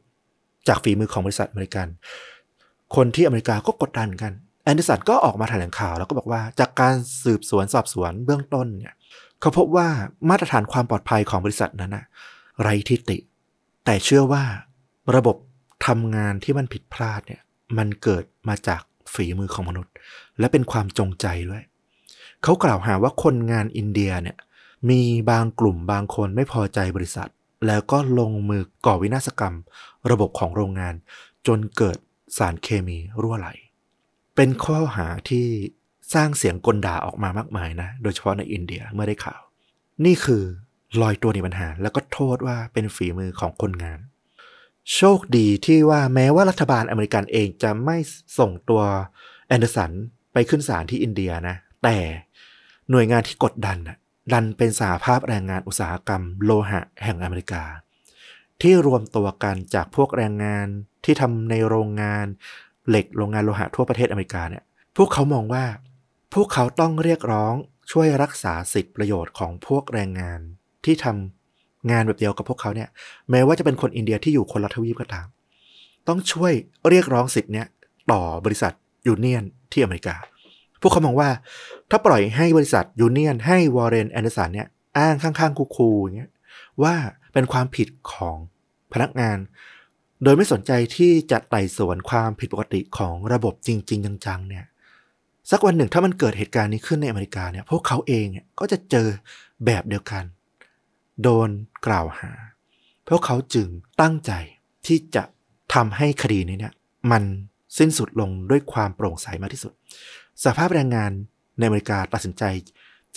[0.68, 1.88] จากฝีมือของบริษัทอเมริกัน
[2.96, 4.32] คนที่อเมริกาก็กดดันกัน
[4.64, 8.96] แอนเดอร์สันก็ออกมาแถลงข่าวแล้วก็บอกว่าจากการสืบสวนสอบสวนเบื้องต้นเนี่ย
[9.42, 9.88] เขาพบว่า
[10.30, 12.06] มาตรฐานความปลอดภัยของบริษัทนั้นนะ
[12.62, 13.18] ไร้ทิฏฐิ
[13.86, 14.44] แต่เชื่อว่า
[15.16, 15.36] ระบบ
[15.86, 17.42] ทำงานที่มันผิดพลาดเนี่ย
[17.78, 18.82] มันเกิดมาจาก
[19.14, 19.94] ฝีมือของมนุษย์
[20.40, 21.64] และเป็นความจงใจด้วย
[22.44, 24.38] เขากล่าวหาว่าคนงานอินเดียเนี่ย
[24.90, 25.02] มี
[25.32, 27.30] บางกลุ่มบางคนไม่พอใจบริษัท
[27.68, 29.56] แล้วก็ลงมือก่อวินาศกรรม
[30.12, 30.96] ระบบของโรงงาน
[31.48, 31.98] จนเกิด
[32.38, 33.48] สารเคมีรั่วไหล
[34.36, 35.46] เป็นข้อหาที่
[36.14, 39.42] สร้างเสียงก่นด่าออกมามากมายนะ โดยเฉพาะในอินเดียเมื่อได้ข่าว
[40.06, 40.44] นี่คือ
[41.02, 44.00] ลอยตัวในปัญหา แล้วก็โทษว่าเป็นฝีมือของคนงาน
[44.96, 47.98] โชคดีที่ว่าแม้ว่ารัฐบาลอเมริกันเองจะไม่
[48.40, 48.84] ส่งตัว
[49.48, 49.92] แอนเดอร์สัน
[50.34, 51.98] ไปขึ้นศาลที่อินเดียนะ แต่
[52.90, 53.78] หน่วยงานที่กดดัน
[54.34, 57.64] ดันเป็นสหภาพแรงงานอุตสาหกรรมโลหะแห่งอเมริกา
[58.62, 60.68] ที่รวมตัวกันจากพวกแรงงาน
[61.06, 62.26] ที่ทำในโรงงาน
[62.90, 64.64] เหล็กโรงงานโลหะทั่วประเทศอเมริกาเนี่ย
[64.98, 65.66] พวกเขามองว่า
[66.34, 67.54] พวกเขาต้องเรียกร้อง
[67.92, 70.40] ช่วยรักษาสิทธิประโยชน์ของพวกแรงงาน
[70.86, 71.39] ที่ทำ
[71.92, 72.90] งานแบบเดียวกับพวกเขาเนี่ย
[73.32, 75.28] แม้ว่าจะเป็นคนอินเดียที่อยู่คนละทวีปก็ตาม
[76.08, 76.54] ต้องช่วย
[76.90, 77.68] เรียกร้องสิทธิ์เนี่ย
[78.12, 78.74] ต่อบริษัท
[79.08, 80.16] ยูเนียนที่อเมริกา
[80.82, 81.30] พวกเขามองว่า
[81.90, 84.68] ถ้าปล่อยให้บริษัทยูเนียนให้วอร์เรนแอนเดอร์สันเนี่ย
[84.98, 86.32] อ้างข้างๆคูๆอย่างเงี้ย
[86.84, 86.94] ว่า
[87.34, 88.38] เป็นความผิดของ
[88.94, 89.38] พนักงาน
[90.24, 94.66] โดยไม่สนใจที่จะไต่สวนความผิดปกติของระบบจริง ๆ จังๆเนี่ย
[95.52, 99.08] สักวันหนึ่งถ้ามันเกิดเหตุการณ์นี้ขึ้นในอเมริกาเนี่ยพวกเขาเองเนี่ยก็จะเจอ
[99.66, 100.24] แบบเดียวกัน
[101.22, 101.50] โดน
[101.88, 102.32] กล่าวหา
[103.08, 103.68] พวกเขาจึง
[104.02, 104.32] ตั้งใจ
[104.86, 105.24] ที่จะ
[105.74, 106.74] ทำให้คดีนี้เนี่ย
[107.12, 107.24] มัน
[107.78, 109.74] สิ้นสุดลงด้วยความโปร่งใสมากที่สุด
[110.44, 111.12] สภาพแรงงาน
[111.58, 112.44] ในอเมริกาตัดสินใจ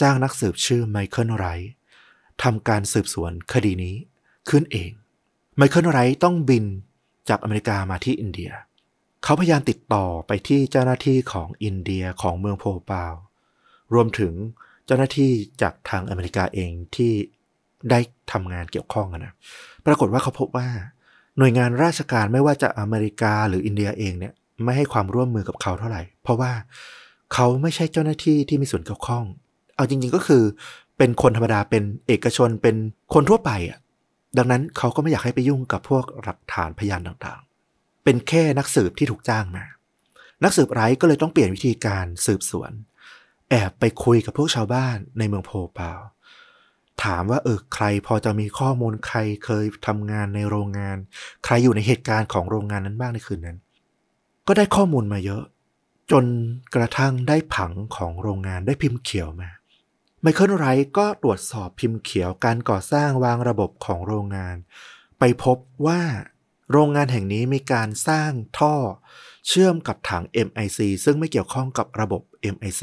[0.01, 1.73] จ้างนักสืบชื่อไมเคิลไรท์
[2.43, 3.95] ทำการสืบสวนคดีนี้
[4.49, 4.91] ขึ้นเอง
[5.57, 6.65] ไมเคิลไรท์ต้องบิน
[7.29, 8.51] จากอเมริกามาที่อินเดีย
[9.23, 13.15] เขาพยายามติดต่อไปที่เจ้าหน้าที่ของอินเดียของเมืองโพปาว
[13.95, 14.33] รวมถึง
[14.87, 15.33] เจ้าหน้าที่
[15.63, 17.13] จากทางอเมริกาเองที่
[17.91, 17.99] ได้
[18.33, 19.33] ทำงานเกี่ยวข้องนะ
[19.87, 20.68] ปรากฏว่าเขาพบว่า
[21.39, 24.33] หน่วยงานราชการไม่ว่าจะอเมริกาหรืออินเดียเองเนี่ย
[24.64, 26.53] ไม่ให้ความร่วมมือกับเขาเท่าไหร่ เพราะว่า
[27.35, 29.24] เขาไม่ใช่เจ้าหน้าที่ที่มีส่วนเกี่ยวข้อง
[29.76, 30.43] เอาจริง ๆก็คือ
[30.99, 32.76] เป็นคนธรรมดาเป็นเอกชนเป็น
[33.14, 33.78] คนทั่วไปอะ
[34.39, 39.64] ดังนั้นเขาก็ไม่อยากให้ไปยุ่งกับพวกหลักฐานพยานต่างๆ เป็นแค่นักสืบที่ถูกจ้างมา
[40.45, 42.72] นักสืบไร้ก็เลยต้องเปลี่ยนวิธีการสืบสวน
[43.51, 45.93] แอบไปคุยกับพวกชาวบ้านในเมืองโพเปา
[47.05, 50.97] ถามว่าเออใครพอจะมีข้อมูลใครเคยทำงานในโรงงาน
[51.45, 53.59] ใครอยู่ในเหตุการณ์ของโรงงานนั้นบ้างในคืนนั้น
[54.47, 55.43] ก็ได้ข้อมูลมาเยอะ
[56.12, 56.24] จน
[56.74, 59.51] กระทั่งได้ผังของโรงงานได้พิมพ์เขียวมา
[60.22, 64.57] ไมเคิลไรท์ก็ตรวจสอบพิมพ์เขียวการก่อสร้างวางระบบของโรงงาน
[65.18, 66.03] ไปพบว่า
[66.72, 68.74] โรงงานแห่งนี้มีการสร้างท่อ
[69.49, 72.22] เชื่อมกับถัง MIC ซึ่งไม่เกี่ยวข้องกับระบบ
[72.55, 72.82] MIC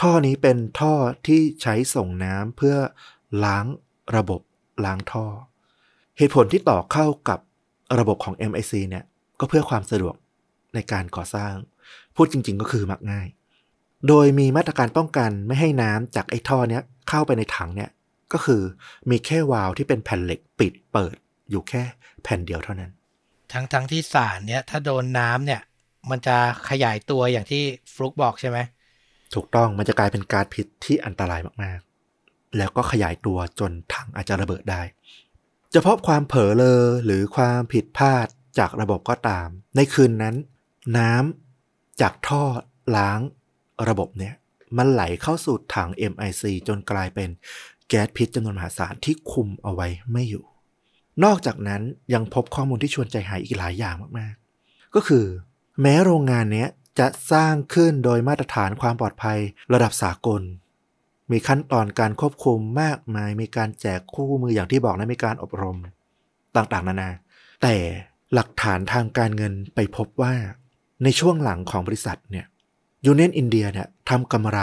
[0.00, 0.94] ท่อนี้เป็นท่อ
[1.26, 2.76] ที่ใช้ส่งน้ำเพื่อ
[3.44, 3.66] ล้าง
[4.16, 4.40] ระบบ
[4.84, 5.26] ล้างท่อ
[6.18, 7.38] เหตุผลที่ต่อเข้ากับ
[7.98, 9.04] ระบบของ MIC เนี่ย
[9.40, 10.14] ก็เพื่อความสะดวก
[10.74, 11.54] ในการก่อสร้าง
[12.14, 13.26] พูดจริง ๆ ก็คือมักง่าย
[14.08, 17.90] โดยมีมาตรการป้องกันไม่ให้น้ำจากไอ้ท่อเนี้ยเข้าไปในถังเนี่ย
[18.32, 18.62] ก็คือ
[19.10, 21.16] มีแค่วาล์วที่เป็นแผ่นเหล็กปิดเปิด
[21.50, 21.82] อยู่แค่
[22.22, 22.90] แผ่นเดียวเท่านั้น
[23.52, 25.60] ทั้งทั้งที่สารเนี่ยถ้าโดนน้ำเนี่ย
[26.10, 26.36] มันจะ
[26.68, 27.62] ขยายตัวอย่างที่
[27.94, 28.58] ฟลุกบอกใช่ไหม
[29.34, 31.85] ถูกต้องมันจะกลายเป็นก๊าซพิษที่อันตรายมากๆ
[32.56, 34.82] แล้วก็ขยายตัวจนถังอาจจะระเบิดได้
[35.72, 38.26] จะพราะความเผลอเลอหรือความผิดพลาด
[38.58, 40.34] จากระบบก็ตาม ในคืนนั้น
[40.98, 42.42] น้ำจากท่อ
[42.96, 43.20] ล้าง
[43.88, 44.34] ระบบเนี่ย
[44.76, 47.28] มันไหลเข้าสู่ถัง MIC จนกลายเป็น
[47.88, 50.44] แก๊สพิษจำนวนมหาศาลที่คุมเอาไว้ไม่อยู่
[51.24, 51.82] นอกจากนั้น
[52.14, 55.26] ยังพบข้อมูลที่ชวนใจหายอีกหลายอย่างมากๆ ก็คือ
[55.80, 56.68] แม้โรงงานเนี้ย
[56.98, 59.38] จะสร้างขึ้นโดยมาตรฐานความปลอดภัย
[59.72, 60.42] ระดับสากล
[61.30, 65.78] มีขั้นตอนการควบคุมมากมาย มีการแจกคู่มืออย่างที่บอกนะมีการอบรม
[66.56, 67.10] ต่างๆ นานา
[67.62, 67.74] แต่
[68.34, 70.34] หลักฐานทางการเงินไปพบว่า
[71.04, 72.46] ในช่วงหลังของบริษัทเนี่ย
[73.06, 74.58] ยูเนียนอินเดียเนี่ยทำกำไร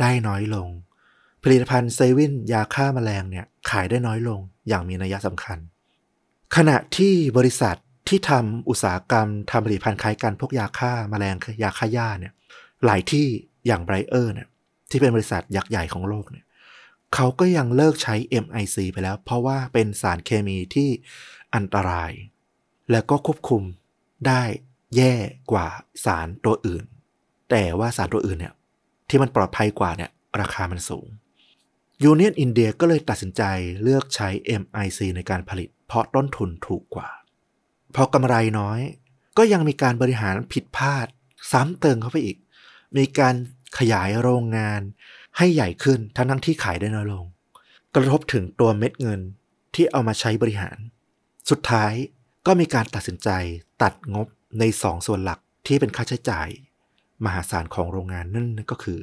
[0.00, 0.68] ได้น้อยลง
[1.42, 5.58] ผลิตภัณฑ์เซเว่นยาฆ่ามาแมลงเนี่ยขายได้น้อยลงอย่างมีนัยสำคัญ
[6.56, 7.76] ขณะที่บริษัท
[8.08, 12.32] ที่ทำอุตสาหกรรมทำผลิตภัณฑ์คล้ายกันพวกยาฆ่ามาแมลงยาฆ่าหญ้าเนี่ย
[12.84, 13.26] หลายที่
[13.66, 14.48] อย่างไบรเออร์เนี่ย
[14.90, 16.46] ที่เป็นบริษัทยักษ์ใหญ่ของโลกเนี่ย
[17.14, 18.14] เขาก็ยังเลิกใช้
[18.44, 20.88] MIC ไปแล้ว เพราะว่าเป็นสารเคมีที่
[21.54, 22.12] อันตราย
[22.90, 23.62] แล้วก็ควบคุม
[24.26, 24.42] ได้
[24.96, 25.14] แย่
[25.52, 25.66] กว่า
[26.04, 26.84] สารตัวอื่น
[27.50, 28.54] แต่ว่าสารตัวอื่นเนี่ย
[29.08, 30.10] ที่มันปลอดภัยกว่าเนี่ย
[30.40, 31.06] ราคามันสูง
[32.02, 33.42] ยูเนียนอินเดียก็เลยตัดสินใจ
[33.82, 34.28] เลือกใช้
[34.62, 37.08] MIC ในการผลิต เพราะต้นทุนถูกกว่า
[37.94, 38.80] พอกำไรน้อย
[39.36, 41.06] ก็ยังมีการบริหารผิดพลาด
[41.52, 42.36] ซ้ำเติมเข้าไปอีก
[42.96, 43.34] มีการ
[43.78, 44.80] ขยายโรงงาน
[45.36, 47.24] ให้ใหญ่ขึ้นทั้งทั้งที่ขายได้น้อยลง
[47.94, 49.20] กระทบถึงตัวเม็ดเงิน
[49.74, 50.78] ที่เอามาใช้บริหาร
[51.50, 51.92] สุดท้าย
[52.46, 53.28] ก็มีการตัดสินใจ
[53.82, 54.26] ตัดงบ
[54.58, 56.48] ในสองส่วนหลักที่เป็นค่าใช้จ่าย
[57.24, 58.98] มหาศาลของโรงงานนั่นก็คือ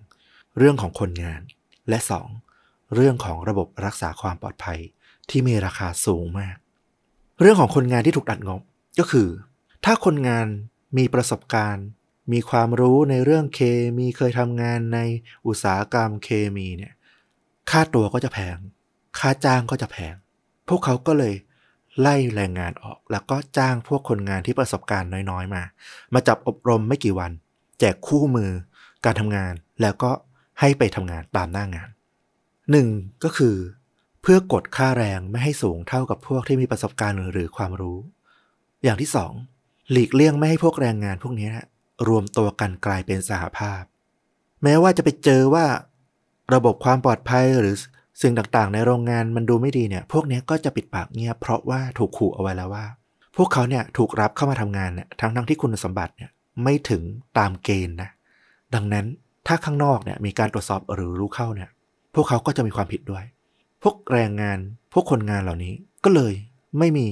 [0.00, 0.58] 1.
[0.58, 1.40] เรื่องของคนงาน
[1.88, 1.98] และ
[2.44, 2.94] 2.
[2.94, 4.78] เรื่องของระบบรักษาความปลอดภัย
[5.30, 6.56] ที่มีราคาสูงมาก
[7.40, 8.60] เรื่องของคนงานที่ถูกตัดงบ
[8.98, 9.28] ก็คือ
[9.84, 10.46] ถ้าคนงาน
[10.98, 11.86] มีประสบการณ์
[12.32, 13.60] มีความรู้ในเรื่องเค
[13.96, 14.98] มีเคยทำงานใน
[15.46, 16.92] อุตสาหกรรมเคมีเนี่ย
[17.70, 18.56] ค่าตัวก็จะแพง
[19.18, 20.14] ค่าจ้างก็จะแพง
[20.68, 21.34] พวกเขาก็เลย
[22.00, 25.62] ไล่แรงงานออก แล้วก็จ้างพวกคนงานที่ประสบการณ์น้อยๆมา
[26.14, 27.32] มาจับอบรมไม่กี่วัน
[27.80, 28.50] แจกคู่มือ
[29.04, 30.10] การทำงาน แล้วก็
[30.60, 31.88] ให้ไปทำงานตามหน้างาน
[32.70, 32.88] หนึ่ง
[33.24, 33.56] ก็คือ
[34.22, 37.98] เพื่อกดค่าแรงไม่ให้สูงเท่ากับพวกที่มีประสบการณ์หรือความรู้
[38.84, 39.32] อย่างที่สอง
[39.90, 41.50] หลีกเลี่ยงไม่ให้พวกแรงงานพวกนี้
[42.08, 43.82] รวมตัวกันกลายเป็นสหภาพ
[44.62, 45.66] แม้ว่าจะไปเจอว่า
[46.54, 47.74] ระบบความปลอดภัยหรือ
[48.22, 52.86] สิ่งต่างๆ ในโรงงานมันดูไม่ดีเนี่ย พวกนี้ก็จะปิดปากเงียบเพราะว่าถูกขู่เอาไว้แล้วว่า
[53.36, 56.30] พวกเขาเนี่ยถูกรับเข้ามาทำงานเนี่ยทั้งทั้งที่คุณสมบัติเนี่ย
[56.62, 57.02] ไม่ถึง
[57.38, 58.10] ตามเกณฑ์นะ
[58.74, 59.06] ดังนั้น
[59.46, 61.70] ถ้าข้างนอกเนี่ยมีการตรวจสอบหรือรู้เข้าเนี่ย
[62.14, 63.24] พวกเขาก็จะมีความผิดด้วย
[63.82, 64.58] พวกแรงงาน
[64.92, 65.74] พวกคนงานเหล่านี้
[66.04, 66.34] ก็เลย
[66.78, 67.06] ไม่มี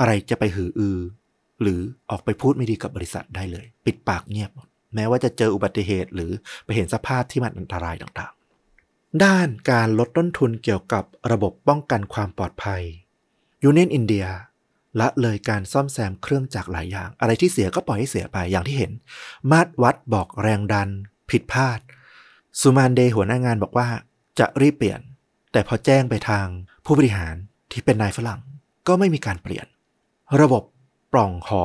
[0.00, 0.98] อะไรจะไปหืออือ
[1.62, 6.32] หรือออกไปพูดไม่ดีกับบริษัทได้เลย ปิดปากเงียบหมดแม้ว่าจะเจออุบัติเหตุหรือ
[6.64, 12.82] ไปเห็นสภาพที่มันอันตรายต่างๆ ด้านการลดต้นทุนเกี่ยวกับระบบป้องกันความปลอดภัย
[13.62, 14.26] ยูเนียนอินเดีย
[15.00, 18.92] ละเลยการซ่อมแซมเครื่องจักรหลายอย่าง อะไรที่เสียก็ปล่อยให้เสียไปอย่างที่เห็น
[19.50, 20.88] มาตรวัดบอกแรงดัน
[21.30, 21.80] ผิดพลาด
[22.60, 23.88] ซูมานเดย์หัวหน้างานบอกว่า
[24.38, 25.00] จะรีบเปลี่ยน
[25.52, 26.46] แต่พอแจ้งไปทาง
[26.84, 27.34] ผู้บริหาร
[27.72, 28.40] ที่เป็นนายฝรั่ง
[28.88, 29.66] ก็ไม่มีการเปลี่ยน
[30.40, 30.62] ระบบ
[31.12, 31.64] ปล่องหอ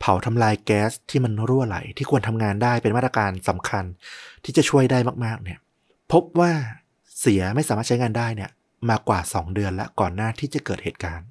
[0.00, 3.84] เผาทำลายแก๊สที่มันรั่วไหล ที่ควรทำงานได้เป็นมาตรการสำคัญ
[4.44, 5.58] ที่จะช่วยได้มากๆ เนี่ย
[6.12, 6.52] พบว่า
[7.20, 8.50] เสียไม่สามารถใช้งานได้เนี่ย
[8.90, 11.26] มากว่า 2 เดือนแล้วก่อนหน้าที่จะเกิดเหตุการณ์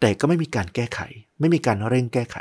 [0.00, 1.00] แต่ก็ไม่มีการแก้ไข
[1.40, 2.36] ไม่มีการเร่งแก้ไข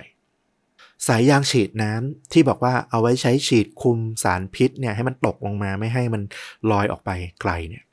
[1.07, 6.21] สายยางฉีดน้ำที่บอกว่าเอาไว้ใช้ฉีดคุมสารพิษเนี่ยให้มันตกลงมาไม่ให้มัน
[6.71, 7.09] ลอยออกไป
[7.41, 7.83] ไกลเนี่ย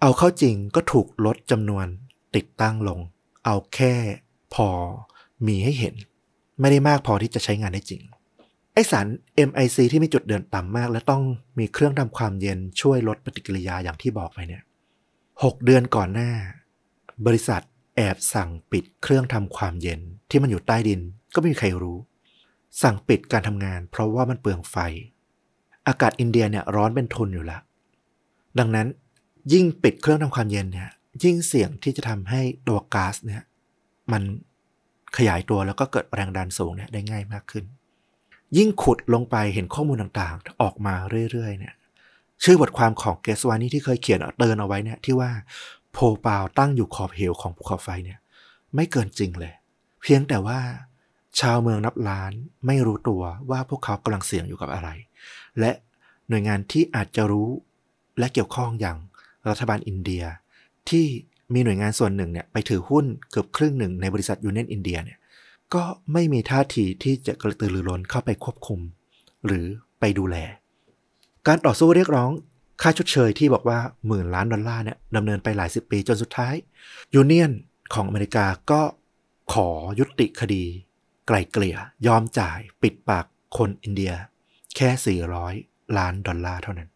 [0.00, 1.86] เอาเข้าจริงก็ถูกลดจำนวน
[2.36, 3.00] ติดตั้งลง
[3.44, 3.94] เอาแค่
[4.54, 4.68] พอ
[5.46, 5.94] มีให้เห็น
[6.60, 8.02] ไม่ได้มากพอที่จะใช้งานได้จริง
[8.72, 9.06] ไอสาร
[9.48, 11.22] MIC ที่มีจุดเดือนต่ำมาก และต้อง
[11.58, 14.62] มีเครื่องทำความเย็นช่วยลดปฏิกิริยาอย่างที่บอกไปเนี่ย
[15.42, 16.30] หกเดือนก่อนหน้า
[17.26, 17.62] บริษัท
[17.96, 21.00] แอบสั่งปิดเครื่องทำความเย็นที่มันอยู่ใต้ดิน
[21.34, 21.98] ก็ไม่มีใครรู้
[22.82, 24.76] สั่งปิดการทำงาน เพราะว่ามันเปลืองไฟ
[25.88, 27.60] อากาศอินเดียเนี่ยร้อนเป็นทุนอยู่ล้ว
[28.58, 28.86] ดังนั้น
[29.52, 30.90] ยิ่งปิดเครื่องทำความเย็นเนี่ย
[31.24, 33.42] ยิ่งเสี่ยงที่จะทำให้ตัวก๊าซเนี่ย
[34.12, 34.22] มัน
[35.16, 37.64] ขยายตัวแล้วก็เกิดแรงดันสูงเนี่ยได้ง่ายมากขึ้น
[38.56, 40.94] ยิ่งขุดลงไปเห็นข้อมูลต่างๆ ออกมา
[41.30, 41.74] เรื่อยๆเนี่ย
[42.44, 45.30] ชื่อบทความของเกสวานี่ที่เคยเขียนเตือนเอาไว้เนี่ยที่ว่า
[45.92, 48.18] โภปาลตั้งอยู่ขอบเหวของภูเขาไฟเนี่ย
[48.74, 49.52] ไม่เกินจริงเลย
[50.02, 50.58] เพียงแต่ว่า
[51.40, 52.32] ชาวเมืองนับล้าน
[52.66, 54.88] ไม่รู้ตัวว่าพวกเขากำลังเสี่ยงอยู่กับอะไร
[55.60, 55.72] และ
[56.28, 57.48] หน่วยงานที่อาจจะรู้
[58.18, 58.98] และเกี่ยวข้องอย่าง
[59.48, 60.24] รัฐบาลอินเดีย
[60.88, 61.06] ที่
[61.52, 65.18] มีหน่วยงานส่วนหนึ่งเนี่ยไปถือหุ้นเกือบครึ่งหนึ่งในบริษัทยูเนียนอินเดียเนี่ย
[65.74, 68.80] ก็ไม่มีท่าทีที่จะกระตือรือร้นเข้าไปควบคุม
[69.46, 69.66] หรือ
[70.00, 70.36] ไปดูแล
[71.46, 72.30] การต่อสู้เรียกร้อง
[72.82, 76.54] ค่าชดเชยที่บอกว่าหมื่นล้านดอลลาร์เนี่ยดำเนินไปหลายสิบปีจนสุดท้าย
[77.14, 77.52] ยูเนียน
[77.94, 78.82] ของอเมริกาก็
[79.52, 79.68] ขอ
[79.98, 80.64] ยุติคดี
[81.26, 81.76] ไกล่เกลี่ย
[82.06, 83.26] ยอมจ่ายปิดปาก
[83.56, 84.12] คนอินเดีย
[84.76, 85.18] แค่
[85.50, 86.88] 400 ล้านดอลลาร์เท่านั้น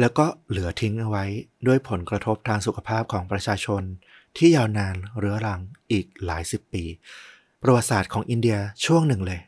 [0.00, 1.24] แล้วก็เหลือทิ้งเอาไว้
[1.66, 3.82] ด้วยผลกระทบทางสุขภาพของประชาชน
[4.36, 5.60] ที่ยาวนานเรื้อรัง
[5.92, 6.84] อีกหลายสิบปี
[7.62, 9.40] ประวัติศาสตร์ของอินเดียช่วงหนึ่งเลย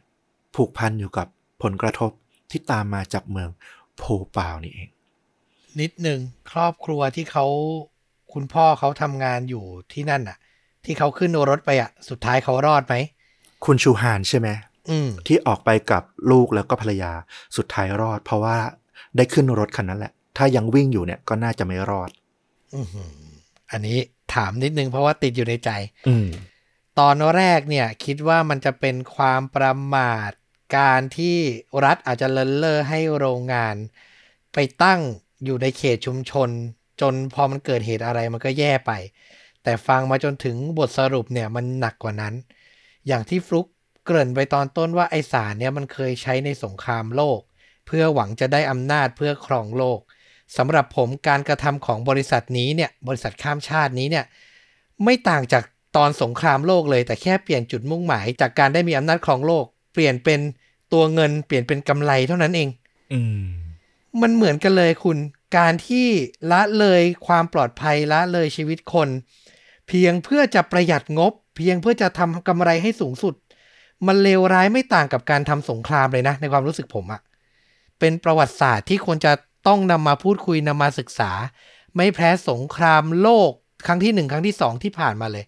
[0.55, 1.27] ผูกพันอยู่กับ
[1.63, 2.11] ผลกระทบ
[2.51, 3.49] ที่ตามมาจากเมือง
[3.97, 4.03] โพ
[4.37, 4.89] ปาวนี่เอง
[5.81, 6.21] นิดหนึ่ง
[6.51, 7.47] ครอบครัวที่เขา
[8.33, 10.39] คุณพ่อเขาทำงานอยู่ที่นั่นน่ะ
[10.85, 12.95] ที่เขาขึ้นรถไปอะสุดท้ายเขารอดไหม
[13.65, 14.49] คุณชูฮานใช่ไหม
[14.91, 17.13] อืมที่ออกไปกับลูกแล้วก็ภรรยา
[17.57, 18.57] สุดท้ายรอด เพราะว่า
[19.17, 22.11] ได้ขึ้นรถคันนั้นแหละ ถ้ายังวิ่งอยู่เนี่ยก็น่าจะไม่รอด
[22.75, 23.11] อื้อหือ
[23.71, 23.99] อันนี้
[24.35, 25.71] ถามนิดนึงเพราะว่าติดอยู่ในใจ
[26.09, 26.29] อืม
[26.99, 30.31] ตอนแรกเนี่ย คิดว่ามันจะเป็นความประมาท
[30.79, 31.39] การที่
[31.85, 33.77] รัฐอาจจะเลินเล่อให้โรงงาน
[34.55, 35.01] ไปตั้ง
[35.45, 36.49] อยู่ในเขตชุมชน
[37.01, 38.93] จนพอมันเกิดเหตุอะไรมันก็แย่ไป
[39.63, 42.35] แต่ฟังมาจนถึงบทสรุปเนี่ยมันหนักกว่านั้น
[43.07, 43.67] อย่างที่ฟลุก
[44.05, 47.41] เกริ่นไปตอนต้นว่าไอสารเนี่ยมันเคยใช้ในสงครามโลก
[47.87, 50.01] เพื่อหวังจะได้อำนาจเพื่อครองโลก
[50.57, 54.25] สำหรับผมการกระทำของบริษัทนี้เนี่ยบริษัทข้ามชาตินี้เนี่ย
[55.05, 55.65] ไม่ต่างจาก
[55.97, 60.41] ตอนสงครามโลกเลย แต่แค่เปลี่ยนจุดมุ่งหมาย จากการได้มีอำนาจครองโลก เปลี่ยนเป็น
[60.93, 62.69] ตัวเงินเปลี่ยนเป็นกำไรเท่านั้นเอง
[63.13, 63.43] อืม
[64.23, 65.19] มันเหมือนกันเลยคุณ
[65.57, 66.09] การที่
[66.51, 69.09] ละเลยความปลอดภัยละเลยชีวิตคน
[69.89, 73.35] เพียงเพื่อจะประหยัดงบ เพียงเพื่อจะทำกำไรให้สูงสุด
[74.07, 77.21] มันเลวร้ายไม่ต่างกับการทำสงครามเลยนะ ในความรู้สึกผมอะ
[78.01, 79.33] เป็นประวัติศาสตร์ที่ควรจะ
[79.67, 81.31] ต้องนำมาพูดคุยนำมาศึกษา
[81.97, 83.51] ไม่แพ้สงครามโลก
[83.87, 85.45] ครั้งที่หนึ่งครั้งที่สองที่ผ่านมาเลย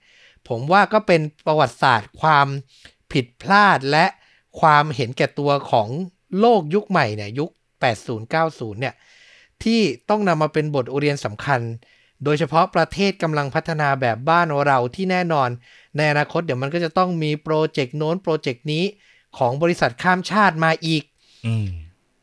[0.49, 2.47] ผมว่าก็เป็นประวัติศาสตร์ความ
[3.12, 4.07] ผิดพลาดและ
[4.61, 5.89] ความเห็นแก่ตัวของ
[6.40, 7.51] โลกยุคใหม่เนี่ยยุค
[8.15, 8.95] 80-90 เนี่ย
[9.65, 11.61] ที่ต้องนำมาเป็นบทเรียนสำคัญ
[12.24, 15.49] โดยเฉพาะประเทศกำลังพัฒนาแบบบ้านเราที่แน่นอน
[15.97, 18.85] ในอนาคตเดี๋ยวมันก็จะต้องมีโปรเจกต์โน้นโปรเจกต์นี้
[19.39, 21.03] ของบริษัทข้ามชาติมาอีก
[21.47, 21.49] อ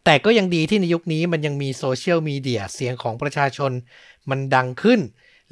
[0.06, 3.72] แต่ก็ยังดีที่ในยุคนี้มันยังมีโซเชียลมีเดียเสียงของประชาชน
[4.30, 5.00] มันดังขึ้น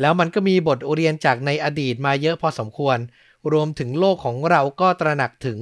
[0.02, 2.98] แล้วมันก็มีบทเรียนจากในอดีตมาเยอะพอสมควร
[3.52, 5.60] รวมถึงโลกของเราก็ตระหนักถึง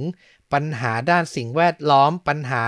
[0.52, 2.64] ปัญหาด้านสิ่งแวดล้อมปัญหา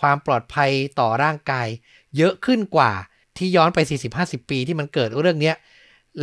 [0.00, 0.70] ความปลอดภัย
[1.00, 1.68] ต่อร่างกาย
[2.16, 2.92] เยอะขึ้นกว่า
[3.36, 3.78] ที่ย้อนไป
[4.14, 5.52] 40-50 ปีที่มันเกิดเรื่องนี้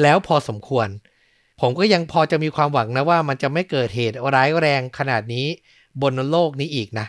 [0.02, 0.88] แล้วพอสมควร
[1.62, 5.48] ผมก็ยังพอจะมีความหวังนะว่ามันจะไม่เกิดเหตุร้ายแรงขนาดนี้
[6.02, 7.08] บนโลกนี้อีกนะ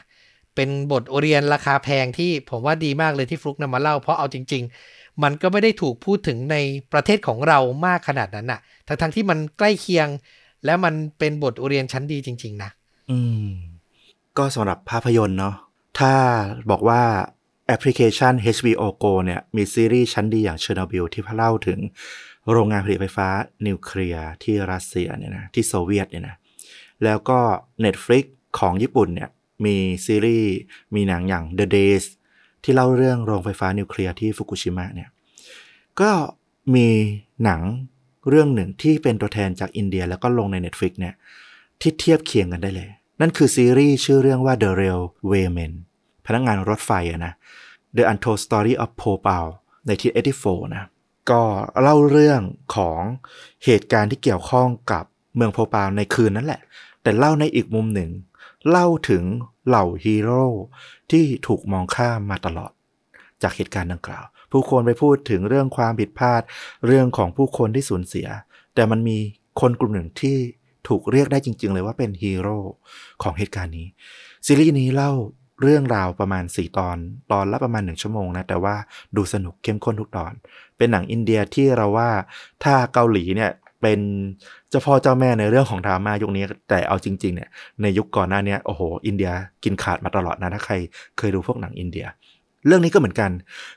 [0.54, 4.62] เป็นบทเรียนราคาแพงที่ผมว่าดีมากเลยที่ฟลุกนำมาเล่า เพราะเอาจริง
[4.92, 6.56] ๆ มันก็ไม่ได้ถูกพูดถึงใน
[6.92, 10.08] ประเทศของเรามากขนาดนั้นน่ะ ทั้งๆที่มันใกล้เคียง
[10.64, 12.70] และมันเป็นบทเรียนชั้นดีจริง ๆ นะ
[13.10, 13.48] อืม
[14.38, 15.54] ก็สำหรับภาพยนตร์เนาะ
[15.98, 16.12] ถ้า
[16.70, 17.02] บอกว่า
[17.66, 21.78] แอปพลิเคชัน HBO Go เนี่ย มีซีรีส์ชั้นดีอย่างเชอร์โนบิลที่พี่เล่าถึง
[22.50, 23.28] โรงงานผลิตไฟฟ้า
[23.66, 26.36] นิวเคลียร์ที่รัสเซียเนี่ยนะที่โซเวียตเนี่ยนะ
[27.04, 27.38] แล้วก็
[27.84, 28.24] Netflix
[28.58, 29.28] ของญี่ปุ่นเนี่ย
[29.64, 29.76] มี
[30.06, 30.52] ซีรีส์
[30.94, 32.04] มีหนังอย่าง The Days
[32.62, 35.08] ที่เล่าเรื่องโรงไฟฟ้านิวเคลียร์ที่ฟุกุชิมะเนี่ย
[36.00, 36.10] ก็
[36.74, 36.88] มี
[37.44, 37.60] หนัง
[38.28, 41.14] เรื่องหนึ่งที่เป็นตัวแทนจากอินเดียแล้วก็ลงใน Netflix เนี่ย
[41.80, 42.88] ที่เทียบเคียงกันได้เลย
[43.20, 45.72] นั่นคือซีรีส์ชื่อเรื่องว่า The Railwaymen
[46.26, 47.32] พนักงานรถไฟอะนะ
[47.96, 49.46] The Untold Story of Popal
[49.86, 50.12] ในที่
[50.42, 50.84] 84นะ
[51.30, 51.42] ก็
[51.82, 52.40] เล่าเรื่อง
[52.76, 53.00] ของ
[53.64, 55.04] เหตุการณ์ที่เกี่ยวข้องกับ
[55.36, 56.60] เมืองโพปาลในคืนนั้นแหละ
[57.02, 58.10] แต่เล่าในอีกมุมหนึ่ง
[58.70, 59.24] เล่าถึง
[59.68, 60.44] เหล่าฮีโร่
[61.10, 62.72] ที่ถูกมองข้ามมาตลอด
[63.42, 66.42] จากเหตุการณ์ดังกล่าว ผู้คนไปพูดถึงเรื่องความผิดพลาด
[66.86, 68.28] เรื่องของผู้คนที่สูญเสีย
[68.74, 69.18] แต่มันมี
[69.60, 70.36] คนกลุ่มหนึ่งที่
[70.88, 72.58] ถูกเรียกได้จริง ๆ เลยว่าเป็นฮีโร่
[73.22, 73.86] ของเหตุการณ์นี้
[74.46, 75.12] ซีรีส์นี้เล่า
[75.62, 76.96] เรื่องราวประมาณ 4 ตอน
[77.32, 78.74] ตอนละประมาณ 1 ชั่วโมงนะ แต่ว่า
[79.16, 80.32] ดูสนุกเข้มข้นทุกตอน
[80.76, 82.10] เป็นหนังอินเดียที่เราว่า
[82.64, 83.50] ถ้าเกาหลีเนี่ย
[83.84, 84.02] เป็น
[84.70, 87.48] เจ้าพ่อเจ้าแม่ในเรื่องของดราม่ายุคนี้ แต่เอาจริง ๆ เนี่ย
[87.82, 89.32] ในยุคก่อนหน้านี้โอ้โห อินเดีย
[89.64, 90.74] กินขาดมาตลอดนะถ้าใคร
[91.18, 92.06] เคยดูพวกหนังอินเดีย
[92.66, 93.30] เรื่องนี้ก็เหมือนกัน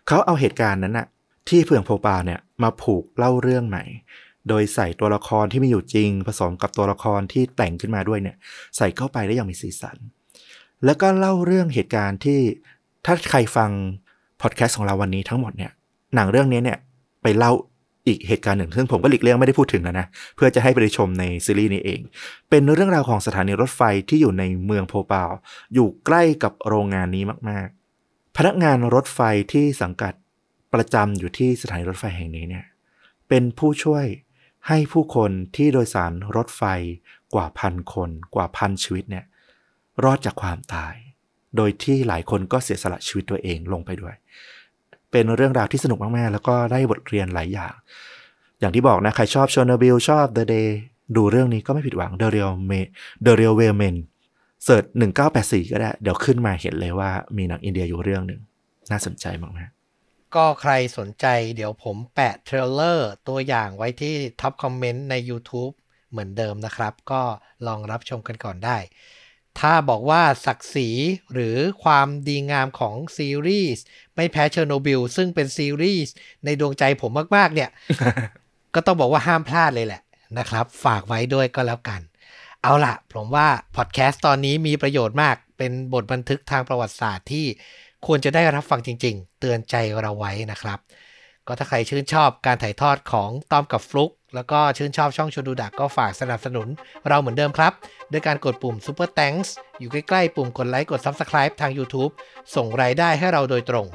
[0.07, 1.07] เขาเอาเหตุการณ์นั้นนะ
[1.49, 3.83] ที่เพื่องโพปาเนี่ยมาผูกเล่าเรื่องใหม่
[4.49, 8.37] โดยใส่ตัวละครที่มีอยู่จริง ผสมกับตัวละครที่แต่งขึ้นมาด้วยเนี่ย
[8.77, 9.97] ใส่เข้าไปได้อย่างมีสีสัน
[10.85, 12.39] แล้วก็เล่าเรื่องเหตุการณ์ที่
[13.05, 13.71] ถ้าใครฟัง
[14.41, 15.71] พอดแคสต์ของเราวันนี้ทั้งหมดเนี่ย
[16.15, 16.79] หนังเรื่องนี้เนี่ย
[17.21, 17.51] ไปเล่า
[18.07, 22.01] อีกเหตุการณ์หนึ่งซึ่งผมก็หลีกเลี่ยงไม่ได้พูดถึงนะนะ เพื่อจะให้ไปชมในซีรีส์นี้เอง
[22.49, 25.29] เป็นเรื่องราวของสถานีรถไฟที่อยู่ในเมืองโพปาล
[25.73, 29.19] อยู่ใกล้กับโรงงานนี้มากๆ พนักงานรถไฟ
[29.51, 30.13] ที่สังกัด
[30.73, 32.65] ประจำอยู่ที่สถานีรถไฟแห่งนี้เนี่ย
[33.27, 34.05] เป็นผู้ช่วย
[34.67, 36.63] ให้ผู้คนที่โดยสารรถไฟ
[37.33, 39.25] กว่าพันคนกว่าพันชีวิตเนี่ย
[40.03, 40.95] รอดจากความตาย
[41.55, 44.15] โดยที่หลายคนก็เสียสละชีวิตตัวเองลงไปด้วย
[45.11, 47.73] เป็นเรื่องราวที่สนุกมากๆ แล้วก็ได้บทเรียนหลายอย่าง
[48.59, 50.69] อย่างที่บอกนะ ใครชอบชอ r บิลชอบ The Day
[51.15, 52.79] ดูเรื่องนี้ก็ไม่ผิดหวัง The Real Me
[53.25, 53.95] The Real w a y Men
[54.63, 54.83] search
[55.27, 58.41] 1984 ก็ได้ เดี๋ยวขึ้นมาเห็นเลยว่ามีหนังอินเดียอยู่เรื่องหนึ่ง
[58.91, 61.25] น่าสนใจมากๆก็ใครสนใจ
[61.55, 65.73] เดี๋ยวผมแปะ trailer ตัวอย่างไว้ที่ top comment ใน YouTube
[66.11, 67.21] เหมือนเดิมนะครับ ก็
[67.67, 68.77] ลองรับชมกันก่อนได้
[69.59, 70.89] ถ้าบอกว่าศักดิ์ศรี
[71.33, 73.83] หรือความดีงามของซีรีส์
[74.15, 76.13] ไม่แพ้เชอร์โนบิลซึ่งเป็นซีรีส์
[76.45, 77.69] ในดวงใจผมมากๆ เนี่ย
[78.75, 80.01] ก็ต้องบอกว่าห้ามพลาดเลยแหละ
[80.39, 82.01] นะครับ ฝากไว้ด้วยก็แล้วกัน
[82.61, 87.45] เอาล่ะ ผมว่าพอดแคสต์ตอนนี้มีประโยชน์มาก เป็นบทบันทึกทางประวัติศาสตร์ที่
[88.05, 90.79] ควรจะได้รับฟังจริง ๆ เตือนใจเราไว้นะครับ
[91.47, 96.67] ก็ถ้าใครชื่นชอบการถ่ายทอดของตอมกับฟลุกแล้วก็ชื่นชอบช่องชวนดูดักก็ฝากสนับสนุน
[97.07, 97.73] เราเหมือนเดิมครับ
[98.11, 99.49] ด้วยการกดปุ่ม Super Thanks
[99.79, 102.11] อยู่ใกล้ๆ ปุ่มกดไลค์กด Subscribe ทาง YouTube
[102.55, 103.87] ส่งรายได้ให้เราโดยตรง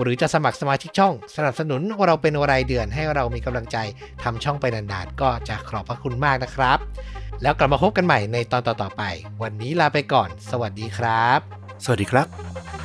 [0.00, 3.76] หรือจะสมัครสมาชิกช่อง สนับสนุนเราเป็นรายเดือนให้เรามีกำลังใจ
[4.22, 6.78] ทำช่องไปนานๆ ก็จะขอบพระคุณมากนะครับ
[7.42, 9.02] แล้วกลับมาพบกันใหม่ในตอนต่อๆไป
[9.42, 11.40] วันนี้ลาไปก่อน สวัสดีครับ
[11.84, 12.81] สวัสดีครับ